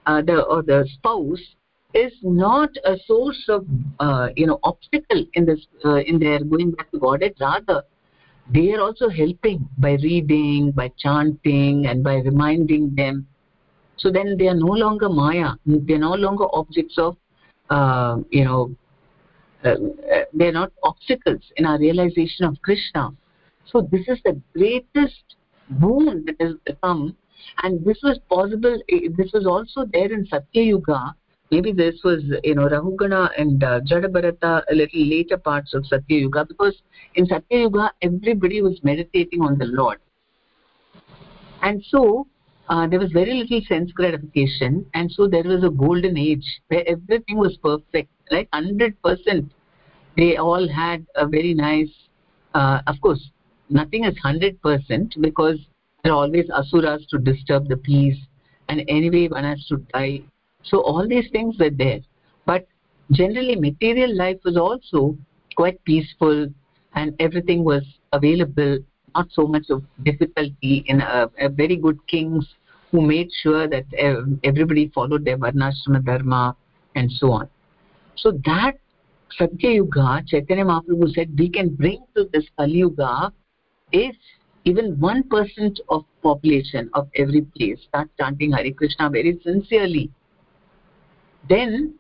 uh, 0.06 0.22
the 0.22 0.42
or 0.44 0.62
the 0.64 0.88
spouse 0.94 1.42
is 1.94 2.14
not 2.24 2.70
a 2.86 2.98
source 3.06 3.46
of 3.50 3.66
you 4.36 4.48
know 4.48 4.60
obstacle 4.64 5.26
in 5.34 5.46
this 5.46 5.66
in 6.06 6.20
their 6.20 6.44
going 6.44 6.72
back 6.72 6.92
to 6.92 7.00
god. 7.00 7.24
Rather 7.40 7.84
they 8.52 8.74
are 8.74 8.82
also 8.82 9.10
helping 9.10 9.68
by 9.78 9.94
reading 10.02 10.72
by 10.72 10.92
chanting 10.98 11.88
and 11.88 12.04
by 12.04 12.16
reminding 12.16 12.94
them. 12.96 13.28
So 13.98 14.12
then 14.12 14.38
they 14.38 14.48
are 14.48 14.56
no 14.56 14.74
longer 14.74 15.10
maya. 15.10 15.52
They 15.66 15.94
are 15.94 16.00
no 16.00 16.14
longer 16.14 16.46
objects 16.54 16.98
of 16.98 17.16
uh, 17.70 18.18
you 18.30 18.44
know 18.44 18.76
uh, 19.64 19.70
uh 19.70 20.26
they 20.34 20.48
are 20.48 20.52
not 20.52 20.74
obstacles 20.84 21.42
in 21.56 21.66
our 21.66 21.80
realization 21.80 22.46
of 22.46 22.62
krishna. 22.62 23.12
So 23.66 23.88
this 23.92 24.08
is 24.08 24.20
the 24.26 24.40
greatest 24.54 25.36
boon 25.70 26.26
that 26.26 26.36
has 26.42 26.76
come. 26.84 27.16
And 27.62 27.84
this 27.86 28.00
was 28.04 28.20
possible 28.30 28.78
eh, 28.90 29.08
this 29.18 29.32
was 29.34 29.46
also 29.46 29.86
there 29.92 30.12
in 30.12 30.26
satya 30.26 30.64
yuga 30.64 31.16
maybe 31.54 31.72
this 31.72 32.04
was 32.04 32.22
you 32.44 32.56
know 32.56 32.68
rahugana 32.76 33.22
and 33.38 33.64
uh, 33.64 33.80
jadabharata 33.92 34.54
a 34.72 34.76
little 34.82 35.06
later 35.16 35.38
parts 35.50 35.74
of 35.80 35.86
satya 35.92 36.20
yuga 36.26 36.46
because 36.52 36.82
in 37.16 37.28
satya 37.34 37.60
yuga 37.66 37.92
everybody 38.10 38.62
was 38.68 38.80
meditating 38.92 39.42
on 39.42 39.58
the 39.58 39.70
lord. 39.82 40.00
And 41.62 41.84
so 41.90 42.28
uh, 42.70 42.88
there 42.88 43.00
was 43.00 43.12
very 43.12 43.34
little 43.34 43.62
sense 43.68 43.92
gratification 43.92 44.86
and 44.94 45.12
so 45.12 45.28
there 45.28 45.44
was 45.44 45.64
a 45.64 45.70
golden 45.70 46.18
age 46.18 46.48
where 46.68 46.84
everything 46.88 47.38
was 47.38 47.58
perfect 47.58 48.10
like 48.32 48.50
100% 48.52 49.50
they 50.18 50.38
all 50.38 50.68
had 50.68 51.06
a 51.16 51.28
very 51.28 51.54
nice 51.54 51.94
uh, 52.54 52.80
of 52.88 53.00
course 53.02 53.30
nothing 53.70 54.06
is 54.06 54.16
100% 54.26 55.22
because 55.22 55.58
there 56.04 56.14
are 56.14 56.24
always 56.24 56.50
asuras 56.62 57.06
to 57.10 57.18
disturb 57.18 57.68
the 57.68 57.78
peace 57.78 58.18
and 58.70 58.84
anyway 58.88 59.28
one 59.28 59.44
has 59.44 59.66
to 59.68 59.78
die 59.94 60.22
so 60.64 60.82
all 60.82 61.08
these 61.08 61.30
things 61.32 61.58
were 61.60 61.70
there. 61.70 62.00
But 62.46 62.68
generally 63.12 63.56
material 63.56 64.16
life 64.16 64.38
was 64.44 64.58
also 64.58 65.18
quite 65.56 65.84
peaceful 65.86 66.48
and 66.96 67.16
everything 67.20 67.64
was 67.64 67.84
available 68.12 68.80
not 69.16 69.28
so 69.32 69.46
much 69.46 69.70
of 69.70 69.84
difficulty 70.04 70.84
in 70.88 71.02
a, 71.02 71.30
a 71.40 71.50
very 71.50 71.76
good 71.76 72.00
kings 72.08 72.48
who 72.92 73.02
made 73.02 73.30
sure 73.42 73.68
that 73.68 73.86
everybody 74.44 74.92
followed 74.94 75.26
their 75.26 75.38
varnashrama 75.38 76.04
dharma 76.04 76.56
and 76.96 77.12
so 77.12 77.32
on. 77.32 77.50
So 78.16 78.32
that 78.46 78.74
satya 79.38 79.72
yuga 79.72 80.24
chaitanya 80.28 80.66
mahaprabhu 80.66 81.14
said 81.14 81.36
we 81.38 81.50
can 81.50 81.70
bring 81.76 82.04
to 82.16 82.30
this 82.32 82.46
kali 82.58 82.80
yuga 82.86 83.34
if 83.92 84.16
even 84.66 84.96
1% 84.96 85.80
of 85.90 86.06
population 86.22 86.90
of 86.94 87.10
every 87.16 87.42
place. 87.42 87.80
Start 87.90 88.10
chanting 88.20 88.52
Hare 88.54 88.72
Krishna 88.72 89.10
very 89.10 89.40
sincerely, 89.44 90.10
then 91.50 91.96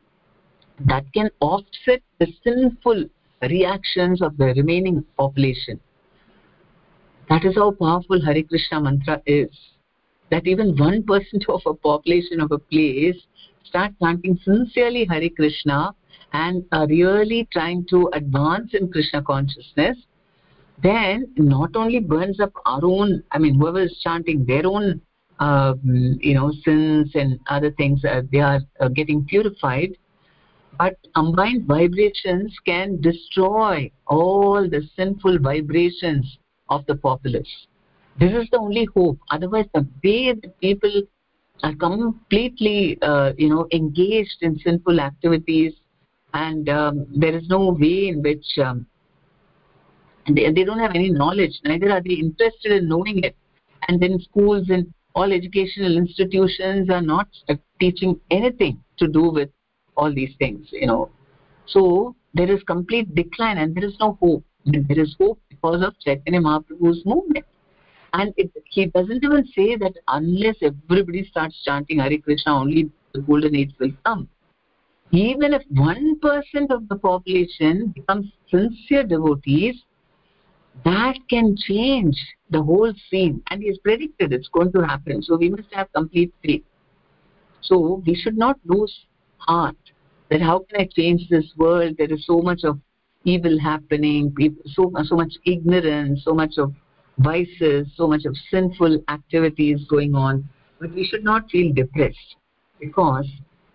that 0.85 1.05
can 1.13 1.29
offset 1.39 2.01
the 2.19 2.27
sinful 2.43 3.05
reactions 3.41 4.21
of 4.21 4.37
the 4.37 4.53
remaining 4.55 5.03
population. 5.17 5.79
That 7.29 7.45
is 7.45 7.55
how 7.55 7.71
powerful 7.71 8.23
Hare 8.23 8.43
Krishna 8.43 8.81
mantra 8.81 9.21
is. 9.25 9.49
That 10.29 10.47
even 10.47 10.75
1% 10.75 11.49
of 11.49 11.61
a 11.65 11.73
population 11.73 12.41
of 12.41 12.51
a 12.51 12.59
place 12.59 13.17
start 13.63 13.91
chanting 14.01 14.39
sincerely 14.43 15.05
Hare 15.05 15.29
Krishna 15.29 15.93
and 16.33 16.65
are 16.71 16.87
really 16.87 17.47
trying 17.51 17.85
to 17.89 18.09
advance 18.13 18.71
in 18.73 18.91
Krishna 18.91 19.21
consciousness, 19.21 19.97
then 20.81 21.31
not 21.37 21.75
only 21.75 21.99
burns 21.99 22.39
up 22.39 22.51
our 22.65 22.83
own, 22.83 23.23
I 23.31 23.37
mean, 23.37 23.59
whoever 23.59 23.81
is 23.81 23.99
chanting 24.03 24.45
their 24.45 24.65
own, 24.65 25.01
uh, 25.39 25.73
you 25.83 26.33
know, 26.33 26.51
sins 26.63 27.11
and 27.15 27.39
other 27.47 27.71
things, 27.71 28.03
uh, 28.05 28.21
they 28.31 28.39
are 28.39 28.61
uh, 28.79 28.87
getting 28.89 29.25
purified, 29.25 29.97
but 30.77 30.95
combined 31.15 31.65
vibrations 31.65 32.55
can 32.65 32.99
destroy 33.01 33.91
all 34.07 34.67
the 34.69 34.81
sinful 34.95 35.39
vibrations 35.39 36.37
of 36.69 36.85
the 36.87 36.95
populace. 36.95 37.67
This 38.19 38.31
is 38.31 38.47
the 38.51 38.59
only 38.59 38.87
hope. 38.95 39.19
Otherwise, 39.31 39.65
the 39.73 39.87
way 40.03 40.33
the 40.33 40.49
people 40.61 41.01
are 41.63 41.75
completely, 41.75 42.97
uh, 43.01 43.33
you 43.37 43.49
know, 43.49 43.67
engaged 43.71 44.37
in 44.41 44.57
sinful 44.59 44.99
activities, 44.99 45.73
and 46.33 46.69
um, 46.69 47.05
there 47.15 47.35
is 47.35 47.47
no 47.47 47.71
way 47.71 48.07
in 48.07 48.21
which 48.21 48.45
um, 48.63 48.85
they, 50.27 50.51
they 50.51 50.63
don't 50.63 50.79
have 50.79 50.91
any 50.95 51.09
knowledge 51.09 51.59
neither 51.63 51.91
are 51.91 52.01
they 52.01 52.13
interested 52.13 52.71
in 52.71 52.87
knowing 52.87 53.23
it 53.23 53.35
and 53.87 54.01
then 54.01 54.19
schools 54.19 54.69
and 54.69 54.91
all 55.15 55.31
educational 55.31 55.97
institutions 55.97 56.89
are 56.89 57.01
not 57.01 57.27
uh, 57.49 57.55
teaching 57.79 58.19
anything 58.31 58.81
to 58.97 59.07
do 59.07 59.29
with 59.29 59.49
all 59.95 60.13
these 60.13 60.33
things 60.39 60.67
you 60.71 60.87
know. 60.87 61.09
So 61.67 62.15
there 62.33 62.51
is 62.51 62.61
complete 62.63 63.13
decline 63.15 63.57
and 63.57 63.75
there 63.75 63.85
is 63.85 63.95
no 63.99 64.17
hope. 64.19 64.43
There 64.65 64.99
is 64.99 65.15
hope 65.19 65.39
because 65.49 65.83
of 65.83 65.99
chaitanya 65.99 66.41
mahaprabhu's 66.41 67.05
movement. 67.05 67.45
And 68.13 68.33
it, 68.37 68.51
he 68.65 68.85
doesn't 68.87 69.23
even 69.23 69.45
say 69.47 69.75
that 69.75 69.93
unless 70.07 70.55
everybody 70.61 71.25
starts 71.25 71.61
chanting 71.63 71.99
hare 71.99 72.17
krishna 72.17 72.55
only 72.55 72.91
the 73.13 73.21
golden 73.21 73.55
age 73.55 73.73
will 73.79 73.91
come. 74.05 74.29
Even 75.11 75.53
if 75.53 75.61
1% 75.69 76.71
of 76.71 76.87
the 76.89 76.95
population 76.95 77.93
becomes 77.95 78.31
sincere 78.49 79.03
devotees 79.03 79.75
that 80.83 81.15
can 81.29 81.55
change 81.55 82.17
the 82.53 82.61
whole 82.61 82.93
scene 83.09 83.41
and 83.49 83.61
he 83.61 83.67
has 83.67 83.77
predicted 83.79 84.31
it's 84.31 84.47
going 84.47 84.71
to 84.71 84.81
happen 84.81 85.21
so 85.21 85.35
we 85.35 85.49
must 85.49 85.73
have 85.73 85.91
complete 85.93 86.33
faith. 86.43 86.63
So 87.61 88.01
we 88.05 88.15
should 88.15 88.37
not 88.37 88.57
lose 88.65 88.93
heart 89.37 89.75
that 90.29 90.41
how 90.41 90.59
can 90.69 90.81
i 90.81 90.87
change 90.99 91.27
this 91.29 91.45
world? 91.57 91.95
There 91.97 92.11
is 92.11 92.25
so 92.25 92.39
much 92.41 92.63
of 92.63 92.79
evil 93.25 93.57
happening 93.59 94.33
so, 94.65 94.91
so 95.03 95.15
much 95.15 95.33
ignorance 95.45 96.23
so 96.25 96.33
much 96.33 96.53
of 96.57 96.73
vices 97.19 97.87
so 97.95 98.07
much 98.07 98.25
of 98.25 98.35
sinful 98.51 99.03
activities 99.07 99.85
going 99.89 100.15
on. 100.15 100.47
But 100.79 100.93
we 100.93 101.05
should 101.05 101.23
not 101.23 101.49
feel 101.49 101.73
depressed 101.73 102.35
because 102.79 103.27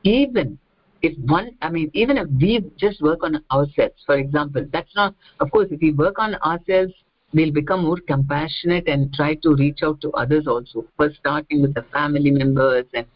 even 0.02 0.58
if 1.02 1.16
one 1.18 1.50
i 1.62 1.70
mean 1.70 1.90
even 1.94 2.16
if 2.18 2.28
we 2.40 2.64
just 2.76 3.00
work 3.00 3.22
on 3.22 3.42
ourselves 3.52 4.02
for 4.04 4.16
example 4.18 4.66
that's 4.72 4.94
not 4.94 5.14
of 5.40 5.50
course 5.50 5.68
if 5.70 5.80
we 5.80 5.92
work 5.92 6.18
on 6.18 6.34
ourselves 6.36 6.92
we'll 7.34 7.52
become 7.52 7.84
more 7.84 7.98
compassionate 8.06 8.88
and 8.88 9.12
try 9.12 9.34
to 9.34 9.54
reach 9.54 9.80
out 9.82 10.00
to 10.00 10.10
others 10.12 10.46
also. 10.46 10.84
First 10.96 11.16
starting 11.16 11.62
with 11.62 11.74
the 11.74 11.82
family 11.92 12.30
members 12.30 12.86
and 12.94 13.06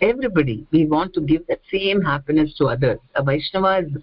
everybody. 0.00 0.66
We 0.72 0.86
want 0.86 1.14
to 1.14 1.20
give 1.20 1.46
that 1.48 1.60
same 1.70 2.02
happiness 2.02 2.54
to 2.58 2.66
others. 2.66 2.98
A 3.14 3.22
vaishnava 3.22 3.86
is 3.86 4.02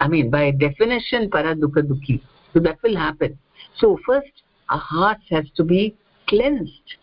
i 0.00 0.06
mean 0.06 0.30
by 0.30 0.52
definition 0.52 1.28
para 1.28 1.56
dukha 1.56 1.82
dukhi 1.82 2.20
so 2.52 2.60
that 2.60 2.78
will 2.82 2.96
happen. 2.96 3.38
So 3.76 3.98
first 4.06 4.42
our 4.68 4.78
hearts 4.78 5.24
has 5.30 5.44
to 5.56 5.64
be 5.64 5.96
cleansed 6.28 6.96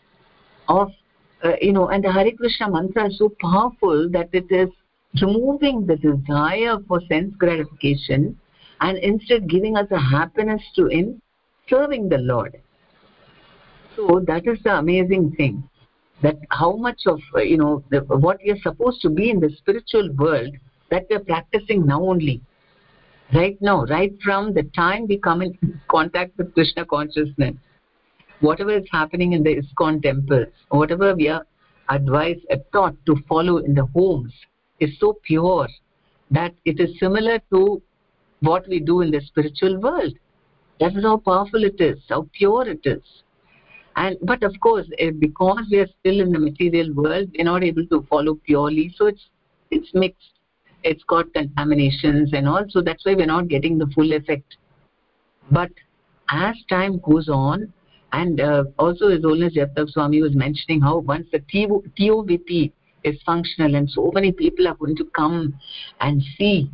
of 0.67 0.91
uh, 1.43 1.53
you 1.61 1.73
know 1.73 1.87
and 1.89 2.03
the 2.03 2.11
hare 2.11 2.31
krishna 2.31 2.69
mantra 2.69 3.07
is 3.07 3.17
so 3.17 3.29
powerful 3.41 4.09
that 4.09 4.29
it 4.33 4.45
is 4.49 4.69
removing 5.21 5.85
the 5.85 5.95
desire 5.95 6.77
for 6.87 7.01
sense 7.09 7.33
gratification 7.37 8.37
and 8.81 8.97
instead 8.97 9.49
giving 9.49 9.77
us 9.77 9.87
a 9.91 9.99
happiness 9.99 10.61
to 10.75 10.87
in 10.87 11.21
serving 11.69 12.09
the 12.09 12.17
lord. 12.17 12.61
So 13.95 14.23
that 14.27 14.45
is 14.45 14.59
the 14.63 14.77
amazing 14.77 15.31
thing 15.35 15.67
that 16.21 16.37
how 16.49 16.75
much 16.75 17.01
of 17.07 17.19
uh, 17.35 17.41
you 17.41 17.57
know 17.57 17.83
the, 17.89 17.99
what 17.99 18.39
we 18.43 18.51
are 18.51 18.61
supposed 18.61 19.01
to 19.01 19.09
be 19.09 19.29
in 19.29 19.39
the 19.39 19.49
spiritual 19.57 20.11
world 20.13 20.53
that 20.91 21.05
we 21.09 21.15
are 21.15 21.23
practicing 21.23 21.85
now 21.85 22.01
only. 22.01 22.41
Right 23.33 23.57
now 23.61 23.85
right 23.85 24.13
from 24.23 24.53
the 24.53 24.63
time 24.75 25.07
we 25.07 25.17
come 25.17 25.41
in 25.41 25.81
contact 25.89 26.37
with 26.37 26.53
krishna 26.53 26.85
consciousness 26.85 27.55
whatever 28.39 28.77
is 28.77 28.85
happening 28.91 29.33
in 29.33 29.43
the 29.43 29.55
ISKCON 29.55 30.01
temples 30.03 30.47
whatever 30.69 31.15
we 31.15 31.27
are 31.29 31.45
advised 31.89 32.41
uh, 32.51 32.57
taught 32.71 32.95
to 33.05 33.15
follow 33.27 33.57
in 33.57 33.73
the 33.73 33.85
homes 33.87 34.33
is 34.79 34.91
so 34.99 35.17
pure 35.23 35.67
that 36.31 36.53
it 36.65 36.79
is 36.79 36.99
similar 36.99 37.39
to 37.51 37.81
what 38.41 38.67
we 38.67 38.79
do 38.79 39.01
in 39.01 39.11
the 39.11 39.21
spiritual 39.21 39.79
world 39.79 40.13
that 40.79 40.95
is 40.95 41.03
how 41.03 41.17
powerful 41.17 41.63
it 41.63 41.79
is 41.79 41.99
how 42.09 42.27
pure 42.33 42.67
it 42.67 42.81
is. 42.85 43.01
And 43.95 44.17
but 44.21 44.43
of 44.43 44.59
course 44.59 44.87
eh, 44.99 45.11
because 45.17 45.65
we 45.71 45.79
are 45.79 45.87
still 45.99 46.19
in 46.19 46.31
the 46.31 46.39
material 46.39 46.93
world 46.93 47.29
we're 47.37 47.45
not 47.45 47.63
able 47.63 47.85
to 47.87 48.05
follow 48.09 48.35
purely. 48.35 48.93
So 48.95 49.07
it's 49.07 49.29
it's 49.71 49.89
mixed. 49.93 50.31
It's 50.83 51.03
got 51.03 51.33
contaminations 51.33 52.31
and 52.33 52.47
all 52.47 52.65
so 52.69 52.81
that's 52.81 53.05
why 53.05 53.15
we're 53.15 53.25
not 53.25 53.47
getting 53.47 53.77
the 53.77 53.87
full 53.87 54.13
effect. 54.13 54.57
But 55.51 55.71
as 56.29 56.55
time 56.69 56.99
goes 56.99 57.29
on 57.29 57.71
and 58.11 58.39
uh, 58.39 58.65
also 58.77 59.09
his 59.09 59.23
holiness 59.23 59.55
Jayapataka 59.55 59.89
Swami 59.89 60.21
was 60.21 60.35
mentioning 60.35 60.81
how 60.81 60.99
once 60.99 61.27
the 61.31 61.39
TOVP 61.39 62.71
is 63.03 63.21
functional 63.25 63.75
and 63.75 63.89
so 63.89 64.11
many 64.13 64.31
people 64.31 64.67
are 64.67 64.75
going 64.75 64.95
to 64.95 65.05
come 65.15 65.57
and 66.01 66.21
see 66.37 66.69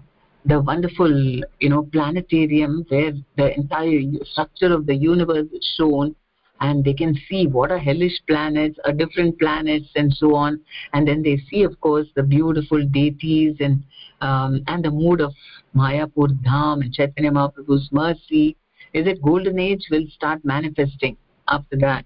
the 0.46 0.60
wonderful 0.60 1.12
you 1.60 1.70
know 1.70 1.84
planetarium 1.84 2.86
where 2.90 3.14
the 3.38 3.56
entire 3.56 4.02
structure 4.24 4.74
of 4.74 4.86
the 4.86 4.96
universe 4.96 5.48
is 5.54 5.76
shown 5.78 6.16
and 6.62 6.86
they 6.86 6.94
can 6.94 7.16
see 7.28 7.48
what 7.48 7.72
are 7.72 7.80
hellish 7.80 8.18
planets 8.28 8.78
or 8.86 8.94
different 8.94 9.38
planets 9.40 9.88
and 9.96 10.14
so 10.14 10.36
on. 10.36 10.62
And 10.94 11.08
then 11.08 11.24
they 11.24 11.38
see 11.50 11.64
of 11.64 11.80
course 11.82 12.08
the 12.16 12.24
beautiful 12.24 12.86
deities 12.88 13.58
and 13.60 13.84
um, 14.22 14.64
and 14.68 14.86
the 14.86 14.92
mood 14.92 15.22
of 15.22 15.34
mayapur 15.76 16.30
dham 16.46 16.82
and 16.82 16.94
chaitanya 16.94 17.32
mahaprabhu's 17.32 17.90
mercy. 17.92 18.56
Is 18.94 19.06
that 19.06 19.22
golden 19.22 19.60
age 19.60 19.88
will 19.90 20.06
start 20.14 20.44
manifesting 20.44 21.18
after 21.48 21.78
that. 21.78 22.06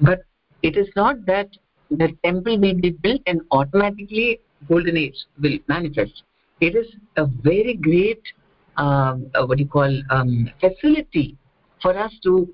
But 0.00 0.22
it 0.62 0.76
is 0.76 0.88
not 0.96 1.24
that 1.26 1.48
the 1.90 2.16
temple 2.24 2.58
will 2.58 2.80
be 2.80 2.90
built 2.90 3.22
and 3.26 3.42
automatically 3.52 4.40
golden 4.68 4.96
age 4.96 5.16
will 5.40 5.58
manifest 5.68 6.22
it 6.60 6.74
is 6.74 6.86
a 7.16 7.26
very 7.26 7.74
great 7.74 8.22
um, 8.76 9.30
uh, 9.34 9.44
what 9.44 9.58
do 9.58 9.64
you 9.64 9.68
call 9.68 10.02
um, 10.10 10.50
facility 10.60 11.36
for 11.82 11.96
us 11.98 12.12
to 12.22 12.48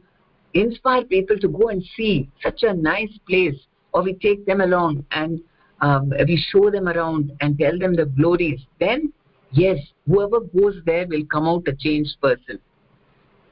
inspire 0.54 1.04
people 1.04 1.38
to 1.38 1.48
go 1.48 1.68
and 1.68 1.84
see 1.96 2.30
such 2.42 2.62
a 2.62 2.72
nice 2.72 3.12
place 3.28 3.58
or 3.92 4.02
we 4.02 4.14
take 4.14 4.44
them 4.46 4.60
along 4.60 5.04
and 5.10 5.40
um, 5.80 6.10
we 6.26 6.42
show 6.50 6.70
them 6.70 6.88
around 6.88 7.32
and 7.40 7.58
tell 7.58 7.78
them 7.78 7.94
the 7.94 8.06
glories. 8.06 8.60
Then 8.80 9.12
yes 9.52 9.78
whoever 10.06 10.40
goes 10.40 10.76
there 10.86 11.06
will 11.06 11.24
come 11.30 11.46
out 11.46 11.68
a 11.68 11.74
changed 11.74 12.16
person. 12.20 12.58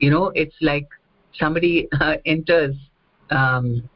You 0.00 0.10
know 0.10 0.32
it's 0.34 0.56
like 0.60 0.86
somebody 1.38 1.88
uh, 2.00 2.14
enters 2.24 2.74
um, 3.30 3.88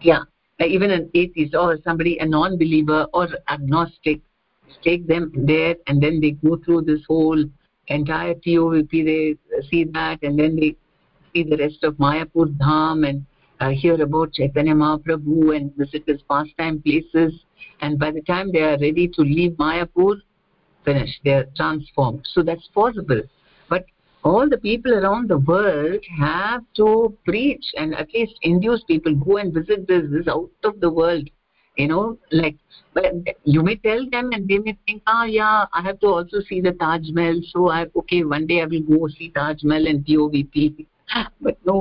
yeah 0.00 0.22
even 0.60 0.90
an 0.90 1.10
atheist 1.14 1.54
or 1.54 1.78
somebody 1.84 2.18
a 2.18 2.26
non-believer 2.26 3.06
or 3.12 3.28
agnostic 3.48 4.20
take 4.82 5.06
them 5.06 5.32
there 5.34 5.74
and 5.86 6.02
then 6.02 6.20
they 6.20 6.32
go 6.32 6.56
through 6.56 6.82
this 6.82 7.00
whole 7.06 7.44
entire 7.88 8.34
TOVP 8.34 9.04
they 9.04 9.62
see 9.70 9.84
that 9.84 10.18
and 10.22 10.38
then 10.38 10.56
they 10.56 10.76
see 11.32 11.42
the 11.42 11.56
rest 11.56 11.84
of 11.84 11.94
Mayapur 11.94 12.56
Dham 12.58 13.08
and 13.08 13.24
uh, 13.60 13.70
hear 13.70 14.00
about 14.00 14.32
Chaitanya 14.32 14.74
Mahaprabhu 14.74 15.56
and 15.56 15.74
visit 15.76 16.04
his 16.06 16.22
pastime 16.22 16.80
places. 16.82 17.32
And 17.80 17.98
by 17.98 18.10
the 18.10 18.22
time 18.22 18.52
they 18.52 18.60
are 18.60 18.78
ready 18.78 19.08
to 19.08 19.22
leave 19.22 19.52
Mayapur 19.52 20.20
finish 20.84 21.20
they 21.24 21.32
are 21.32 21.46
transformed. 21.56 22.26
So 22.32 22.42
that's 22.42 22.68
possible. 22.68 23.22
But 23.68 23.84
all 24.24 24.48
the 24.48 24.58
people 24.58 24.94
around 24.94 25.28
the 25.28 25.38
world 25.38 26.00
have 26.18 26.62
to 26.76 27.16
preach 27.24 27.64
and 27.76 27.94
at 27.94 28.08
least 28.14 28.34
induce 28.42 28.82
people 28.84 29.14
go 29.14 29.36
and 29.38 29.52
visit 29.52 29.86
this 29.86 30.04
this 30.10 30.28
out 30.28 30.50
of 30.64 30.80
the 30.80 30.90
world 30.90 31.28
you 31.78 31.88
know 31.88 32.18
like 32.32 32.56
but 32.94 33.12
you 33.44 33.62
may 33.62 33.76
tell 33.76 34.04
them 34.10 34.30
and 34.32 34.48
they 34.48 34.58
may 34.58 34.76
think 34.86 35.02
ah 35.06 35.24
yeah 35.24 35.66
i 35.72 35.82
have 35.88 35.98
to 36.00 36.08
also 36.08 36.40
see 36.48 36.60
the 36.60 36.72
taj 36.84 37.10
mahal 37.20 37.40
so 37.52 37.68
i 37.76 37.84
okay 38.02 38.24
one 38.34 38.46
day 38.52 38.60
i 38.62 38.66
will 38.74 38.86
go 38.90 39.08
see 39.18 39.30
taj 39.38 39.64
mahal 39.72 39.90
and 39.94 40.04
tovp 40.10 40.86
but 41.48 41.58
no 41.72 41.78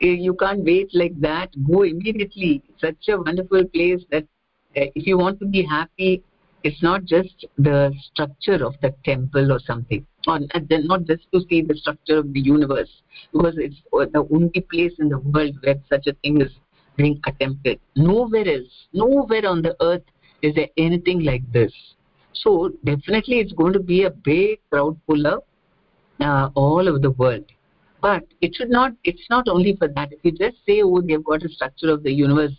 you 0.00 0.34
can't 0.34 0.64
wait 0.64 0.90
like 0.92 1.18
that. 1.20 1.50
Go 1.70 1.82
immediately. 1.82 2.62
Such 2.80 3.08
a 3.08 3.16
wonderful 3.20 3.64
place 3.66 4.02
that 4.10 4.26
if 4.74 5.06
you 5.06 5.16
want 5.18 5.40
to 5.40 5.46
be 5.46 5.62
happy 5.64 6.22
it's 6.62 6.82
not 6.82 7.04
just 7.04 7.46
the 7.58 7.94
structure 8.12 8.64
of 8.64 8.74
the 8.82 8.92
temple 9.04 9.52
or 9.52 9.60
something 9.60 10.04
or 10.26 10.40
not 10.40 11.04
just 11.04 11.22
to 11.32 11.40
see 11.48 11.62
the 11.62 11.76
structure 11.76 12.18
of 12.18 12.32
the 12.32 12.40
universe 12.40 12.90
because 13.32 13.54
it's 13.56 13.76
the 13.92 14.26
only 14.34 14.60
place 14.72 14.92
in 14.98 15.08
the 15.08 15.18
world 15.18 15.54
where 15.62 15.76
such 15.88 16.06
a 16.08 16.12
thing 16.24 16.40
is 16.40 16.50
being 16.96 17.20
attempted. 17.26 17.80
Nowhere 17.94 18.48
else 18.48 18.88
nowhere 18.92 19.46
on 19.46 19.62
the 19.62 19.76
earth 19.80 20.02
is 20.42 20.54
there 20.54 20.68
anything 20.76 21.24
like 21.24 21.50
this. 21.52 21.72
So 22.32 22.72
definitely 22.84 23.40
it's 23.40 23.52
going 23.52 23.72
to 23.72 23.80
be 23.80 24.04
a 24.04 24.10
big 24.10 24.60
crowd 24.70 24.98
puller 25.06 25.38
uh, 26.20 26.50
all 26.54 26.88
over 26.88 26.98
the 26.98 27.12
world. 27.12 27.44
But 28.00 28.24
it 28.40 28.54
should 28.54 28.70
not 28.70 28.92
it's 29.04 29.26
not 29.30 29.48
only 29.48 29.76
for 29.76 29.88
that. 29.88 30.12
If 30.12 30.20
you 30.22 30.32
just 30.32 30.58
say 30.66 30.82
oh 30.82 31.00
they've 31.00 31.24
got 31.24 31.44
a 31.44 31.48
structure 31.48 31.90
of 31.90 32.02
the 32.02 32.12
universe 32.12 32.52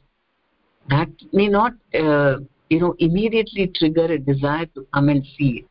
that 0.90 1.10
may 1.34 1.48
not 1.48 1.74
uh, 1.94 2.38
you 2.70 2.80
know 2.80 2.96
immediately 3.00 3.72
trigger 3.76 4.06
a 4.06 4.18
desire 4.18 4.66
to 4.68 4.86
come 4.94 5.10
and 5.10 5.26
see 5.38 5.64
it 5.64 5.66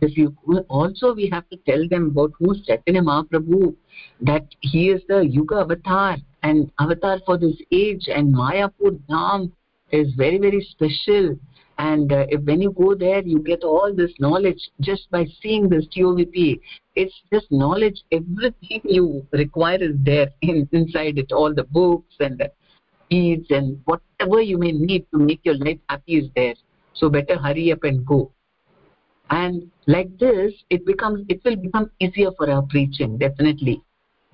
because 0.00 0.64
also 0.68 1.14
we 1.14 1.28
have 1.30 1.48
to 1.50 1.56
tell 1.68 1.88
them 1.88 2.08
about 2.08 2.32
who's 2.38 2.60
Chaitanya 2.66 3.02
Mahaprabhu 3.02 3.74
that 4.20 4.46
he 4.60 4.90
is 4.90 5.02
the 5.08 5.26
Yuga 5.26 5.56
avatar 5.60 6.16
and 6.42 6.70
avatar 6.80 7.20
for 7.24 7.38
this 7.38 7.56
age 7.70 8.08
and 8.08 8.34
Mayapur 8.34 8.98
Dham 9.08 9.52
is 9.92 10.12
very 10.14 10.38
very 10.38 10.66
special. 10.70 11.38
And 11.76 12.12
uh, 12.12 12.26
if 12.28 12.40
when 12.42 12.62
you 12.62 12.70
go 12.70 12.94
there 12.94 13.22
you 13.22 13.40
get 13.40 13.64
all 13.64 13.92
this 13.94 14.12
knowledge 14.20 14.70
just 14.80 15.10
by 15.10 15.26
seeing 15.42 15.68
this 15.68 15.86
TOVP 15.86 16.60
it's 16.94 17.14
just 17.32 17.50
knowledge 17.50 18.00
everything 18.12 18.80
you 18.84 19.26
require 19.32 19.82
is 19.82 19.96
there 19.98 20.28
in, 20.42 20.68
inside 20.72 21.18
it 21.18 21.32
all 21.32 21.52
the 21.52 21.64
books 21.64 22.14
and 22.20 22.38
the 22.38 22.50
needs 23.10 23.46
and 23.50 23.80
whatever 23.86 24.40
you 24.40 24.56
may 24.56 24.70
need 24.70 25.04
to 25.12 25.18
make 25.18 25.40
your 25.42 25.56
life 25.56 25.78
happy 25.88 26.16
is 26.18 26.28
there. 26.36 26.54
So 26.94 27.08
better 27.08 27.36
hurry 27.36 27.72
up 27.72 27.82
and 27.82 28.06
go 28.06 28.30
and 29.30 29.70
like 29.86 30.16
this 30.18 30.52
it 30.70 30.84
becomes 30.86 31.24
it 31.28 31.40
will 31.44 31.56
become 31.56 31.90
easier 32.00 32.30
for 32.36 32.50
our 32.50 32.62
preaching 32.62 33.18
definitely. 33.18 33.82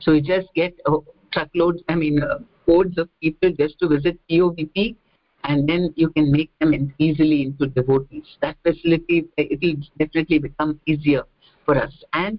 So 0.00 0.12
you 0.12 0.20
just 0.20 0.48
get 0.54 0.74
uh, 0.86 0.98
truckloads 1.32 1.80
i 1.88 1.94
mean 1.94 2.22
uh, 2.22 2.38
hordes 2.66 2.98
of 2.98 3.08
people 3.20 3.52
just 3.58 3.78
to 3.78 3.88
visit 3.88 4.18
TOVP 4.30 4.96
and 5.44 5.68
then 5.68 5.92
you 5.96 6.10
can 6.10 6.30
make 6.30 6.50
them 6.60 6.74
in 6.74 6.92
easily 6.98 7.42
into 7.42 7.66
devotees. 7.66 8.24
That 8.42 8.56
facility 8.62 9.26
it 9.36 9.58
will 9.62 9.82
definitely 9.98 10.38
become 10.38 10.80
easier 10.86 11.22
for 11.64 11.78
us. 11.78 11.92
And 12.12 12.38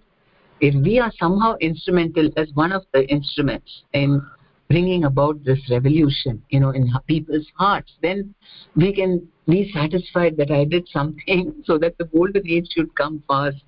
if 0.59 0.75
we 0.75 0.99
are 0.99 1.11
somehow 1.19 1.55
instrumental 1.59 2.29
as 2.37 2.49
one 2.53 2.71
of 2.71 2.83
the 2.93 3.07
instruments 3.09 3.83
in 3.93 4.21
bringing 4.69 5.03
about 5.03 5.43
this 5.43 5.59
revolution 5.69 6.41
you 6.49 6.59
know 6.59 6.69
in 6.69 6.89
people's 7.05 7.47
hearts 7.57 7.91
then 8.01 8.33
we 8.75 8.93
can 8.93 9.27
be 9.51 9.71
satisfied 9.73 10.37
that 10.37 10.51
i 10.59 10.63
did 10.63 10.87
something 10.93 11.53
so 11.65 11.77
that 11.83 11.97
the 11.97 12.05
golden 12.15 12.47
age 12.57 12.67
should 12.75 12.95
come 13.01 13.21
fast 13.27 13.63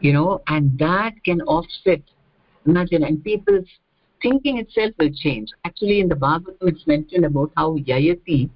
you 0.00 0.12
know 0.12 0.42
and 0.48 0.78
that 0.78 1.12
can 1.24 1.40
offset. 1.42 2.02
Imagine 2.66 3.04
and 3.04 3.22
people's 3.22 3.66
thinking 4.22 4.58
itself 4.58 4.92
will 4.98 5.10
change. 5.14 5.48
Actually 5.64 6.00
in 6.00 6.08
the 6.08 6.14
bhagavatam 6.14 6.72
it's 6.72 6.86
mentioned 6.86 7.24
about 7.24 7.50
how 7.56 7.76
yayati 7.90 8.50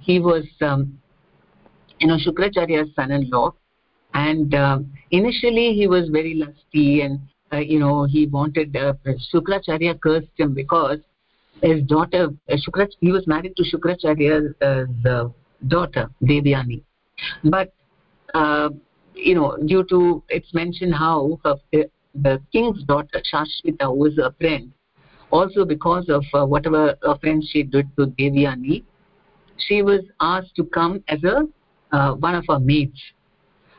he 0.00 0.20
was 0.20 0.44
um, 0.60 0.98
you 2.00 2.08
know 2.08 2.16
shukracharya's 2.16 2.94
son-in-law. 2.94 3.52
And 4.14 4.54
uh, 4.54 4.78
initially 5.10 5.74
he 5.74 5.86
was 5.86 6.08
very 6.08 6.34
lusty 6.34 7.02
and 7.02 7.20
uh, 7.52 7.58
you 7.58 7.78
know 7.78 8.04
he 8.04 8.26
wanted 8.26 8.74
uh, 8.76 8.94
Shukracharya 9.32 10.00
cursed 10.00 10.28
him 10.36 10.54
because 10.54 11.00
his 11.62 11.82
daughter 11.82 12.28
uh, 12.50 12.56
Shukra 12.56 12.88
he 13.00 13.12
was 13.12 13.26
married 13.26 13.56
to 13.56 13.64
Shukracharya's 13.64 14.54
uh, 14.62 15.28
daughter 15.68 16.10
Devyani. 16.22 16.82
But 17.44 17.72
uh, 18.34 18.70
you 19.14 19.34
know 19.34 19.56
due 19.66 19.84
to 19.84 20.22
it's 20.28 20.52
mentioned 20.52 20.94
how 20.94 21.38
her, 21.44 21.54
the 22.14 22.40
king's 22.52 22.82
daughter 22.84 23.22
Shashvita 23.32 23.94
was 23.94 24.18
a 24.18 24.32
friend 24.40 24.72
also 25.30 25.64
because 25.64 26.08
of 26.08 26.24
uh, 26.34 26.44
whatever 26.46 26.94
offense 27.02 27.48
she 27.50 27.62
did 27.62 27.88
to 27.96 28.06
Devyani 28.06 28.84
she 29.58 29.82
was 29.82 30.00
asked 30.20 30.54
to 30.56 30.64
come 30.64 31.02
as 31.08 31.22
a 31.24 31.42
uh, 31.92 32.14
one 32.14 32.34
of 32.34 32.44
her 32.48 32.58
maids. 32.58 33.00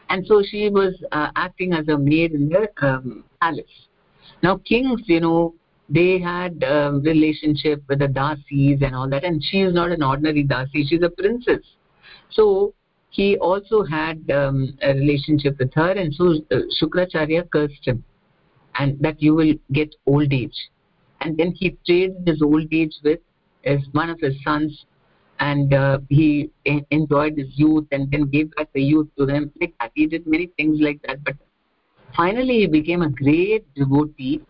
And 0.09 0.25
so 0.25 0.41
she 0.41 0.69
was 0.69 0.93
uh, 1.11 1.30
acting 1.36 1.73
as 1.73 1.88
a 1.89 1.97
maid 1.97 2.32
in 2.32 2.49
the 2.49 2.69
um, 2.82 3.25
palace. 3.41 3.65
Now 4.41 4.57
kings 4.57 5.01
you 5.05 5.19
know 5.19 5.53
they 5.89 6.19
had 6.19 6.63
a 6.63 6.91
relationship 7.03 7.81
with 7.88 7.99
the 7.99 8.07
dasis 8.07 8.81
and 8.83 8.95
all 8.95 9.09
that 9.09 9.23
and 9.23 9.41
she 9.43 9.61
is 9.61 9.73
not 9.73 9.91
an 9.91 10.03
ordinary 10.03 10.43
dasi 10.43 10.88
she's 10.88 11.01
a 11.01 11.09
princess. 11.09 11.63
So 12.29 12.73
he 13.09 13.38
also 13.38 13.83
had 13.83 14.29
um, 14.31 14.77
a 14.81 14.93
relationship 14.93 15.57
with 15.59 15.73
her 15.73 15.91
and 15.91 16.13
so 16.13 16.35
uh, 16.51 16.61
shukracharya 16.79 17.49
cursed 17.49 17.85
him 17.88 18.03
and 18.75 18.99
that 18.99 19.21
you 19.21 19.33
will 19.33 19.53
get 19.71 19.95
old 20.05 20.33
age. 20.33 20.57
And 21.21 21.38
then 21.38 21.53
he 21.55 21.77
traded 21.85 22.27
his 22.27 22.41
old 22.41 22.71
age 22.71 22.93
with 23.03 23.19
as 23.63 23.79
one 23.93 24.09
of 24.09 24.19
his 24.19 24.35
sons 24.43 24.85
and 25.39 25.73
uh, 25.73 25.99
he 26.09 26.51
enjoyed 26.91 27.38
his 27.38 27.47
youth 27.55 27.88
and 27.91 28.11
then 28.11 28.29
gave 28.29 28.53
back 28.55 28.67
the 28.73 28.81
youth 28.81 29.07
to 29.17 29.25
them. 29.25 29.51
Like 29.59 29.73
that 29.79 29.91
he 29.95 30.05
did 30.05 30.27
many 30.27 30.47
things 30.57 30.79
like 30.81 31.01
that 31.07 31.23
but 31.23 31.35
finally 32.15 32.59
he 32.59 32.67
became 32.67 33.03
a 33.03 33.09
great 33.09 33.73
devotee 33.73 34.41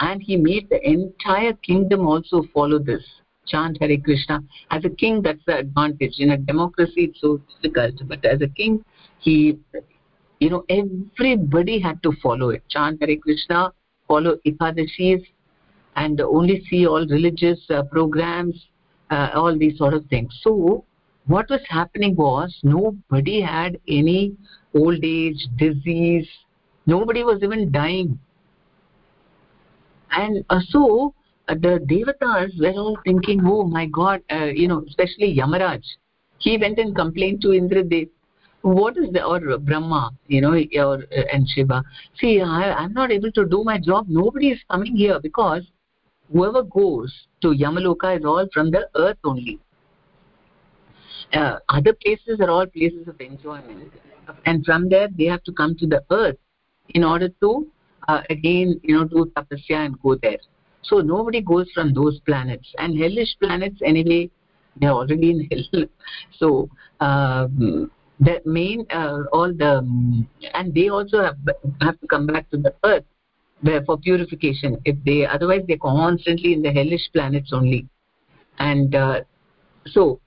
and 0.00 0.22
he 0.22 0.36
made 0.36 0.68
the 0.70 0.80
entire 0.88 1.52
kingdom 1.54 2.06
also 2.06 2.42
follow 2.54 2.78
this. 2.78 3.04
Chant 3.46 3.78
hare 3.80 3.96
krishna. 3.98 4.42
As 4.70 4.84
a 4.84 4.90
king 4.90 5.22
that's 5.22 5.44
the 5.46 5.58
advantage. 5.58 6.16
In 6.18 6.30
a 6.30 6.36
democracy 6.36 7.04
it's 7.04 7.20
so 7.20 7.40
difficult. 7.62 7.94
But 8.06 8.24
as 8.24 8.40
a 8.42 8.48
king 8.48 8.84
he 9.20 9.58
you 10.40 10.50
know 10.50 10.64
everybody 10.68 11.80
had 11.80 12.02
to 12.02 12.12
follow 12.22 12.50
it. 12.50 12.62
Chant 12.68 13.02
hare 13.02 13.16
krishna 13.16 13.72
follow 14.06 14.36
ekadashis 14.46 15.24
and 15.96 16.20
only 16.20 16.64
see 16.70 16.86
all 16.86 17.06
religious 17.06 17.60
uh, 17.70 17.82
programs 17.82 18.68
uh, 19.10 19.30
all 19.34 19.56
these 19.58 19.78
sort 19.78 19.94
of 19.94 20.04
things. 20.06 20.38
So 20.42 20.84
what 21.26 21.48
was 21.50 21.60
happening 21.68 22.14
was 22.16 22.58
nobody 22.62 23.40
had 23.40 23.78
any 23.88 24.36
old 24.74 25.02
age 25.02 25.46
disease. 25.56 26.28
Nobody 26.86 27.22
was 27.24 27.42
even 27.42 27.70
dying 27.70 28.18
and 30.10 30.44
uh, 30.50 30.60
so 30.68 31.14
uh, 31.48 31.54
the 31.54 31.80
devatas 31.90 32.58
were 32.60 32.78
all 32.80 32.98
thinking 33.04 33.40
oh 33.44 33.64
my 33.64 33.86
god 33.86 34.20
uh, 34.30 34.44
you 34.44 34.68
know 34.68 34.84
especially 34.88 35.36
yamaraj. 35.36 35.82
He 36.38 36.56
went 36.56 36.78
and 36.78 36.94
complained 36.94 37.40
to 37.42 37.48
indradev. 37.48 38.08
What 38.62 38.96
is 38.96 39.10
the 39.12 39.24
or 39.24 39.58
brahma 39.58 40.10
you 40.26 40.40
know 40.40 40.52
or 40.52 40.94
uh, 40.94 41.22
and 41.32 41.48
shiva? 41.48 41.82
See 42.20 42.40
I, 42.40 42.72
i'm 42.72 42.92
not 42.92 43.10
able 43.10 43.32
to 43.32 43.46
do 43.46 43.64
my 43.64 43.78
job. 43.78 44.06
Nobody 44.08 44.50
is 44.50 44.60
coming 44.70 44.96
here 44.96 45.20
because 45.20 45.62
whoever 46.32 46.62
goes 46.62 47.12
to 47.42 47.48
yamaloka 47.48 48.18
is 48.18 48.24
all 48.24 48.46
from 48.52 48.70
the 48.70 48.88
earth 48.96 49.18
only. 49.24 49.58
Uh, 51.32 51.58
other 51.68 51.92
places 51.92 52.40
are 52.40 52.50
all 52.50 52.66
places 52.66 53.06
of 53.06 53.20
enjoyment. 53.20 53.92
And 54.46 54.64
from 54.64 54.88
there 54.88 55.08
they 55.16 55.24
have 55.24 55.42
to 55.44 55.52
come 55.52 55.76
to 55.76 55.86
the 55.86 56.02
earth 56.10 56.36
in 56.90 57.04
order 57.04 57.28
to 57.40 57.66
uh, 58.08 58.22
again 58.30 58.80
you 58.82 58.96
know 58.96 59.04
do 59.04 59.30
tapasya 59.36 59.86
and 59.86 60.00
go 60.00 60.16
there. 60.16 60.38
So 60.82 61.00
nobody 61.00 61.40
goes 61.40 61.70
from 61.74 61.92
those 61.92 62.18
planets. 62.20 62.72
And 62.78 62.98
hellish 62.98 63.36
planets 63.40 63.80
anyway 63.84 64.30
they're 64.80 64.90
already 64.90 65.30
in 65.30 65.48
hell. 65.50 65.84
So 66.38 66.68
um, 67.00 67.90
the 68.20 68.40
main 68.44 68.86
uh, 68.90 69.24
all 69.32 69.52
the 69.52 69.78
um, 69.78 70.28
and 70.54 70.74
they 70.74 70.88
also 70.88 71.22
have, 71.22 71.36
have 71.80 72.00
to 72.00 72.06
come 72.06 72.26
back 72.26 72.50
to 72.50 72.56
the 72.56 72.74
earth 72.84 73.04
for 73.86 73.98
purification. 73.98 74.78
If 74.84 74.96
they 75.04 75.26
otherwise 75.26 75.62
they're 75.66 75.78
constantly 75.78 76.52
in 76.52 76.62
the 76.62 76.72
hellish 76.72 77.08
planets 77.12 77.52
only. 77.52 77.86
And 78.58 78.94
uh, 78.94 79.20
so 79.86 80.20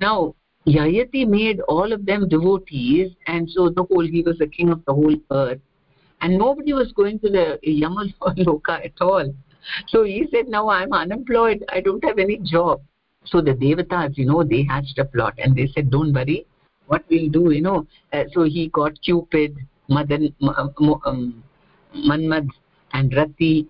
now 0.00 0.34
yayati 0.66 1.26
made 1.26 1.60
all 1.60 1.92
of 1.92 2.04
them 2.06 2.28
devotees. 2.28 3.12
And 3.26 3.48
so 3.50 3.70
the 3.70 3.84
whole 3.84 4.06
he 4.06 4.22
was 4.22 4.38
the 4.38 4.46
king 4.46 4.70
of 4.70 4.84
the 4.86 4.94
whole 4.94 5.16
earth 5.30 5.60
and 6.20 6.38
nobody 6.38 6.72
was 6.72 6.92
going 6.92 7.18
to 7.20 7.28
the 7.28 7.58
yamaloka 7.66 8.84
at 8.84 9.00
all. 9.00 9.32
So 9.88 10.04
he 10.04 10.26
said 10.30 10.48
now 10.48 10.68
i'm 10.68 10.92
unemployed. 10.92 11.64
I 11.68 11.80
don't 11.80 12.04
have 12.04 12.18
any 12.18 12.38
job. 12.38 12.80
So 13.26 13.40
the 13.40 13.52
devatas 13.52 14.16
you 14.16 14.26
know 14.26 14.42
they 14.42 14.64
hatched 14.64 14.98
a 14.98 15.04
plot 15.04 15.34
and 15.38 15.56
they 15.56 15.68
said 15.74 15.90
don't 15.90 16.12
worry. 16.12 16.46
What 16.86 17.04
we'll 17.10 17.28
do 17.30 17.50
you 17.50 17.62
know 17.62 17.86
uh, 18.12 18.24
so 18.32 18.44
he 18.44 18.68
got 18.68 19.00
cupid 19.02 19.56
madan 19.88 20.34
um, 21.04 21.42
Manmad 21.94 22.48
and 22.92 23.14
Rati, 23.14 23.66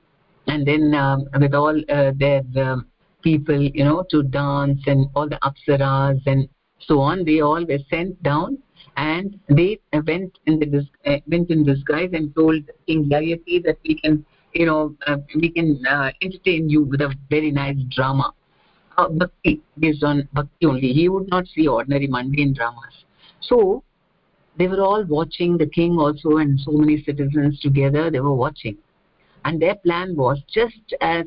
and 0.46 0.66
then 0.66 0.94
um, 0.94 1.28
with 1.38 1.54
all 1.54 1.76
uh, 1.88 2.12
their 2.16 2.42
um, 2.56 2.86
people, 3.22 3.60
you 3.60 3.84
know, 3.84 4.04
to 4.10 4.22
dance 4.22 4.80
and 4.86 5.06
all 5.14 5.28
the 5.28 5.38
apsaras 5.42 6.20
and 6.26 6.48
so 6.80 7.00
on. 7.00 7.24
They 7.24 7.40
all 7.40 7.64
were 7.64 7.78
sent 7.90 8.22
down 8.22 8.58
and 8.96 9.38
they 9.48 9.78
went 9.92 10.38
in 10.46 10.58
the 10.58 10.86
uh, 11.06 11.18
went 11.28 11.50
in 11.50 11.64
disguise 11.64 12.10
and 12.12 12.34
told 12.34 12.62
King 12.86 13.08
Yayati 13.08 13.62
that 13.64 13.78
we 13.86 13.98
can, 13.98 14.24
you 14.52 14.66
know, 14.66 14.94
uh, 15.06 15.16
we 15.34 15.50
can 15.50 15.84
uh, 15.86 16.10
entertain 16.22 16.68
you 16.68 16.84
with 16.84 17.00
a 17.00 17.14
very 17.30 17.50
nice 17.50 17.76
drama. 17.90 18.32
Uh, 18.96 19.08
bhakti, 19.08 19.60
based 19.78 20.02
on 20.02 20.28
bhakti 20.32 20.66
only. 20.66 20.92
He 20.92 21.08
would 21.08 21.28
not 21.28 21.46
see 21.46 21.68
ordinary 21.68 22.08
mundane 22.08 22.52
dramas. 22.52 23.04
So 23.40 23.84
they 24.56 24.66
were 24.66 24.80
all 24.80 25.04
watching, 25.04 25.56
the 25.56 25.66
king 25.66 25.98
also 25.98 26.38
and 26.38 26.58
so 26.58 26.72
many 26.72 27.04
citizens 27.04 27.60
together, 27.60 28.10
they 28.10 28.18
were 28.18 28.34
watching. 28.34 28.76
And 29.44 29.62
their 29.62 29.76
plan 29.76 30.16
was 30.16 30.42
just 30.52 30.94
as 31.00 31.26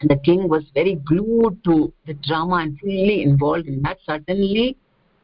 the 0.00 0.16
king 0.24 0.48
was 0.48 0.64
very 0.74 0.96
glued 0.96 1.62
to 1.64 1.92
the 2.06 2.14
drama 2.14 2.56
and 2.56 2.78
fully 2.80 3.22
involved 3.22 3.66
in 3.66 3.82
that, 3.82 3.98
suddenly 4.04 4.76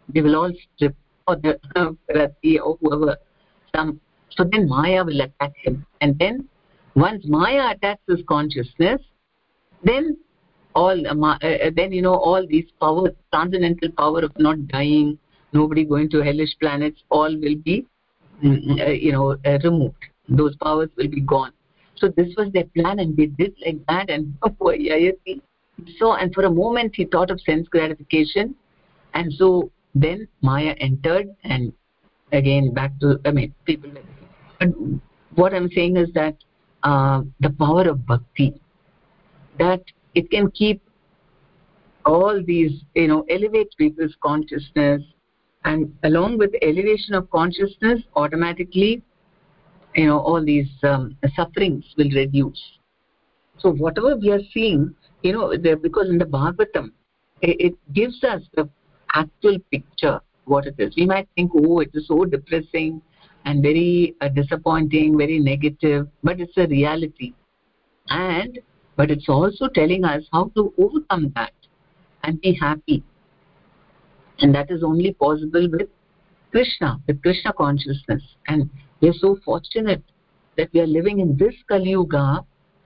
they 0.08 0.22
will 0.22 0.36
all 0.36 0.52
strip 0.74 0.94
or 1.26 1.36
the 1.36 1.58
Rati 2.14 2.58
or 2.58 2.76
whoever. 2.80 3.16
Some, 3.74 4.00
so 4.30 4.44
then 4.44 4.68
Maya 4.68 5.04
will 5.04 5.20
attack 5.20 5.52
him. 5.62 5.84
And 6.00 6.18
then 6.18 6.48
once 6.94 7.24
Maya 7.26 7.72
attacks 7.74 8.02
his 8.08 8.20
consciousness, 8.28 9.00
then 9.84 10.16
all 10.74 11.06
uh, 11.06 11.36
uh, 11.42 11.70
then 11.74 11.92
you 11.92 12.02
know 12.02 12.14
all 12.14 12.46
these 12.46 12.66
power 12.80 13.10
transcendental 13.32 13.90
power 13.96 14.20
of 14.20 14.32
not 14.38 14.68
dying 14.68 15.18
nobody 15.52 15.84
going 15.84 16.08
to 16.08 16.22
hellish 16.22 16.54
planets 16.60 17.02
all 17.10 17.34
will 17.44 17.56
be 17.64 17.86
mm, 18.44 18.80
uh, 18.80 18.90
you 18.90 19.12
know 19.12 19.32
uh, 19.32 19.58
removed 19.64 20.04
those 20.28 20.54
powers 20.56 20.88
will 20.96 21.08
be 21.08 21.20
gone 21.20 21.52
so 22.00 22.08
this 22.16 22.34
was 22.36 22.50
their 22.52 22.64
plan 22.76 22.98
and 22.98 23.16
they 23.16 23.26
did 23.26 23.54
like 23.64 23.78
that 23.88 24.10
and 24.10 24.34
so 25.98 26.12
and 26.14 26.34
for 26.34 26.44
a 26.44 26.50
moment 26.50 26.94
he 26.94 27.04
thought 27.04 27.30
of 27.30 27.40
sense 27.40 27.68
gratification. 27.68 28.54
And 29.12 29.32
so 29.32 29.70
then 29.94 30.28
maya 30.40 30.74
entered 30.78 31.28
and 31.44 31.72
again 32.32 32.72
back 32.72 32.92
to 33.00 33.18
i 33.24 33.30
mean 33.30 33.52
people 33.64 33.90
but 34.58 34.68
what 35.34 35.52
i'm 35.52 35.68
saying 35.70 35.96
is 35.96 36.08
that 36.14 36.36
uh, 36.82 37.22
the 37.40 37.50
power 37.50 37.88
of 37.88 38.06
bhakti 38.06 38.54
that 39.58 39.82
it 40.14 40.30
can 40.30 40.50
keep 40.52 40.80
all 42.06 42.42
these 42.46 42.82
you 42.94 43.08
know 43.08 43.24
elevate 43.28 43.68
people's 43.76 44.14
consciousness 44.22 45.02
and 45.64 45.92
along 46.04 46.38
with 46.38 46.50
elevation 46.62 47.14
of 47.14 47.30
consciousness 47.30 48.00
automatically 48.16 49.02
you 49.94 50.06
know 50.06 50.18
all 50.18 50.44
these 50.44 50.70
um, 50.82 51.16
sufferings 51.34 51.84
will 51.96 52.10
reduce. 52.10 52.62
So 53.58 53.70
whatever 53.70 54.16
we 54.16 54.30
are 54.30 54.40
seeing 54.52 54.94
you 55.22 55.32
know 55.32 55.54
because 55.82 56.08
in 56.08 56.18
the 56.18 56.24
bhagavatam 56.24 56.92
it, 57.42 57.56
it 57.60 57.92
gives 57.92 58.22
us 58.24 58.42
the 58.54 58.68
actual 59.14 59.58
picture 59.70 60.20
what 60.44 60.66
it 60.66 60.74
is. 60.78 60.94
We 60.96 61.06
might 61.06 61.28
think 61.34 61.52
oh 61.54 61.80
it 61.80 61.90
is 61.94 62.08
so 62.08 62.24
depressing 62.24 63.02
and 63.44 63.62
very 63.62 64.14
uh, 64.20 64.28
disappointing 64.28 65.16
very 65.16 65.38
negative 65.38 66.08
but 66.22 66.40
it's 66.40 66.56
a 66.56 66.66
reality. 66.66 67.32
And 68.08 68.58
but 68.96 69.10
it's 69.10 69.28
also 69.28 69.68
telling 69.68 70.04
us 70.04 70.24
how 70.32 70.50
to 70.56 70.72
overcome 70.78 71.32
that 71.34 71.52
and 72.24 72.40
be 72.40 72.52
happy. 72.52 73.02
And 74.40 74.54
that 74.54 74.70
is 74.70 74.82
only 74.82 75.12
possible 75.14 75.68
with 75.70 75.88
krishna 76.50 77.00
with 77.06 77.22
krishna 77.22 77.52
consciousness. 77.52 78.22
And 78.48 78.70
we 79.00 79.08
are 79.08 79.18
so 79.24 79.36
fortunate 79.44 80.02
that 80.56 80.68
we 80.72 80.80
are 80.80 80.86
living 80.86 81.20
in 81.20 81.36
this 81.36 81.54
kali 81.68 81.90
yuga 81.90 82.44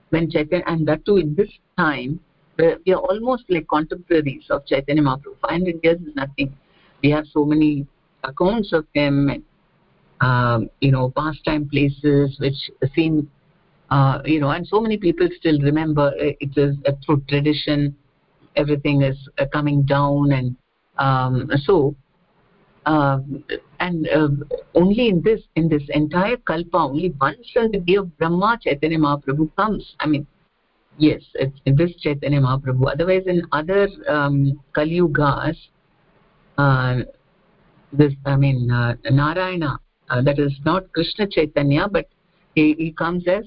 when 0.09 0.29
chaitanya 0.29 0.63
and 0.67 0.87
that 0.87 1.05
too 1.05 1.17
in 1.17 1.35
this 1.35 1.51
time 1.77 2.19
where 2.55 2.77
we 2.85 2.93
are 2.93 3.01
almost 3.11 3.43
like 3.49 3.67
contemporaries 3.67 4.45
of 4.49 4.65
chaitanya 4.65 5.03
mahaprabhu. 5.03 5.35
500 5.41 5.83
years 5.83 5.99
is 5.99 6.15
nothing. 6.15 6.55
We 7.03 7.09
have 7.11 7.25
so 7.27 7.43
many 7.45 7.85
accounts 8.23 8.71
of 8.71 8.85
him 8.93 9.29
and 9.29 9.43
um, 10.21 10.69
you 10.81 10.91
know 10.91 11.11
pastime 11.15 11.67
places 11.69 12.37
which 12.39 12.71
seem 12.95 13.29
uh, 13.89 14.21
you 14.25 14.39
know 14.39 14.49
and 14.49 14.65
so 14.67 14.79
many 14.79 14.97
people 14.97 15.27
still 15.37 15.59
remember 15.61 16.07
uh, 16.19 16.31
it 16.39 16.57
is 16.57 16.75
through 17.05 17.21
tradition 17.27 17.95
everything 18.55 19.01
is 19.01 19.17
uh, 19.37 19.45
coming 19.51 19.83
down 19.83 20.31
and 20.31 20.55
um, 20.97 21.49
so 21.65 21.93
uh, 22.85 23.19
and 23.79 24.07
uh, 24.09 24.29
only 24.73 25.09
in 25.09 25.21
this 25.21 25.41
in 25.55 25.67
this 25.67 25.83
entire 25.89 26.37
kalpa 26.37 26.77
only 26.77 27.13
the 27.19 27.83
day 27.85 27.95
of 27.95 28.17
brahma 28.17 28.57
chaitanya 28.61 28.97
mahaprabhu 28.97 29.49
comes. 29.55 29.95
I 29.99 30.07
mean 30.07 30.27
yes 30.97 31.21
it's 31.35 31.59
in 31.65 31.75
this 31.75 31.95
chaitanya 31.97 32.41
mahaprabhu. 32.41 32.91
Otherwise 32.91 33.23
in 33.27 33.41
other 33.51 33.87
um, 34.07 34.59
kali 34.73 34.99
yugas 34.99 35.57
uh, 36.57 36.99
this 37.93 38.13
i 38.25 38.35
mean 38.35 38.71
uh, 38.71 38.95
narayana 39.09 39.79
uh, 40.09 40.21
that 40.21 40.39
is 40.39 40.53
not 40.65 40.91
krishna 40.93 41.27
chaitanya 41.27 41.87
but 41.87 42.07
he, 42.55 42.75
he 42.77 42.91
comes 42.91 43.27
as 43.27 43.45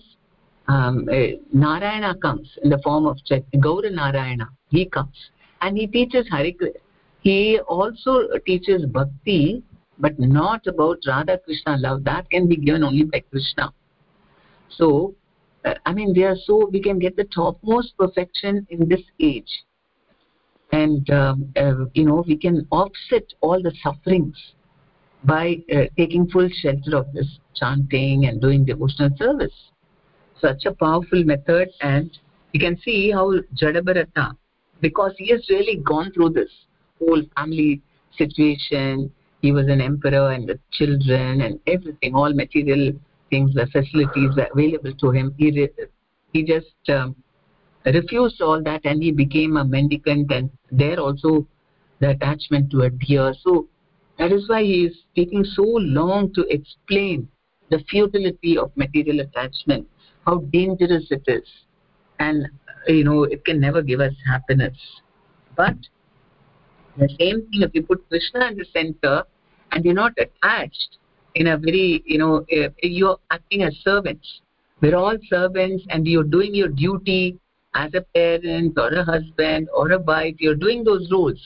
um, 0.69 1.07
narayana 1.53 2.15
comes 2.17 2.59
in 2.63 2.71
the 2.71 2.79
form 2.79 3.07
of 3.07 3.17
chaitanya 3.25 3.65
gaura 3.65 3.91
narayana 3.91 4.49
he 4.71 4.85
comes. 4.85 5.31
And 5.61 5.77
he 5.77 5.87
teaches 5.87 6.29
hari 6.29 6.57
he 7.21 7.59
also 7.61 8.29
teaches 8.47 8.85
bhakti 8.87 9.63
but 9.99 10.19
not 10.19 10.67
about 10.67 10.99
radha 11.07 11.39
krishna 11.45 11.77
love 11.77 12.05
that 12.05 12.31
can 12.31 12.47
be 12.49 12.57
given 12.57 12.85
only 12.85 13.05
by 13.05 13.21
krishna. 13.31 13.73
So 14.69 15.15
uh, 15.65 15.75
i 15.87 15.93
mean 15.93 16.13
we 16.15 16.25
are 16.25 16.37
so 16.37 16.69
we 16.73 16.83
can 16.83 16.99
get 16.99 17.17
the 17.17 17.25
topmost 17.25 17.97
perfection 17.97 18.67
in 18.71 18.89
this 18.89 19.03
age. 19.21 19.65
And 20.73 21.09
um, 21.11 21.53
uh, 21.57 21.87
you 21.95 22.05
know 22.05 22.25
we 22.27 22.37
can 22.37 22.67
offset 22.71 23.25
all 23.41 23.63
the 23.63 23.73
sufferings 23.83 24.37
by 25.25 25.59
uh, 25.75 25.85
taking 25.97 26.29
full 26.29 26.49
shelter 26.49 26.97
of 26.97 27.13
this 27.13 27.39
chanting 27.55 28.27
and 28.27 28.41
doing 28.41 28.65
devotional 28.65 29.11
service. 29.17 29.55
Such 30.41 30.65
a 30.67 30.73
powerful 30.73 31.25
method. 31.25 31.71
And 31.81 32.17
you 32.53 32.61
can 32.61 32.79
see 32.79 33.11
how 33.11 33.33
jadabharata 33.61 34.37
because 34.81 35.13
he 35.19 35.31
has 35.31 35.45
really 35.51 35.77
gone 35.77 36.13
through 36.13 36.31
this 36.31 36.51
whole 36.99 37.23
family 37.37 37.83
situation 38.17 39.13
he 39.43 39.53
was 39.53 39.67
an 39.69 39.81
emperor 39.81 40.33
and 40.33 40.49
the 40.49 40.59
children 40.73 41.43
and 41.43 41.61
everything 41.67 42.15
all 42.15 42.33
material 42.33 42.93
things 43.31 43.55
the 43.55 43.67
facilities 43.67 44.37
were 44.37 44.49
available 44.53 44.93
to 44.95 45.11
him. 45.11 45.35
He 45.39 45.69
he 46.33 46.43
just 46.43 46.89
um, 46.89 47.17
refused 47.85 48.41
all 48.41 48.63
that 48.63 48.83
and 48.85 49.03
he 49.03 49.13
became 49.13 49.57
a 49.57 49.65
mendicant 49.65 50.31
and 50.33 50.51
there 50.71 50.99
also 50.99 51.47
the 52.01 52.11
attachment 52.11 52.71
to 52.71 52.83
a 52.83 52.91
deer 52.91 53.35
so 53.43 53.67
that 54.19 54.33
is 54.33 54.49
why 54.49 54.63
he 54.63 54.85
is 54.87 54.97
taking 55.15 55.45
so 55.45 55.63
long 55.63 56.33
to 56.35 56.45
explain 56.53 57.29
the 57.71 57.79
futility 57.89 58.59
of 58.59 58.77
material 58.77 59.21
attachment 59.21 59.87
how 60.27 60.39
dangerous 60.53 61.07
it 61.11 61.23
is. 61.27 61.49
And 62.19 62.49
you 62.87 63.05
know 63.05 63.25
it 63.25 63.45
can 63.45 63.61
never 63.61 63.83
give 63.83 64.01
us 64.01 64.15
happiness. 64.27 64.77
But 65.57 65.77
the 66.99 67.09
same 67.19 67.43
thing 67.49 67.63
if 67.63 67.75
you 67.75 67.83
put 67.83 68.07
krishna 68.09 68.47
in 68.47 68.57
the 68.57 68.67
center 68.73 69.25
and 69.73 69.85
you're 69.85 69.95
not 69.95 70.13
attached 70.19 70.99
in 71.35 71.49
a 71.49 71.57
very 71.57 72.03
you 72.05 72.19
know 72.19 72.45
eh, 72.51 72.69
you're 72.83 73.19
acting 73.31 73.63
as 73.63 73.75
servants. 73.83 74.41
We're 74.81 74.97
all 74.97 75.17
servants 75.29 75.85
and 75.89 76.07
you're 76.07 76.31
doing 76.37 76.55
your 76.55 76.69
duty 76.69 77.39
as 77.75 77.93
a 77.95 78.03
parent 78.15 78.79
or 78.79 78.89
a 78.93 79.05
husband 79.05 79.69
or 79.75 79.91
a 79.93 79.99
wife. 79.99 80.37
You're 80.39 80.55
doing 80.55 80.85
those 80.85 81.11
roles 81.11 81.41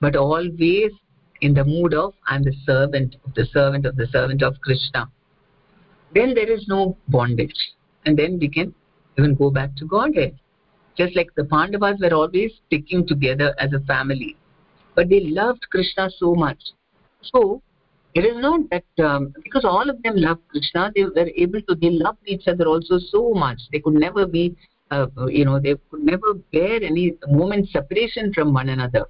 but 0.00 0.16
always 0.16 0.92
in 1.40 1.54
the 1.54 1.64
mood 1.64 1.94
of 1.94 2.14
i'm 2.26 2.42
the 2.42 2.54
servant 2.66 3.14
of 3.24 3.34
the 3.34 3.46
servant 3.46 3.86
of 3.86 3.96
the 3.96 4.06
servant 4.08 4.42
of 4.42 4.60
krishna. 4.60 5.10
Then 6.14 6.34
there 6.34 6.50
is 6.50 6.66
no 6.68 6.96
bondage 7.08 7.60
and 8.06 8.18
then 8.18 8.38
we 8.38 8.48
can 8.48 8.74
even 9.18 9.34
go 9.34 9.50
back 9.50 9.76
to 9.76 9.84
godhead. 9.84 10.38
Just 10.96 11.14
like 11.14 11.28
the 11.36 11.44
pandavas 11.44 12.00
were 12.00 12.14
always 12.14 12.52
sticking 12.66 13.06
together 13.06 13.54
as 13.58 13.72
a 13.72 13.80
family 13.80 14.36
but 14.98 15.08
they 15.08 15.20
loved 15.40 15.64
krishna 15.70 16.10
so 16.18 16.34
much. 16.34 16.60
So 17.22 17.62
it 18.14 18.24
is 18.24 18.36
not 18.44 18.62
that 18.70 19.04
um, 19.08 19.32
because 19.44 19.64
all 19.64 19.88
of 19.88 20.02
them 20.02 20.16
loved 20.16 20.40
krishna 20.48 20.90
they 20.94 21.04
were 21.04 21.30
able 21.44 21.62
to 21.68 21.76
they 21.82 21.90
loved 21.90 22.24
each 22.26 22.48
other 22.48 22.66
also 22.66 22.98
so 22.98 23.32
much. 23.32 23.60
They 23.70 23.78
could 23.78 23.94
never 23.94 24.26
be 24.26 24.56
uh, 24.90 25.06
you 25.28 25.44
know 25.44 25.60
they 25.60 25.76
could 25.88 26.02
never 26.02 26.34
bear 26.52 26.82
any 26.82 27.14
moment 27.28 27.68
separation 27.70 28.32
from 28.34 28.52
one 28.52 28.70
another. 28.70 29.04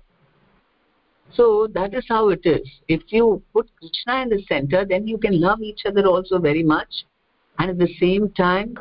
So 1.33 1.69
that 1.73 1.95
is 1.95 2.05
how 2.07 2.29
it 2.29 2.45
is. 2.45 2.69
If 2.89 3.03
you 3.09 3.43
put 3.55 3.71
krishna 3.79 4.23
in 4.25 4.29
the 4.29 4.43
center 4.47 4.85
then 4.85 5.09
you 5.09 5.17
can 5.17 5.41
love 5.41 5.63
each 5.63 5.87
other 5.87 6.07
also 6.07 6.39
very 6.39 6.63
much. 6.63 7.05
And 7.59 7.71
at 7.71 7.79
the 7.79 7.93
same 7.99 8.31
time 8.33 8.77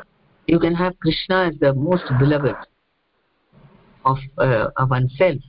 you 0.46 0.58
can 0.58 0.74
have 0.74 0.98
krishna 1.00 1.44
as 1.48 1.54
the 1.58 1.72
most 1.72 2.04
beloved 2.18 2.56
of, 4.04 4.18
uh, 4.36 4.68
of 4.76 4.90
oneself 4.90 5.40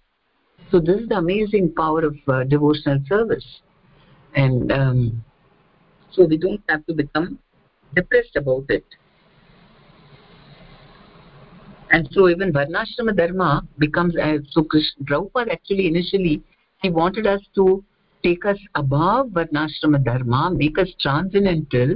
so 0.72 0.80
this 0.80 1.02
is 1.02 1.10
the 1.10 1.16
amazing 1.18 1.74
power 1.76 2.06
of 2.06 2.16
uh, 2.28 2.44
devotional 2.44 3.00
service. 3.08 3.62
And 4.36 4.72
um, 4.72 5.24
so 6.12 6.26
we 6.26 6.38
don't 6.38 6.62
have 6.70 6.86
to 6.86 6.94
become 6.94 7.40
depressed 7.96 8.36
about 8.36 8.66
it. 8.70 8.86
And 11.92 12.08
so 12.12 12.30
even 12.30 12.54
varnashrama 12.54 13.16
dharma 13.18 13.68
becomes 13.80 14.16
uh, 14.16 14.38
so 14.52 14.64
krishna 14.64 15.06
prabhupada 15.06 15.52
actually 15.52 15.88
initially 15.88 16.44
he 16.84 16.92
wanted 16.92 17.26
us 17.26 17.42
to 17.56 17.84
take 18.22 18.46
us 18.46 18.60
above 18.76 19.30
varnashrama 19.30 20.04
dharma 20.04 20.52
make 20.52 20.78
us 20.78 20.88
transcendental 21.02 21.96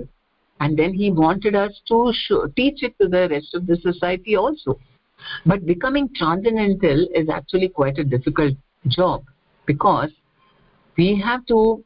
and 0.62 0.80
then 0.80 0.96
he 0.96 1.12
wanted 1.12 1.54
us 1.54 1.80
to 1.90 2.12
show, 2.26 2.48
teach 2.56 2.82
it 2.82 2.96
to 3.00 3.08
the 3.08 3.28
rest 3.30 3.54
of 3.54 3.68
the 3.68 3.76
society 3.78 4.36
also 4.36 4.80
but 5.46 5.66
becoming 5.66 6.10
transcendental 6.16 7.08
is 7.14 7.30
actually 7.30 7.70
quite 7.70 7.98
a 7.98 8.04
difficult 8.04 8.56
job 8.88 9.24
because 9.66 10.10
we 10.98 11.20
have 11.24 11.46
to 11.48 11.84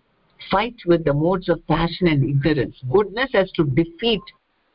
fight 0.52 0.76
with 0.86 1.04
the 1.06 1.14
modes 1.14 1.50
of 1.50 1.66
passion 1.68 2.08
and 2.08 2.24
ignorance. 2.24 2.76
Goodness 2.92 3.30
has 3.34 3.52
to 3.52 3.64
defeat 3.64 4.22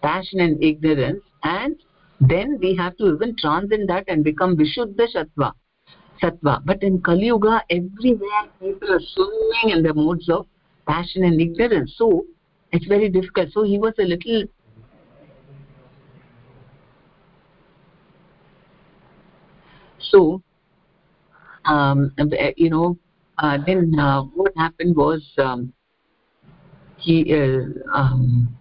passion 0.02 0.40
and 0.40 0.62
ignorance 0.62 1.22
and 1.44 1.76
then 2.20 2.58
we 2.60 2.74
have 2.76 2.96
to 2.98 3.14
even 3.14 3.36
transcend 3.36 3.88
that 3.88 4.04
and 4.08 4.22
become 4.24 4.56
vishuddha 4.56 5.06
sattva 5.14 5.52
sattva. 6.22 6.62
But 6.64 6.82
in 6.82 7.00
kali 7.00 7.26
yuga 7.26 7.62
everywhere 7.70 8.44
people 8.60 8.92
are 8.92 9.00
swimming 9.14 9.76
in 9.76 9.82
the 9.82 9.94
modes 9.94 10.28
of 10.28 10.46
passion 10.86 11.24
and 11.24 11.40
ignorance. 11.40 11.94
So 11.96 12.24
it's 12.72 12.86
very 12.86 13.08
difficult. 13.08 13.52
So 13.52 13.62
he 13.62 13.78
was 13.78 13.94
a 13.98 14.04
little 14.04 14.44
so 20.12 20.42
um, 21.64 22.12
you 22.56 22.70
know 22.70 22.96
uh, 23.38 23.58
then 23.66 23.98
uh, 23.98 24.22
what 24.22 24.52
happened 24.56 24.94
was 24.94 25.22
um, 25.38 25.72
he 26.98 27.34
uh, 27.34 27.64
um, 27.94 28.56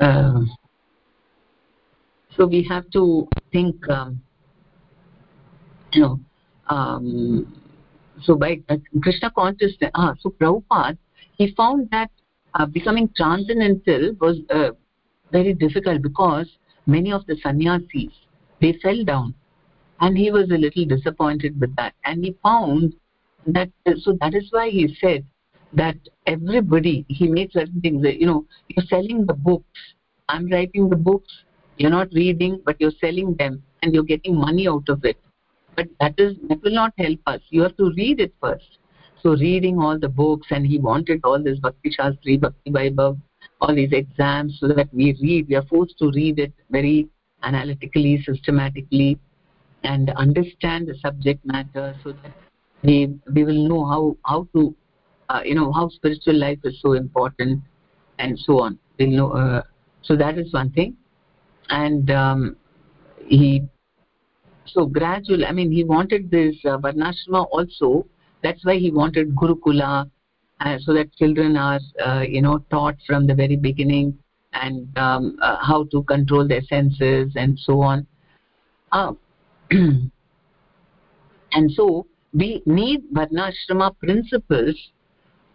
uh, 0.00 0.40
so 2.36 2.46
we 2.46 2.66
have 2.68 2.90
to 2.90 3.28
think 3.52 3.76
um, 3.88 4.20
you 5.92 6.02
know 6.02 6.20
um, 6.68 7.56
so 8.22 8.34
by 8.34 8.60
uh, 8.68 8.76
krishna 9.02 9.30
consciousness 9.30 9.90
ah, 9.94 10.14
so 10.20 10.30
prabhupada 10.30 10.98
he 11.38 11.54
found 11.54 11.88
that 11.90 12.10
uh, 12.54 12.66
becoming 12.66 13.08
transcendental 13.16 14.12
was 14.20 14.38
uh, 14.50 14.70
very 15.30 15.54
difficult 15.54 16.02
because 16.02 16.46
many 16.86 17.12
of 17.12 17.24
the 17.26 17.36
sannyasis 17.42 18.12
they 18.60 18.72
fell 18.82 19.04
down. 19.04 19.34
And 20.00 20.16
he 20.16 20.30
was 20.30 20.50
a 20.50 20.58
little 20.58 20.86
disappointed 20.86 21.60
with 21.60 21.74
that. 21.76 21.94
And 22.04 22.24
he 22.24 22.36
found 22.42 22.94
that 23.46 23.70
so 23.98 24.16
that 24.20 24.34
is 24.34 24.48
why 24.50 24.68
he 24.70 24.96
said 25.00 25.24
that 25.72 25.96
everybody 26.26 27.06
he 27.08 27.28
made 27.28 27.52
certain 27.52 27.80
things 27.80 28.04
you 28.04 28.26
know 28.26 28.44
you're 28.68 28.84
selling 28.86 29.26
the 29.26 29.34
books. 29.34 29.80
I'm 30.28 30.48
writing 30.50 30.88
the 30.88 30.96
books. 30.96 31.32
You're 31.76 31.90
not 31.90 32.08
reading 32.12 32.60
but 32.64 32.76
you're 32.80 32.92
selling 33.00 33.34
them 33.34 33.62
and 33.82 33.94
you're 33.94 34.04
getting 34.04 34.36
money 34.36 34.68
out 34.68 34.88
of 34.88 35.04
it. 35.04 35.16
But 35.76 35.88
that 36.00 36.14
is 36.18 36.36
that 36.48 36.62
will 36.62 36.74
not 36.74 36.92
help 36.98 37.20
us. 37.26 37.40
You 37.50 37.62
have 37.62 37.76
to 37.78 37.92
read 37.96 38.20
it 38.20 38.34
first. 38.40 38.78
So 39.22 39.30
reading 39.36 39.78
all 39.78 39.98
the 39.98 40.08
books 40.08 40.48
and 40.50 40.66
he 40.66 40.78
wanted 40.78 41.20
all 41.24 41.42
this 41.42 41.58
bhakti 41.58 41.94
shastri 41.98 42.40
bhakti 42.40 42.70
vaibhav 42.70 43.20
all 43.60 43.74
these 43.74 43.92
exams 43.92 44.58
so 44.60 44.68
that 44.68 44.92
we 44.92 45.16
read. 45.20 45.48
We 45.48 45.54
are 45.54 45.62
forced 45.62 45.98
to 45.98 46.10
read 46.14 46.38
it 46.38 46.52
very 46.70 47.08
analytically 47.42 48.22
systematically 48.22 49.18
and 49.84 50.10
understand 50.10 50.86
the 50.86 50.94
subject 50.98 51.44
matter 51.44 51.94
so 52.02 52.12
that 52.12 52.32
we 52.82 53.14
we 53.34 53.44
will 53.44 53.68
know 53.68 53.84
how 53.84 54.16
how 54.24 54.46
to 54.54 54.74
uh, 55.28 55.40
you 55.44 55.54
know 55.54 55.72
how 55.72 55.88
spiritual 55.88 56.34
life 56.34 56.58
is 56.64 56.80
so 56.80 56.92
important 56.92 57.62
and 58.18 58.38
so 58.38 58.60
on. 58.60 58.78
We'll 58.98 59.10
know 59.10 59.30
uh, 59.32 59.62
so 60.02 60.16
that 60.16 60.38
is 60.38 60.52
one 60.52 60.70
thing. 60.70 60.96
And 61.68 62.10
um, 62.10 62.56
he 63.26 63.62
so 64.66 64.86
gradual 64.86 65.44
i 65.44 65.52
mean 65.52 65.70
he 65.70 65.84
wanted 65.84 66.30
this 66.30 66.56
uh, 66.64 66.78
varnashrama 66.78 67.46
also. 67.50 68.06
That's 68.42 68.64
why 68.64 68.76
he 68.78 68.90
wanted 68.90 69.34
gurukula 69.34 70.10
uh, 70.60 70.78
so 70.80 70.94
that 70.94 71.14
children 71.14 71.56
are 71.56 71.80
uh, 72.04 72.24
you 72.28 72.42
know 72.42 72.58
taught 72.70 72.96
from 73.06 73.26
the 73.26 73.34
very 73.34 73.56
beginning 73.56 74.18
and 74.52 74.96
um, 74.98 75.36
uh, 75.42 75.56
how 75.60 75.84
to 75.84 76.02
control 76.04 76.46
their 76.46 76.62
senses 76.62 77.32
and 77.36 77.58
so 77.58 77.80
on. 77.82 78.06
Uh, 78.92 79.12
and 79.70 80.10
so 81.72 82.06
we 82.32 82.62
need 82.66 83.02
varnashrama 83.12 83.96
principles. 83.98 84.76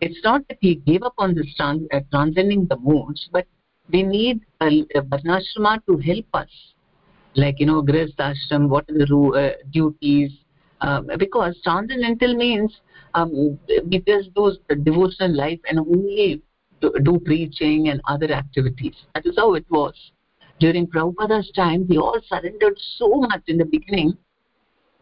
It's 0.02 0.20
not 0.24 0.48
that 0.50 0.58
he 0.62 0.76
gave 0.76 1.04
up 1.04 1.14
on 1.18 1.36
this 1.36 1.54
trans 1.56 1.88
uh, 1.94 2.00
transcending 2.12 2.68
the 2.68 2.78
modes 2.78 3.30
but 3.32 3.46
we 3.92 4.04
need 4.04 4.42
a, 4.62 4.84
a 4.96 5.02
varnashrama 5.02 5.86
to 5.86 5.98
help 5.98 6.26
us. 6.34 6.50
Like 7.36 7.60
you 7.60 7.66
know 7.66 7.82
grihastha 7.82 8.68
what 8.70 8.90
are 8.90 8.98
the 8.98 9.06
uh, 9.36 9.54
duties? 9.72 10.32
Uh, 10.82 11.02
because 11.18 11.60
transcendental 11.64 12.36
means 12.36 12.82
um, 13.14 13.58
because 13.90 14.28
those 14.36 14.58
devotional 14.84 15.36
life 15.36 15.60
and 15.70 15.80
only 15.80 16.42
do, 17.04 17.20
preaching 17.20 17.90
and 17.90 18.02
other 18.08 18.32
activities. 18.32 18.96
That 19.14 19.26
is 19.26 19.36
how 19.38 19.54
it 19.56 19.66
was. 19.70 19.94
During 20.60 20.88
Prabhupada's 20.88 21.52
time 21.52 21.86
they 21.88 21.98
all 21.98 22.20
surrendered 22.28 22.78
so 22.98 23.10
much 23.16 23.44
in 23.48 23.58
the 23.58 23.66
beginning 23.66 24.18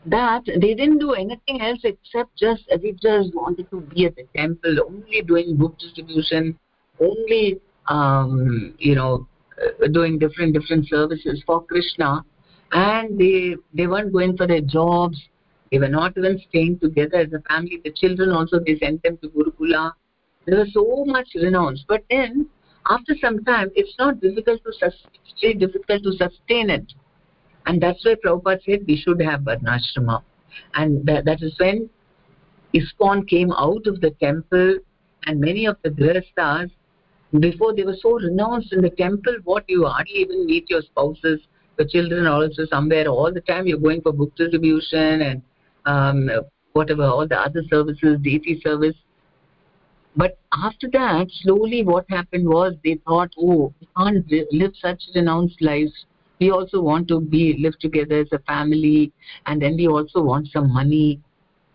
that 0.05 0.43
they 0.45 0.73
didn't 0.73 0.99
do 0.99 1.13
anything 1.13 1.61
else 1.61 1.79
except 1.83 2.35
just 2.37 2.63
they 2.81 2.91
just 2.91 3.33
wanted 3.33 3.69
to 3.69 3.81
be 3.81 4.05
at 4.05 4.15
the 4.15 4.25
temple 4.35 4.75
only 4.85 5.21
doing 5.21 5.55
book 5.55 5.77
distribution 5.79 6.57
only 6.99 7.61
um, 7.87 8.73
you 8.79 8.95
know 8.95 9.27
uh, 9.61 9.87
doing 9.87 10.19
different 10.19 10.53
different 10.53 10.87
services 10.87 11.41
for 11.45 11.63
krishna. 11.63 12.23
And 12.71 13.19
they 13.19 13.55
they 13.73 13.87
weren't 13.87 14.11
going 14.11 14.35
for 14.35 14.47
their 14.47 14.61
jobs. 14.61 15.21
They 15.71 15.79
were 15.79 15.89
not 15.89 16.17
even 16.17 16.41
staying 16.49 16.79
together 16.79 17.17
as 17.17 17.33
a 17.33 17.41
family. 17.41 17.79
The 17.83 17.91
children 17.91 18.31
also 18.31 18.59
they 18.59 18.77
sent 18.79 19.03
them 19.03 19.17
to 19.17 19.29
gurukula 19.29 19.91
there 20.45 20.59
was 20.59 20.73
so 20.73 21.05
much 21.05 21.29
renounce 21.35 21.83
but 21.87 22.03
then 22.09 22.47
after 22.89 23.15
some 23.21 23.43
time 23.45 23.71
it's 23.75 23.95
not 23.97 24.19
difficult 24.19 24.61
to 24.63 24.71
it's 25.41 25.59
difficult 25.59 26.03
to 26.03 26.11
sustain 26.11 26.69
it. 26.69 26.93
And 27.65 27.81
that's 27.81 28.03
why 28.05 28.15
Prabhupada 28.15 28.59
said 28.65 28.85
we 28.87 28.97
should 28.97 29.21
have 29.21 29.41
Varnashrama. 29.41 30.21
And 30.75 31.05
that, 31.05 31.25
that 31.25 31.41
is 31.41 31.53
when 31.57 31.89
ISKCON 32.75 33.27
came 33.27 33.51
out 33.53 33.87
of 33.87 34.01
the 34.01 34.11
temple 34.21 34.79
and 35.25 35.39
many 35.39 35.65
of 35.65 35.77
the 35.83 35.89
grihasthas 35.89 36.71
before 37.39 37.73
they 37.73 37.83
were 37.83 37.95
so 37.99 38.13
renounced 38.19 38.73
in 38.73 38.81
the 38.81 38.89
temple 38.89 39.35
what 39.43 39.63
you 39.67 39.85
hardly 39.85 40.13
even 40.15 40.45
meet 40.45 40.69
your 40.69 40.81
spouses 40.81 41.39
the 41.77 41.85
children 41.85 42.27
also 42.27 42.65
somewhere 42.69 43.07
all 43.07 43.31
the 43.33 43.41
time 43.41 43.65
you're 43.65 43.79
going 43.79 44.01
for 44.01 44.11
book 44.11 44.35
distribution 44.35 45.21
and 45.21 45.41
um, 45.85 46.29
whatever 46.73 47.03
all 47.03 47.27
the 47.27 47.39
other 47.39 47.63
services 47.69 48.19
deity 48.21 48.59
service 48.61 48.95
but 50.15 50.37
after 50.53 50.87
that 50.91 51.27
slowly 51.41 51.83
what 51.83 52.05
happened 52.09 52.47
was 52.47 52.73
they 52.83 52.99
thought 53.05 53.31
oh 53.39 53.73
we 53.79 53.87
can't 53.97 54.31
live 54.51 54.73
such 54.81 55.01
renounced 55.15 55.61
lives. 55.61 56.05
We 56.39 56.51
also 56.51 56.81
want 56.81 57.07
to 57.07 57.21
be 57.21 57.57
live 57.59 57.77
together 57.79 58.19
as 58.19 58.27
a 58.31 58.39
family 58.39 59.11
and 59.45 59.61
then 59.61 59.77
we 59.77 59.87
also 59.87 60.21
want 60.21 60.49
some 60.51 60.73
money. 60.73 61.21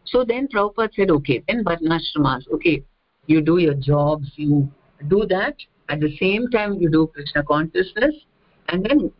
So 0.04 0.24
then 0.24 0.48
Prabhupada 0.48 0.90
said 0.94 1.10
okay 1.10 1.42
then 1.48 1.64
varnashramas 1.64 2.48
okay 2.54 2.84
you 3.26 3.40
do 3.40 3.58
your 3.58 3.74
jobs 3.74 4.30
you 4.36 4.70
do 5.08 5.26
that. 5.28 5.56
At 5.88 6.00
the 6.00 6.16
same 6.18 6.48
time 6.48 6.74
you 6.74 6.90
do 6.90 7.06
krishna 7.08 7.42
consciousness 7.42 8.14
and 8.68 8.84
then 8.84 9.10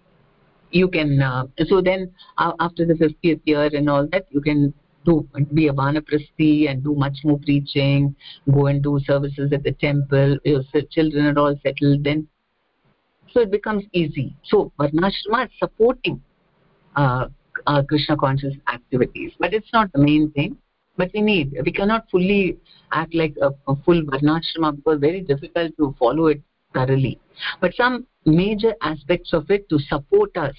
you 0.71 0.89
can 0.89 1.21
uh, 1.21 1.47
so 1.67 1.81
then 1.81 2.13
uh, 2.37 2.53
after 2.61 2.85
the 2.85 2.95
50th 2.95 3.41
year 3.45 3.71
and 3.73 3.89
all 3.89 4.07
that 4.13 4.27
you 4.31 4.41
can 4.41 4.75
do 5.05 5.27
be 5.55 5.69
a 5.69 5.73
vanaprasthi 5.73 6.71
and 6.71 6.83
do 6.83 6.95
much 6.95 7.19
more 7.25 7.39
preaching 7.39 8.15
go 8.53 8.67
and 8.67 8.83
do 8.83 8.99
services 9.05 9.53
at 9.53 9.63
the 9.63 9.73
temple 9.73 10.37
your 10.45 10.63
children 10.91 11.27
are 11.27 11.39
all 11.39 11.57
settled 11.63 12.05
then. 12.05 12.27
So 13.33 13.41
it 13.41 13.51
becomes 13.51 13.85
easy. 13.93 14.35
So 14.45 14.73
varnashrama 14.79 15.47
is 15.47 15.53
supporting 15.59 16.23
uh, 16.97 17.27
uh, 17.67 17.83
krishna 17.83 18.17
conscious 18.17 18.55
activities. 18.73 19.33
But 19.39 19.55
it's 19.55 19.73
not 19.73 19.93
the 19.93 19.99
main 19.99 20.31
thing. 20.33 20.57
But 20.97 21.11
we 21.15 21.21
need 21.21 21.57
we 21.65 21.73
cannot 21.73 22.11
fully 22.11 22.59
act 22.93 23.15
like 23.15 23.35
a, 23.41 23.51
a 23.71 23.77
full 23.85 24.03
varnashrama 24.03 24.77
because 24.77 24.99
very 25.01 25.21
difficult 25.21 25.77
to 25.77 25.95
follow 25.99 26.27
it 26.27 26.43
thoroughly. 26.75 27.21
But 27.61 27.75
some 27.75 28.07
major 28.25 28.75
aspects 28.83 29.33
of 29.33 29.51
it 29.51 29.69
to 29.69 29.79
support 29.79 30.37
us 30.37 30.57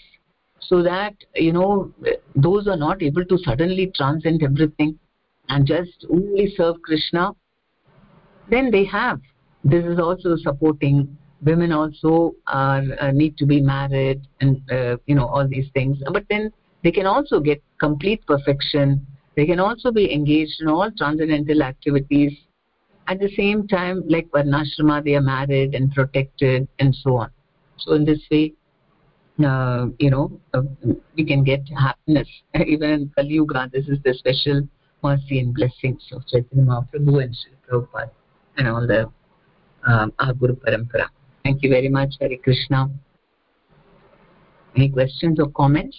so 0.62 0.84
that 0.84 1.14
you 1.36 1.51
know 1.51 1.91
those 2.36 2.68
are 2.68 2.78
not 2.78 3.01
able 3.01 3.26
to 3.26 3.38
suddenly 3.39 3.91
transcend 3.95 4.43
everything 4.43 4.97
and 5.49 5.66
just 5.66 6.05
only 6.12 6.53
serve 6.55 6.76
krishna. 6.84 7.32
Then 8.49 8.72
they 8.72 8.86
have 8.86 9.20
this 9.64 9.86
is 9.86 9.99
also 9.99 10.36
supporting 10.38 11.18
women 11.41 11.72
also 11.72 12.36
are 12.47 12.84
uh, 12.99 13.12
need 13.12 13.38
to 13.38 13.45
be 13.45 13.62
married 13.62 14.22
and 14.41 14.62
uh, 14.72 14.97
you 15.05 15.16
know 15.16 15.28
all 15.28 15.47
these 15.47 15.70
things. 15.74 15.97
But 16.12 16.26
then 16.30 16.51
they 16.84 16.91
can 16.91 17.05
also 17.05 17.39
get 17.39 17.62
complete 17.80 18.26
perfection. 18.26 19.05
They 19.36 19.45
can 19.45 19.60
also 19.60 19.91
be 19.91 20.14
engaged 20.14 20.62
in 20.62 20.68
all 20.68 20.89
transcendental 20.97 21.62
activities. 21.64 22.34
At 23.07 23.20
the 23.20 23.30
same 23.36 23.68
time 23.68 24.03
like 24.07 24.30
varnashrama 24.30 25.03
they 25.03 25.16
are 25.16 25.22
married 25.22 25.74
and 25.76 25.91
protected 25.91 26.68
and 26.80 26.93
so 26.93 27.18
on. 27.18 27.32
So 27.78 27.93
in 27.93 28.05
this 28.05 28.22
way 28.30 28.53
uh, 29.45 29.87
you 29.99 30.09
know 30.09 30.31
uh, 30.53 30.61
we 31.15 31.25
can 31.25 31.43
get 31.43 31.61
happiness. 31.77 32.27
Even 32.55 32.89
in 32.89 33.11
kali 33.15 33.35
yuga 33.39 33.69
this 33.71 33.87
is 33.87 33.99
the 34.03 34.13
special 34.13 34.67
mercy 35.03 35.39
and 35.39 35.53
blessings 35.53 36.03
of 36.11 36.25
chaitanya 36.27 36.65
mahaprabhu 36.71 37.23
and 37.23 37.35
Sri 37.35 37.53
Prabhupada 37.67 38.11
and 38.57 38.67
all 38.67 38.85
the 38.85 39.09
um, 39.87 40.13
our 40.19 40.33
guru 40.33 40.55
parampara. 40.55 41.07
Thank 41.43 41.63
you 41.63 41.69
very 41.69 41.89
much. 41.89 42.15
Hare 42.19 42.37
krishna. 42.37 42.89
Any 44.75 44.89
questions 44.89 45.39
or 45.39 45.49
comments? 45.49 45.97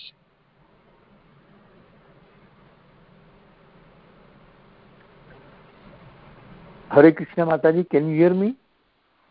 Hare 6.90 7.12
Krishna 7.12 7.46
Mataji, 7.46 7.88
can 7.88 8.08
you 8.08 8.16
hear 8.16 8.34
me? 8.34 8.56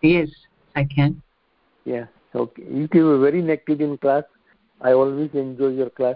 Yes, 0.02 0.30
I 0.76 0.86
can. 0.86 1.22
Yeah, 1.84 2.06
okay. 2.36 2.64
You 2.70 2.88
give 2.88 3.06
a 3.06 3.20
very 3.20 3.42
Nectarian 3.42 4.00
class. 4.00 4.24
I 4.82 4.94
always 4.94 5.30
enjoy 5.34 5.70
your 5.70 5.90
class. 5.90 6.16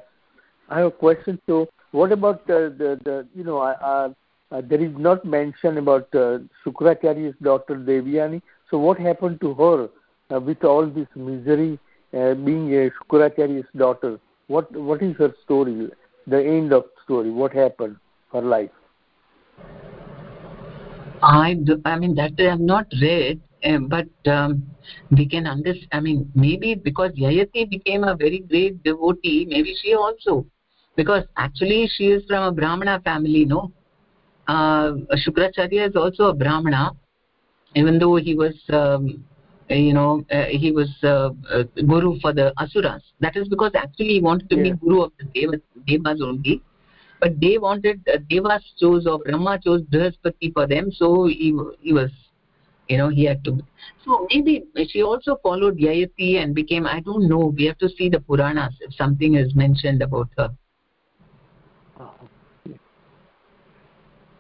I 0.70 0.80
have 0.80 0.88
a 0.88 0.92
question. 0.92 1.40
So, 1.48 1.68
what 1.92 2.12
about 2.12 2.42
uh, 2.50 2.70
the, 2.70 3.00
the, 3.04 3.28
you 3.36 3.44
know, 3.44 3.60
uh, 3.60 4.14
uh, 4.52 4.62
there 4.70 4.82
is 4.82 4.92
not 4.98 5.26
mention 5.26 5.78
about 5.78 6.08
uh, 6.14 6.40
Shukracharya's 6.64 7.36
daughter 7.42 7.76
Devyani. 7.76 8.42
So, 8.70 8.78
what 8.78 9.00
happened 9.00 9.42
to 9.42 9.54
her 9.56 9.90
uh, 10.34 10.40
with 10.40 10.64
all 10.64 10.86
this 10.86 11.08
misery 11.16 11.80
uh, 12.14 12.36
being 12.36 12.74
a 12.74 12.92
Shukracharya's 12.92 13.68
daughter? 13.76 14.20
What 14.48 14.72
What 14.76 15.02
is 15.02 15.16
her 15.18 15.34
story? 15.44 15.90
The 16.28 16.44
end 16.44 16.72
of 16.72 16.86
story. 17.04 17.32
What 17.32 17.54
happened? 17.54 17.98
Her 18.32 18.42
life. 18.42 18.70
I, 21.22 21.54
do, 21.54 21.82
I 21.86 21.98
mean 21.98 22.16
that 22.16 22.34
I 22.38 22.44
have 22.52 22.60
not 22.60 22.88
read, 23.02 23.42
uh, 23.64 23.78
but 23.80 24.08
um, 24.32 24.64
we 25.12 25.28
can 25.28 25.48
understand. 25.48 25.90
I 25.92 26.00
mean, 26.00 26.32
maybe 26.36 26.76
because 26.76 27.12
Yayati 27.12 27.70
became 27.70 28.04
a 28.04 28.16
very 28.16 28.40
great 28.40 28.84
devotee, 28.84 29.46
maybe 29.50 29.76
she 29.82 29.96
also, 29.96 30.46
because 30.96 31.24
actually 31.38 31.90
she 31.96 32.08
is 32.08 32.24
from 32.28 32.44
a 32.44 32.52
Brahmana 32.52 33.02
family, 33.04 33.46
no. 33.46 33.72
Uh, 34.48 34.94
Shukracharya 35.26 35.90
is 35.90 35.96
also 35.96 36.26
a 36.26 36.34
Brahmana, 36.34 36.92
even 37.76 37.98
though 38.00 38.18
he 38.18 38.36
was, 38.36 38.56
um, 38.70 39.24
you 39.70 39.94
know, 39.94 40.24
uh, 40.32 40.46
he 40.46 40.72
was 40.72 40.90
uh, 41.04 41.30
uh, 41.50 41.64
guru 41.88 42.20
for 42.20 42.34
the 42.34 42.54
Asuras. 42.58 43.02
That 43.22 43.38
is 43.38 43.48
because 43.48 43.72
actually 43.76 44.16
he 44.16 44.22
wanted 44.22 44.50
to 44.50 44.58
yeah. 44.58 44.64
be 44.64 44.72
guru 44.74 45.04
of 45.04 45.12
the 45.18 45.26
Devas, 45.34 45.62
Devas 45.88 46.22
only 46.22 46.62
but 47.24 47.40
they 47.40 47.58
wanted 47.58 48.02
uh, 48.14 48.18
devas 48.30 48.64
chose 48.80 49.08
or 49.08 49.18
brahma 49.20 49.58
chose 49.66 49.82
brihaspati 49.84 50.52
for 50.54 50.68
them 50.68 50.92
so 50.92 51.26
he 51.26 51.56
he 51.80 51.94
was 51.94 52.12
you 52.90 52.98
know 52.98 53.10
he 53.10 53.24
had 53.26 53.44
to 53.44 53.58
so 54.06 54.28
maybe 54.30 54.64
she 54.90 55.04
also 55.04 55.38
followed 55.44 55.78
yayati 55.78 56.42
and 56.42 56.54
became 56.54 56.86
i 56.86 57.00
don't 57.00 57.28
know 57.28 57.54
we 57.58 57.66
have 57.66 57.78
to 57.78 57.90
see 57.90 58.10
the 58.10 58.20
puranas 58.20 58.74
if 58.82 58.94
something 58.96 59.36
is 59.36 59.56
mentioned 59.56 60.02
about 60.02 60.30
her 60.38 60.50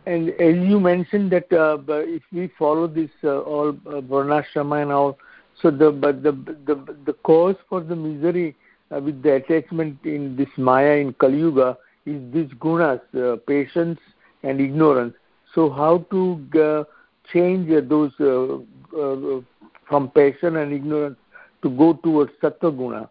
and 0.06 0.30
as 0.32 0.56
you 0.68 0.80
mentioned 0.80 1.32
that 1.32 1.52
uh, 1.54 1.78
if 1.90 2.24
we 2.32 2.52
follow 2.60 2.88
this 2.88 3.10
uh, 3.24 3.40
all 3.40 3.70
uh, 3.70 4.02
varnashrama 4.02 4.82
and 4.82 4.92
all 4.92 5.18
so 5.62 5.72
the 5.72 5.92
but 5.92 6.22
the 6.24 6.32
the 6.66 6.76
the 7.06 7.14
cause 7.24 7.56
for 7.70 7.82
the 7.82 7.96
misery 7.96 8.56
uh, 8.94 9.00
with 9.00 9.22
the 9.24 9.36
attachment 9.36 9.98
in 10.04 10.36
this 10.36 10.50
maya 10.58 10.98
in 10.98 11.14
kali 11.14 11.40
yuga 11.40 11.78
is 12.06 12.22
these 12.34 12.50
gunas, 12.60 13.00
uh, 13.16 13.38
patience 13.48 14.00
and 14.44 14.60
ignorance. 14.60 15.14
So 15.56 15.70
how 15.70 16.06
to 16.12 16.22
uh, 16.60 16.84
change 17.32 17.70
those 17.90 18.12
uh, 18.20 18.56
uh, 19.00 19.42
from 19.88 20.10
passion 20.12 20.58
and 20.58 20.74
ignorance 20.74 21.18
to 21.62 21.70
go 21.70 21.94
towards 21.94 22.32
sattvaguna. 22.42 23.10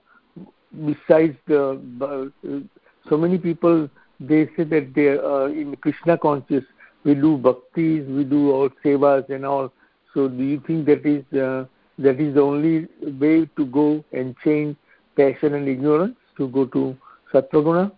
Besides 0.87 1.37
the, 1.47 2.33
uh, 2.45 2.59
so 3.09 3.17
many 3.17 3.39
people 3.39 3.89
they 4.29 4.47
say 4.57 4.65
that 4.65 4.95
they 4.95 5.09
are 5.09 5.49
in 5.49 5.77
Krishna 5.77 6.17
conscious. 6.17 6.65
We 7.05 7.15
do 7.15 7.37
bhaktis, 7.37 8.07
we 8.07 8.25
do 8.25 8.53
all 8.53 8.69
sevas 8.85 9.29
and 9.29 9.45
all. 9.45 9.73
So 10.15 10.29
do 10.29 10.43
you 10.43 10.63
think 10.67 10.87
that 10.87 11.05
is 11.05 11.25
uh, 11.39 11.65
that 11.99 12.21
is 12.21 12.35
the 12.35 12.41
only 12.41 12.89
way 13.03 13.49
to 13.57 13.67
go 13.67 14.05
and 14.13 14.37
change 14.45 14.77
passion 15.17 15.55
and 15.55 15.69
ignorance 15.69 16.17
to 16.37 16.49
go 16.49 16.67
to 16.67 16.97
sattva? 17.33 17.91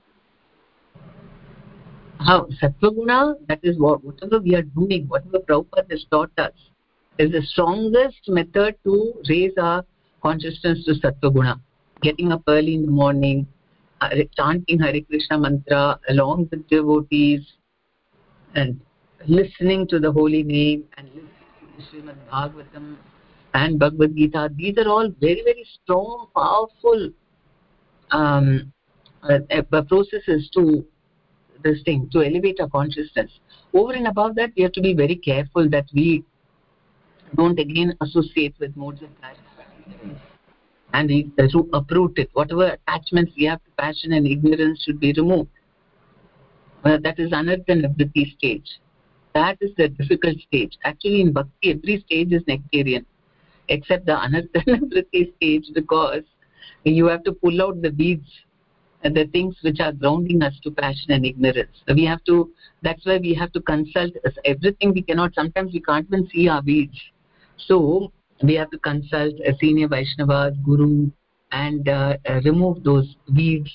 How 2.27 2.47
sattva 2.61 3.35
that 3.49 3.61
is 3.63 3.79
what 3.79 4.03
whatever 4.05 4.39
we 4.41 4.55
are 4.55 4.67
doing 4.79 5.07
whatever 5.09 5.39
Prabhupada 5.41 5.91
has 5.91 6.05
taught 6.11 6.31
us 6.39 6.53
is 7.19 7.33
the 7.33 7.43
strongest 7.43 8.29
method 8.29 8.77
to 8.85 9.15
raise 9.29 9.53
our 9.59 9.85
consciousness 10.23 10.85
to 10.87 10.95
sattva 10.95 11.61
getting 12.03 12.33
up 12.33 12.43
early 12.49 12.75
in 12.75 12.87
the 12.87 12.91
morning 12.91 13.47
uh, 14.01 14.09
chanting 14.37 14.79
Hare 14.79 15.01
Krishna 15.03 15.39
mantra 15.39 15.99
along 16.09 16.49
with 16.51 16.67
devotees 16.69 17.41
and 18.55 18.81
listening 19.27 19.87
to 19.89 19.99
the 19.99 20.11
holy 20.11 20.43
name 20.43 20.85
and 20.97 21.09
Srimad 21.87 22.17
Bhagavatam 22.33 22.97
and 23.55 23.79
Bhagavad 23.79 24.17
Gita 24.17 24.51
these 24.57 24.79
are 24.79 24.89
all 24.89 25.11
very 25.21 25.43
very 25.45 25.67
strong 25.83 26.29
powerful 26.35 27.11
um, 28.11 28.73
uh, 29.23 29.39
uh, 29.51 29.83
processes 29.83 30.51
to 30.55 30.85
this 31.65 31.83
thing 31.83 32.09
to 32.13 32.23
elevate 32.23 32.61
our 32.61 32.69
consciousness. 32.69 33.31
Over 33.73 33.95
and 33.95 34.07
above 34.07 34.37
that 34.37 34.53
we 34.57 34.63
have 34.63 34.73
to 34.73 34.81
be 34.81 34.95
very 34.95 35.17
careful 35.17 35.69
that 35.71 35.87
we 35.93 36.25
don't 37.35 37.59
again 37.59 37.97
associate 38.01 38.55
with 38.61 38.77
modes 38.77 39.03
of 39.03 39.09
passion 39.21 39.43
and 40.93 41.09
we 41.09 41.31
uh, 41.39 41.49
to 41.49 41.69
uproot 41.73 42.19
it. 42.19 42.31
Whatever 42.35 42.77
attachments 42.77 43.33
we 43.37 43.45
have 43.47 43.63
to 43.65 43.71
passion 43.77 44.13
and 44.13 44.27
ignorance 44.27 44.83
should 44.85 45.01
be 45.01 45.13
removed. 45.17 45.51
That 46.85 47.19
is 47.19 47.33
anartha 47.33 47.75
nivritti 47.83 48.37
stage. 48.37 48.79
That 49.35 49.57
is 49.61 49.71
the 49.77 49.89
difficult 49.89 50.37
stage. 50.47 50.79
Actually 50.85 51.23
in 51.23 51.33
bhakti 51.33 51.73
every 51.73 52.05
stage 52.07 52.33
is 52.33 52.43
nectarian 52.45 53.05
except 53.69 54.07
the 54.07 54.13
nivritti 54.69 55.35
stage 55.37 55.67
because 55.75 56.23
you 56.85 57.07
have 57.07 57.25
to 57.25 57.33
pull 57.33 57.63
out 57.63 57.81
the 57.83 57.91
weeds 57.91 58.29
the 59.11 59.27
things 59.27 59.57
which 59.63 59.81
are 59.81 59.93
grounding 59.93 60.43
us 60.43 60.59
to 60.63 60.71
passion 60.71 61.11
and 61.13 61.25
ignorance. 61.25 61.83
We 61.89 62.05
have 62.05 62.25
to 62.25 62.51
that's 62.83 63.05
why 63.05 63.19
we 63.19 63.35
have 63.35 63.53
to 63.53 63.61
consult 63.61 64.13
everything 64.45 64.93
we 64.93 65.03
cannot 65.03 65.35
sometimes 65.35 65.73
we 65.73 65.81
can't 65.81 66.07
even 66.07 66.29
see 66.29 66.49
our 66.49 66.63
weeds 66.63 67.01
so 67.57 68.13
we 68.43 68.55
have 68.55 68.71
to 68.71 68.79
consult 68.79 69.35
a 69.47 69.55
senior 69.61 69.89
vaishnavas 69.89 70.55
guru 70.63 71.11
and 71.53 71.89
uh, 71.89 72.17
uh, 72.29 72.41
remove 72.45 72.83
those 72.83 73.17
weeds. 73.35 73.71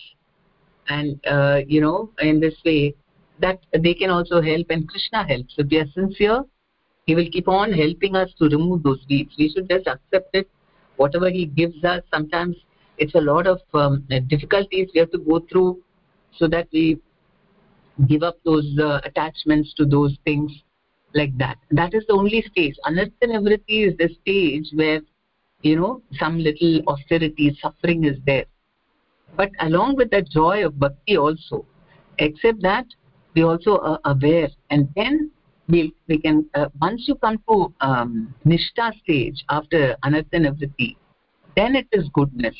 And 0.87 1.19
uh, 1.25 1.61
you 1.67 1.81
know 1.81 2.11
in 2.19 2.39
this 2.39 2.55
way 2.65 2.95
that 3.39 3.59
they 3.77 3.93
can 3.93 4.09
also 4.09 4.41
help 4.41 4.67
and 4.69 4.87
krishna 4.87 5.23
helps. 5.27 5.53
If 5.57 5.67
we 5.69 5.77
are 5.77 5.87
sincere 5.93 6.43
he 7.05 7.15
will 7.15 7.29
keep 7.31 7.47
on 7.47 7.71
helping 7.71 8.15
us 8.15 8.29
to 8.39 8.45
remove 8.45 8.83
those 8.83 9.03
weeds. 9.09 9.33
We 9.37 9.49
should 9.49 9.69
just 9.69 9.87
accept 9.87 10.29
it. 10.35 10.49
Whatever 10.97 11.29
he 11.29 11.45
gives 11.45 11.83
us 11.83 12.03
sometimes 12.11 12.55
it's 12.99 13.15
a 13.15 13.21
lot 13.21 13.47
of 13.47 13.61
um, 13.73 14.05
difficulties 14.27 14.89
we 14.93 14.99
have 14.99 15.11
to 15.11 15.17
go 15.17 15.39
through 15.49 15.81
so 16.37 16.47
that 16.47 16.67
we 16.71 16.99
give 18.07 18.23
up 18.23 18.37
those 18.45 18.77
uh, 18.79 18.99
attachments 19.03 19.73
to 19.75 19.85
those 19.85 20.17
things 20.25 20.51
like 21.13 21.35
that. 21.37 21.57
That 21.71 21.93
is 21.93 22.05
the 22.07 22.13
only 22.13 22.43
stage. 22.51 22.75
Anartha 22.85 23.23
nivritti 23.23 23.87
is 23.87 23.97
the 23.97 24.09
stage 24.21 24.69
where 24.73 25.01
you 25.61 25.75
know 25.75 26.01
some 26.19 26.37
little 26.39 26.81
austerity 26.87 27.57
suffering 27.61 28.03
is 28.03 28.17
there. 28.25 28.45
But 29.35 29.49
along 29.59 29.95
with 29.95 30.11
the 30.11 30.21
joy 30.21 30.65
of 30.65 30.79
bhakti 30.79 31.17
also 31.17 31.65
except 32.19 32.61
that 32.61 32.85
we 33.33 33.43
also 33.43 33.77
are 33.79 33.99
aware. 34.05 34.49
And 34.69 34.89
then 34.95 35.31
we, 35.69 35.93
we 36.07 36.19
can 36.19 36.45
uh, 36.55 36.67
once 36.81 37.05
you 37.07 37.15
come 37.15 37.37
to 37.49 37.73
um, 37.81 38.33
nishta 38.45 38.91
stage 39.03 39.43
after 39.49 39.95
anartha 40.03 40.39
nivritti 40.45 40.95
then 41.55 41.75
it 41.75 41.87
is 41.91 42.09
goodness 42.13 42.55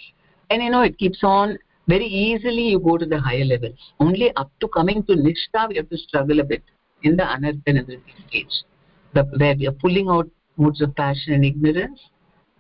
and 0.50 0.64
you 0.64 0.70
know 0.70 0.82
it 0.82 0.98
keeps 0.98 1.24
on 1.24 1.58
very 1.88 2.06
easily 2.06 2.70
you 2.70 2.80
go 2.80 2.98
to 2.98 3.06
the 3.06 3.20
higher 3.20 3.46
levels 3.46 3.94
only 4.00 4.32
up 4.36 4.52
to 4.60 4.68
coming 4.68 5.04
to 5.04 5.14
nishta 5.28 5.68
we 5.70 5.76
have 5.78 5.90
to 5.90 5.98
struggle 5.98 6.40
a 6.40 6.44
bit 6.44 6.64
in 7.04 7.16
the 7.16 7.24
anartha 7.24 7.74
nivritti 7.78 8.14
stage. 8.28 8.64
The, 9.14 9.24
where 9.42 9.56
we 9.56 9.68
are 9.68 9.78
pulling 9.84 10.10
out 10.10 10.30
moods 10.58 10.82
of 10.82 10.96
passion 10.96 11.34
and 11.34 11.46
ignorance 11.46 12.00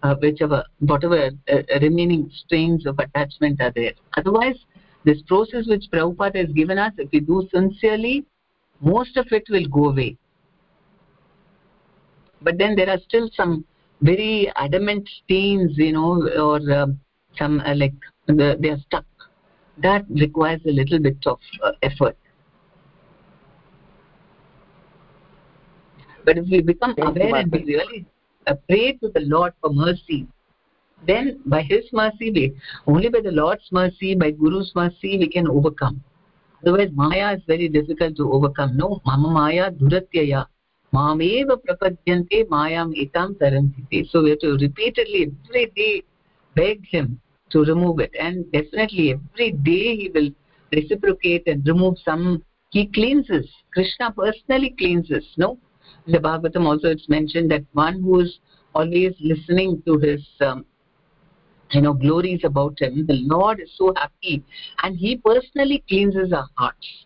uh, 0.03 0.15
whichever 0.21 0.63
whatever 0.79 1.29
uh, 1.51 1.79
remaining 1.81 2.31
strains 2.41 2.85
of 2.85 2.97
attachment 2.99 3.61
are 3.61 3.71
there. 3.75 3.93
Otherwise 4.17 4.55
this 5.03 5.21
process 5.27 5.67
which 5.67 5.85
Prabhupada 5.93 6.37
has 6.45 6.51
given 6.53 6.77
us 6.77 6.93
if 6.97 7.11
we 7.11 7.19
do 7.19 7.47
sincerely 7.53 8.25
most 8.81 9.17
of 9.17 9.27
it 9.31 9.43
will 9.49 9.67
go 9.67 9.89
away. 9.89 10.17
But 12.41 12.57
then 12.57 12.75
there 12.75 12.89
are 12.89 12.99
still 13.07 13.29
some 13.35 13.65
very 14.01 14.51
adamant 14.55 15.07
stains 15.23 15.77
you 15.77 15.93
know 15.93 16.27
or 16.47 16.59
um, 16.71 16.99
some 17.39 17.61
uh, 17.61 17.73
like 17.75 17.93
the, 18.27 18.57
they 18.59 18.69
are 18.69 18.79
stuck. 18.87 19.05
That 19.81 20.05
requires 20.09 20.61
a 20.67 20.71
little 20.71 20.99
bit 20.99 21.17
of 21.25 21.39
uh, 21.63 21.71
effort. 21.81 22.17
But 26.25 26.37
if 26.37 26.45
we 26.51 26.61
become 26.61 26.93
Thank 26.95 27.17
aware 27.17 27.35
and 27.37 27.51
we 27.51 27.63
really 27.63 28.05
uh, 28.45 28.55
pray 28.67 28.91
to 29.01 29.09
the 29.09 29.21
lord 29.21 29.53
for 29.61 29.71
mercy 29.71 30.27
then 31.07 31.39
by 31.45 31.61
his 31.61 31.85
mercy 31.93 32.29
we 32.31 32.53
only 32.87 33.09
by 33.09 33.21
the 33.21 33.31
lord's 33.31 33.67
mercy 33.71 34.15
by 34.15 34.31
guru's 34.31 34.71
mercy 34.75 35.17
we 35.17 35.29
can 35.29 35.47
overcome. 35.47 36.03
Otherwise 36.61 36.89
maya 36.93 37.35
is 37.35 37.41
very 37.47 37.69
difficult 37.69 38.17
to 38.17 38.31
overcome. 38.31 38.75
No 38.75 39.01
mama 39.05 39.29
maya 39.29 39.71
duratyaya. 39.71 40.45
Mameva 40.93 41.55
prapadyante 41.57 42.47
mayam 42.49 42.93
etam 42.93 43.35
taranti 43.39 44.09
so 44.09 44.23
we 44.23 44.31
have 44.31 44.39
to 44.39 44.57
repeatedly 44.57 45.31
every 45.47 45.65
day 45.75 46.03
beg 46.55 46.85
him 46.85 47.19
to 47.51 47.63
remove 47.63 47.99
it. 47.99 48.11
And 48.19 48.51
definitely 48.51 49.11
every 49.13 49.51
day 49.51 49.95
he 49.95 50.11
will 50.13 50.29
reciprocate 50.71 51.47
and 51.47 51.65
remove 51.67 51.95
some 52.03 52.43
he 52.71 52.85
cleanses. 52.87 53.49
Krishna 53.73 54.11
personally 54.11 54.75
cleanses 54.77 55.25
no? 55.37 55.57
In 56.05 56.13
the 56.13 56.19
bhagavatam 56.19 56.65
also 56.65 56.89
it's 56.89 57.09
mentioned 57.09 57.49
that 57.51 57.63
one 57.73 58.01
who 58.01 58.19
is 58.19 58.39
always 58.75 59.13
listening 59.19 59.81
to 59.85 59.97
his 59.97 60.21
um, 60.41 60.65
you 61.71 61.81
know 61.81 61.93
glories 61.93 62.41
about 62.43 62.79
him 62.79 63.05
the 63.07 63.13
lord 63.33 63.59
is 63.59 63.71
so 63.77 63.93
happy. 63.95 64.43
And 64.83 64.97
he 64.97 65.17
personally 65.17 65.83
cleanses 65.87 66.31
our 66.33 66.47
hearts. 66.55 67.05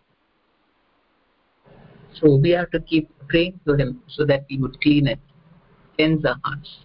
So 2.20 2.36
we 2.36 2.50
have 2.50 2.70
to 2.70 2.80
keep 2.80 3.08
praying 3.28 3.60
to 3.66 3.74
him 3.74 4.02
so 4.08 4.24
that 4.26 4.44
he 4.48 4.58
would 4.58 4.80
clean 4.80 5.06
it 5.06 5.18
cleanse 5.96 6.24
our 6.24 6.36
hearts 6.44 6.84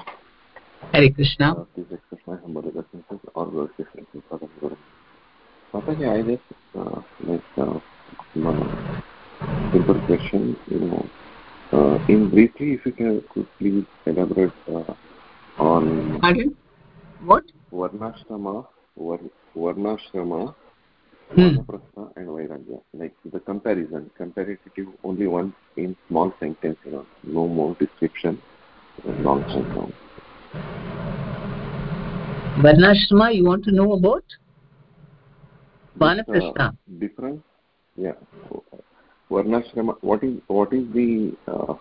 hare 0.93 1.11
krishna 1.11 1.53
Uh, 1.53 1.65
please 1.75 1.87
accept 1.91 2.27
my 2.27 2.37
humble 2.37 2.69
obeisances 2.69 3.31
or 3.35 3.47
glorification 3.47 4.23
for 4.29 4.39
the 4.39 4.49
Guru. 4.61 4.77
Mataji, 5.73 6.07
I 6.07 6.23
just 6.23 6.43
uh, 6.77 7.01
like 7.25 7.43
uh, 7.57 7.81
one 8.35 9.03
simple 9.73 10.01
question. 10.07 10.55
You 10.67 10.81
know, 10.81 11.07
uh, 11.73 11.99
in 12.09 12.29
briefly, 12.29 12.75
if 12.75 12.85
you 12.85 12.93
can 12.93 13.23
could 13.33 13.47
please 13.59 13.87
elaborate 14.05 14.53
uh, 14.69 14.95
on 15.59 16.21
pardon 16.21 16.55
what 17.25 17.45
Varnashrama, 17.73 18.53
Var, 18.53 18.69
Varnashrama, 18.99 20.55
Hmm. 21.35 21.59
Vanaprastha 21.59 22.17
and 22.17 22.29
Vairagya. 22.29 22.81
Like 22.95 23.15
the 23.31 23.41
comparison, 23.41 24.11
comparative, 24.17 24.89
only 25.05 25.27
one 25.27 25.55
in 25.77 25.95
small 26.09 26.33
sentence, 26.41 26.79
you 26.85 26.93
know, 26.93 27.07
no 27.23 27.47
more 27.47 27.77
description, 27.79 28.41
long 29.05 29.45
sentence. 29.53 29.95
varnashrama 32.63 33.35
you 33.35 33.45
want 33.45 33.65
to 33.65 33.71
know 33.71 33.93
about 33.93 34.25
This, 35.97 36.09
uh, 36.29 36.33
vanaprastha 36.33 36.77
difference, 36.99 37.43
yeah. 37.97 38.15
Varnashrama, 39.31 39.97
what 40.01 40.25
is 40.25 40.41
what 40.47 40.73
is 40.73 40.85
the 40.95 41.37
uh, 41.47 41.75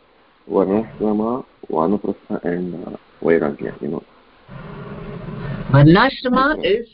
Varnashrama, 0.50 1.46
Vanaprastha 1.70 2.44
and 2.44 2.86
uh, 2.86 2.98
Vairagya, 3.22 3.82
you 3.82 3.88
know? 3.88 4.04
varnashrama 5.72 6.64
is 6.64 6.88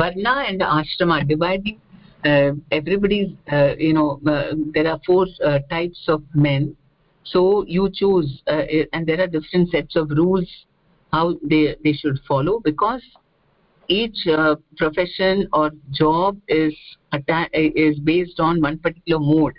varna 0.00 0.34
and 0.48 0.60
ashrama 0.60 1.16
dividing. 1.26 1.80
Uh, 2.24 2.52
everybody's 2.70 3.30
uh, 3.52 3.74
you 3.78 3.94
know 3.94 4.20
uh, 4.26 4.52
there 4.74 4.86
are 4.92 5.00
four 5.06 5.26
uh, 5.44 5.58
types 5.70 6.02
of 6.08 6.22
men. 6.34 6.76
So 7.24 7.64
you 7.66 7.88
choose 7.92 8.42
uh, 8.46 8.62
and 8.92 9.06
there 9.06 9.20
are 9.20 9.26
different 9.26 9.70
sets 9.70 9.96
of 9.96 10.10
rules 10.10 10.48
how 11.12 11.24
they 11.42 11.64
they 11.84 11.92
should 11.92 12.18
follow 12.26 12.60
because 12.60 13.02
each 13.88 14.26
uh, 14.26 14.54
profession 14.76 15.48
or 15.52 15.70
job 16.02 16.38
is 16.48 16.74
is 17.52 17.98
based 18.12 18.38
on 18.40 18.60
one 18.60 18.78
particular 18.78 19.20
mode. 19.20 19.54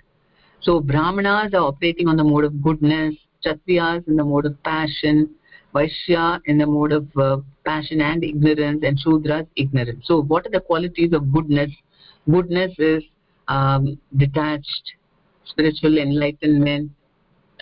So 0.61 0.79
brahmanas 0.79 1.53
are 1.53 1.65
operating 1.71 2.07
on 2.07 2.17
the 2.17 2.23
mode 2.23 2.45
of 2.45 2.61
goodness 2.61 3.15
kshatriyas 3.43 4.07
in 4.07 4.15
the 4.15 4.23
mode 4.23 4.45
of 4.45 4.63
passion 4.63 5.29
vaishya 5.73 6.39
in 6.45 6.57
the 6.57 6.65
mode 6.65 6.91
of 6.91 7.07
uh, 7.17 7.37
passion 7.65 8.01
and 8.01 8.23
ignorance 8.23 8.83
and 8.83 8.99
shudras 8.99 9.47
ignorance. 9.55 10.05
So 10.05 10.21
what 10.21 10.45
are 10.45 10.49
the 10.49 10.59
qualities 10.59 11.13
of 11.13 11.31
goodness? 11.31 11.71
Goodness 12.29 12.73
is 12.77 13.03
um, 13.47 13.97
detached 14.17 14.93
spiritual 15.45 15.97
enlightenment 15.97 16.91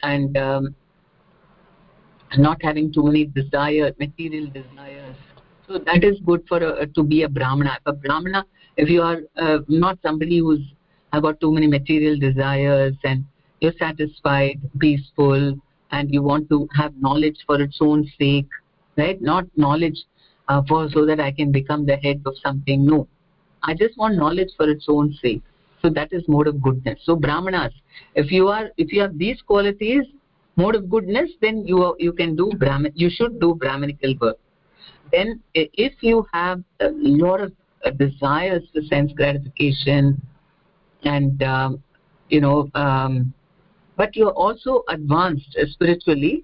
and 0.03 0.37
um, 0.37 0.75
not 2.37 2.61
having 2.61 2.91
too 2.93 3.03
many 3.03 3.25
desires 3.25 3.93
material 3.99 4.47
desires. 4.47 5.15
So 5.67 5.77
that 5.77 6.03
is 6.03 6.19
good 6.25 6.43
for 6.47 6.57
a, 6.57 6.87
to 6.87 7.03
be 7.03 7.23
a 7.23 7.29
brahmana. 7.29 7.77
If 7.77 7.81
a 7.85 7.93
brahmana 7.93 8.45
if 8.77 8.89
you 8.89 9.01
are 9.01 9.19
uh, 9.37 9.59
not 9.67 9.99
somebody 10.01 10.39
who's 10.39 10.61
got 11.11 11.39
too 11.39 11.51
many 11.51 11.67
material 11.67 12.17
desires 12.17 12.95
and 13.03 13.25
you're 13.59 13.73
satisfied 13.77 14.59
peaceful 14.79 15.59
and 15.91 16.13
you 16.13 16.21
want 16.21 16.49
to 16.49 16.67
have 16.75 16.93
knowledge 16.99 17.37
for 17.45 17.61
its 17.61 17.77
own 17.81 18.09
sake 18.17 18.47
right? 18.99 19.21
Not 19.21 19.45
knowledge 19.55 19.97
uh, 20.47 20.61
for 20.67 20.89
so 20.89 21.05
that 21.05 21.19
i 21.19 21.31
can 21.31 21.51
become 21.51 21.85
the 21.85 21.97
head 21.97 22.21
of 22.25 22.33
something. 22.43 22.85
No. 22.85 23.07
I 23.63 23.73
just 23.73 23.97
want 23.97 24.15
knowledge 24.15 24.49
for 24.57 24.69
its 24.69 24.85
own 24.87 25.13
sake. 25.21 25.41
So 25.81 25.89
that 25.89 26.11
is 26.11 26.23
mode 26.27 26.47
of 26.47 26.61
goodness. 26.61 26.99
So 27.03 27.15
brahmanas 27.15 27.73
if 28.15 28.31
you 28.31 28.47
are 28.47 28.69
if 28.77 28.91
you 28.91 29.01
have 29.01 29.17
these 29.17 29.41
qualities 29.41 30.03
mode 30.55 30.75
of 30.75 30.89
goodness 30.89 31.29
then 31.41 31.65
you 31.65 31.83
are, 31.83 31.95
you 31.97 32.11
can 32.13 32.35
do 32.35 32.51
brahman 32.57 32.91
you 32.95 33.09
should 33.09 33.39
do 33.39 33.55
brahminical 33.55 34.15
work. 34.21 34.37
Then 35.11 35.41
if 35.53 35.93
you 36.01 36.25
have 36.33 36.63
a 36.79 36.89
lot 36.93 37.41
of 37.41 37.53
uh, 37.85 37.91
desires 37.91 38.63
for 38.73 38.81
sense 38.81 39.11
gratification 39.13 40.21
and 41.03 41.41
um, 41.43 41.83
you 42.29 42.41
know 42.41 42.69
um, 42.75 43.33
but 43.99 44.15
you're 44.15 44.37
also 44.45 44.83
advanced 44.97 45.57
spiritually 45.75 46.35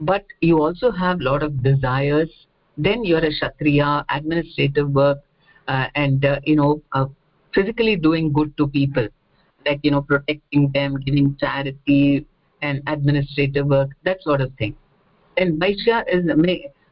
but 0.00 0.24
you 0.40 0.60
also 0.62 0.90
have 0.90 1.20
a 1.20 1.24
lot 1.24 1.42
of 1.42 1.62
desires. 1.62 2.30
Then 2.76 3.04
you're 3.04 3.24
a 3.24 3.30
kshatriya 3.30 4.04
administrative 4.10 4.90
work 4.90 5.18
uh, 5.68 5.86
and 5.94 6.24
uh, 6.24 6.40
you 6.44 6.56
know 6.56 6.82
uh, 6.92 7.06
physically 7.54 7.96
doing 7.96 8.32
good 8.32 8.56
to 8.58 8.68
people. 8.68 9.08
Like 9.64 9.80
you 9.82 9.90
know 9.90 10.02
protecting 10.02 10.70
them 10.72 10.96
giving 11.00 11.36
charity 11.40 12.26
and 12.62 12.82
administrative 12.86 13.66
work 13.66 13.90
that 14.04 14.22
sort 14.22 14.40
of 14.40 14.52
thing. 14.58 14.76
And 15.36 15.60
vaishya 15.60 16.04
is 16.08 16.24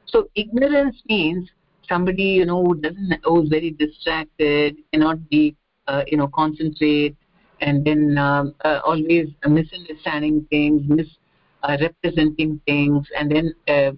so 0.07 0.28
ignorance 0.35 1.03
means 1.09 1.51
somebody 1.89 2.24
you 2.24 2.47
know 2.47 2.65
who 2.65 2.74
doesn't 2.77 3.15
who's 3.24 3.49
very 3.49 3.70
distracted 3.70 4.77
cannot 4.93 5.28
be 5.28 5.57
uh, 5.86 6.03
you 6.07 6.16
know 6.16 6.28
concentrate 6.28 7.16
and 7.65 7.85
then 7.85 8.19
um, 8.19 8.55
uh, 8.65 8.81
always 8.85 9.28
misunderstanding 9.49 10.47
things 10.51 10.82
misrepresenting 10.99 12.61
uh, 12.61 12.65
things 12.66 13.07
and 13.19 13.31
then 13.32 13.55
uh, 13.69 13.93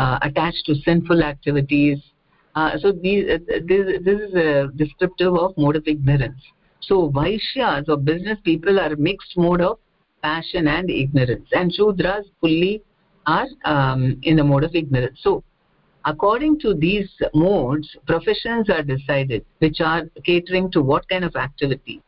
uh, 0.00 0.18
attached 0.22 0.64
to 0.66 0.74
sinful 0.76 1.22
activities. 1.22 1.98
Uh, 2.54 2.78
so 2.78 2.90
these, 2.90 3.26
this, 3.70 3.84
this 4.06 4.20
is 4.20 4.34
a 4.34 4.68
descriptive 4.76 5.34
of 5.34 5.52
mode 5.58 5.76
of 5.76 5.86
ignorance. 5.86 6.40
So 6.80 7.10
vaishyas 7.10 7.88
or 7.88 7.98
business 7.98 8.38
people 8.44 8.80
are 8.80 8.96
mixed 8.96 9.36
mode 9.36 9.60
of 9.60 9.78
passion 10.22 10.66
and 10.66 10.90
ignorance. 10.90 11.48
And 11.52 11.70
shudras 11.70 12.24
fully 12.40 12.82
are 13.26 13.46
um, 13.64 14.18
in 14.22 14.36
the 14.36 14.44
mode 14.44 14.64
of 14.64 14.74
ignorance. 14.74 15.18
So 15.22 15.44
according 16.06 16.60
to 16.60 16.74
these 16.74 17.10
modes 17.34 17.88
professions 18.06 18.68
are 18.70 18.82
decided 18.82 19.44
which 19.58 19.80
are 19.80 20.02
catering 20.24 20.70
to 20.72 20.82
what 20.82 21.08
kind 21.08 21.24
of 21.24 21.36
activity 21.36 22.02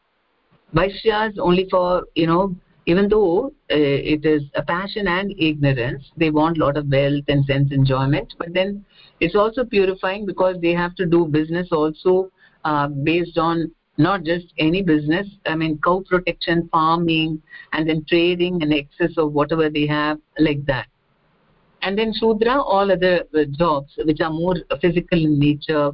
vaishyas 0.75 1.39
only 1.39 1.67
for 1.71 2.05
you 2.15 2.27
know 2.27 2.55
even 2.87 3.09
though 3.09 3.47
uh, 3.71 3.99
it 4.15 4.27
is 4.27 4.43
a 4.55 4.63
passion 4.63 5.09
and 5.09 5.35
ignorance 5.39 6.11
they 6.17 6.31
want 6.31 6.59
a 6.59 6.65
lot 6.65 6.77
of 6.77 6.87
wealth 6.89 7.25
and 7.29 7.45
sense 7.47 7.73
enjoyment 7.73 8.35
but 8.39 8.53
then 8.53 8.85
it's 9.21 9.35
also 9.35 9.65
purifying 9.65 10.27
because 10.27 10.57
they 10.61 10.73
have 10.73 10.95
to 10.95 11.07
do 11.07 11.27
business 11.27 11.69
also 11.73 12.31
uh, 12.65 12.89
based 12.89 13.39
on 13.39 13.71
not 13.97 14.25
just 14.25 14.47
any 14.59 14.83
business 14.83 15.27
i 15.47 15.55
mean 15.55 15.79
cow 15.85 16.03
protection 16.09 16.69
farming 16.73 17.41
and 17.75 17.89
then 17.89 18.05
trading 18.09 18.63
and 18.63 18.73
excess 18.73 19.13
of 19.17 19.33
whatever 19.33 19.69
they 19.69 19.87
have 19.87 20.19
like 20.39 20.65
that. 20.67 20.87
And 21.83 21.99
then 21.99 22.15
shudra 22.19 22.61
all 22.63 22.91
other 22.91 23.25
uh, 23.35 23.45
jobs 23.59 23.93
which 24.05 24.21
are 24.21 24.31
more 24.31 24.55
physical 24.81 25.23
in 25.23 25.39
nature. 25.39 25.91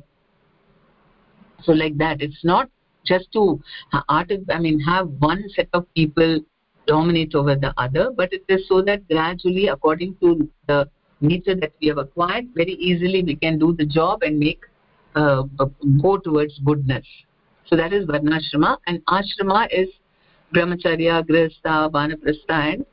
So 1.65 1.73
like 1.73 1.97
that 1.98 2.20
it's 2.20 2.44
not 2.44 2.69
just 3.05 3.31
to 3.33 3.61
uh, 3.93 4.03
i 4.09 4.59
mean 4.59 4.81
have 4.81 5.09
one 5.19 5.45
set 5.55 5.69
of 5.73 5.87
people 5.95 6.41
dominate 6.87 7.35
over 7.35 7.55
the 7.55 7.73
other 7.77 8.11
but 8.17 8.33
it 8.33 8.45
is 8.49 8.67
so 8.69 8.83
that 8.83 9.07
gradually 9.09 9.69
according 9.69 10.17
to 10.21 10.49
the 10.67 10.89
nature 11.21 11.55
that 11.55 11.73
we 11.81 11.89
have 11.89 11.99
acquired 11.99 12.47
very 12.55 12.73
easily 12.73 13.23
we 13.23 13.37
can 13.37 13.59
do 13.59 13.75
the 13.77 13.85
job 13.85 14.23
and 14.23 14.39
make 14.39 14.61
uh, 15.15 15.43
go 16.01 16.17
towards 16.17 16.59
goodness. 16.61 17.07
So 17.67 17.77
that 17.77 17.93
is 17.93 18.07
varnashrama. 18.07 18.79
And 18.87 19.05
ashrama 19.07 19.69
is 19.71 19.89
brahmacharya 20.55 21.25
grihastha 21.29 21.91
vanaprastha 21.91 22.75
and 22.75 22.87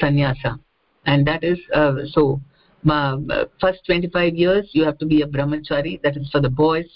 sannyasa. 0.00 0.58
And 1.06 1.26
that 1.26 1.44
is 1.44 1.58
uh, 1.74 1.94
so 2.10 2.40
uh, 2.88 3.16
first 3.60 3.80
25 3.86 4.34
years 4.34 4.68
you 4.72 4.84
have 4.84 4.98
to 4.98 5.06
be 5.06 5.22
a 5.22 5.26
brahmachari 5.26 6.00
that 6.02 6.16
is 6.16 6.28
for 6.30 6.40
the 6.40 6.48
boys 6.48 6.86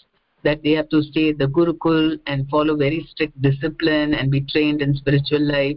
that 0.45 0.63
they 0.63 0.73
have 0.73 0.89
to 0.91 1.03
stay 1.03 1.31
at 1.31 1.39
the 1.39 1.47
gurukul 1.47 2.19
and 2.27 2.49
follow 2.49 2.77
very 2.77 3.07
strict 3.11 3.41
discipline 3.43 4.15
and 4.15 4.31
be 4.31 4.41
trained 4.43 4.83
in 4.83 4.95
spiritual 4.95 5.41
life 5.41 5.77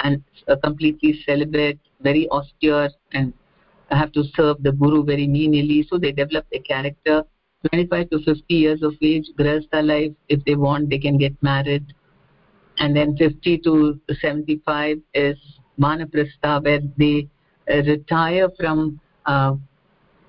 and 0.00 0.22
uh, 0.48 0.56
completely 0.62 1.22
celibate 1.26 1.78
very 2.00 2.28
austere 2.30 2.90
and 3.12 3.32
have 3.90 4.12
to 4.12 4.24
serve 4.34 4.62
the 4.62 4.72
guru 4.72 5.04
very 5.04 5.26
menially. 5.26 5.86
So 5.88 5.98
they 5.98 6.12
develop 6.12 6.46
a 6.52 6.58
character. 6.58 7.24
25 7.72 8.10
to 8.10 8.18
50 8.24 8.54
years 8.54 8.82
of 8.82 8.94
age 9.00 9.26
grihastha 9.38 9.82
life. 9.82 10.12
If 10.28 10.44
they 10.44 10.54
want 10.54 10.90
they 10.90 10.98
can 10.98 11.16
get 11.18 11.34
married. 11.42 11.94
And 12.78 12.94
then 12.94 13.16
50 13.16 13.58
to 13.58 14.00
75 14.20 14.98
is 15.14 15.36
vanaprastha 15.80 16.62
where 16.64 16.80
they 16.98 17.28
uh, 17.70 17.82
retire 17.82 18.48
from 18.58 19.00
uh, 19.26 19.54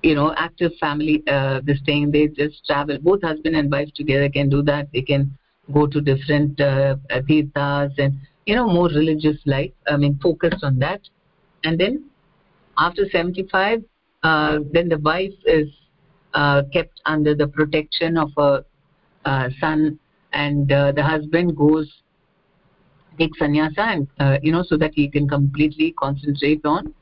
you 0.06 0.14
know 0.14 0.32
active 0.36 0.72
family 0.80 1.22
uh, 1.26 1.60
this 1.64 1.80
thing 1.84 2.10
they 2.10 2.28
just 2.28 2.64
travel. 2.66 2.96
Both 2.98 3.22
husband 3.22 3.56
and 3.56 3.70
wife 3.70 3.90
together 3.94 4.28
can 4.28 4.48
do 4.48 4.62
that. 4.62 4.88
They 4.92 5.02
can 5.02 5.36
go 5.72 5.86
to 5.86 6.00
different 6.00 6.60
uh, 6.60 6.96
tirthas 7.28 7.92
and 7.98 8.14
you 8.46 8.54
know 8.54 8.68
more 8.68 8.88
religious 8.88 9.38
life 9.46 9.72
i 9.88 9.96
mean 9.96 10.18
focused 10.22 10.62
on 10.62 10.78
that. 10.78 11.00
And 11.64 11.80
then 11.80 12.04
after 12.78 13.04
75 13.10 13.82
uh, 14.22 14.58
then 14.72 14.88
the 14.88 14.98
wife 14.98 15.32
is 15.44 15.68
uh, 16.34 16.62
kept 16.72 17.00
under 17.04 17.34
the 17.34 17.48
protection 17.48 18.16
of 18.16 18.30
a 18.36 18.64
uh, 19.24 19.48
son 19.60 19.98
and 20.32 20.70
uh, 20.70 20.92
the 20.92 21.02
husband 21.02 21.56
goes 21.56 21.90
takes 23.18 23.38
sannyasa 23.38 23.80
and 23.80 24.08
uh, 24.20 24.38
you 24.42 24.52
know 24.52 24.62
so 24.62 24.76
that 24.76 24.92
he 24.94 25.08
can 25.08 25.28
completely 25.28 25.92
concentrate 25.98 26.64
on 26.64 26.94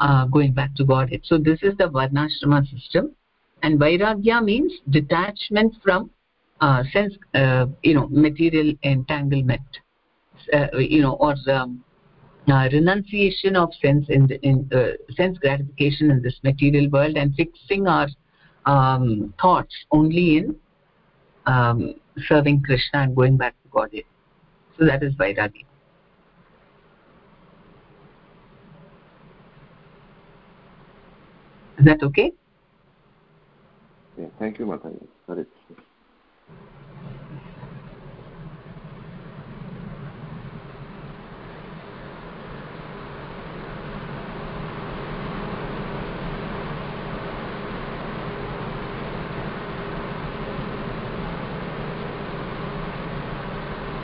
uh, 0.00 0.24
going 0.26 0.52
back 0.52 0.74
to 0.74 0.84
godhead 0.84 1.20
so 1.24 1.38
this 1.38 1.58
is 1.62 1.76
the 1.76 1.88
varnashrama 1.88 2.66
system. 2.70 3.14
And 3.62 3.80
vairagya 3.80 4.44
means 4.44 4.72
detachment 4.88 5.74
from 5.82 6.10
uh, 6.60 6.82
sense 6.92 7.14
uh, 7.34 7.66
you 7.82 7.94
know 7.94 8.08
material 8.08 8.74
entanglement 8.82 9.60
uh, 10.52 10.76
you 10.76 11.02
know 11.02 11.12
or 11.14 11.34
um, 11.52 11.84
renunciation 12.48 13.56
of 13.56 13.70
sense 13.82 14.06
in, 14.08 14.26
the, 14.26 14.40
in 14.42 14.68
sense 15.16 15.38
gratification 15.38 16.10
in 16.10 16.22
this 16.22 16.38
material 16.42 16.88
world 16.90 17.16
and 17.16 17.34
fixing 17.34 17.86
our 17.86 18.08
um, 18.66 19.32
thoughts 19.40 19.74
only 19.92 20.38
in 20.38 20.56
um, 21.46 21.94
serving 22.26 22.62
krishna 22.62 23.00
and 23.00 23.14
going 23.14 23.36
back 23.36 23.54
to 23.62 23.68
godhead 23.70 24.04
so 24.78 24.84
that 24.84 25.02
is 25.02 25.14
vairagya 25.14 25.67
is 31.78 31.84
that 31.84 32.02
okay 32.02 32.32
yeah 34.16 34.26
thank 34.38 34.58
you 34.58 34.66
mataji 34.66 35.06
Hare 35.28 35.44
Krishna. 35.44 35.84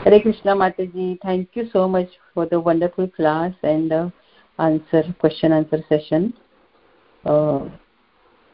Hare 0.05 0.21
Krishna 0.21 0.55
Mataji, 0.55 1.19
thank 1.23 1.57
you 1.57 1.71
so 1.73 1.89
much 1.89 2.09
for 2.35 2.45
the 2.45 2.61
wonderful 2.61 3.09
class 3.09 3.55
and 3.63 3.91
uh, 3.91 4.11
answer 4.59 5.03
question 5.19 5.51
answer 5.51 5.83
session. 5.89 6.35
Uh, 7.25 7.69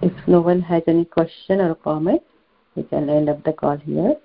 if 0.03 0.13
no 0.27 0.41
one 0.41 0.61
has 0.63 0.83
any 0.87 1.05
question 1.05 1.61
or 1.61 1.75
comment, 1.75 2.23
we 2.75 2.83
can 2.85 3.11
end 3.11 3.29
up 3.29 3.43
the 3.45 3.53
call 3.53 3.77
here. 3.77 4.17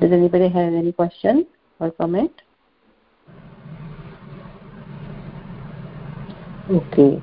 Does 0.00 0.12
anybody 0.12 0.48
have 0.48 0.72
any 0.72 0.92
question 0.92 1.46
or 1.80 1.90
comment? 1.90 2.32
Okay. 6.70 7.22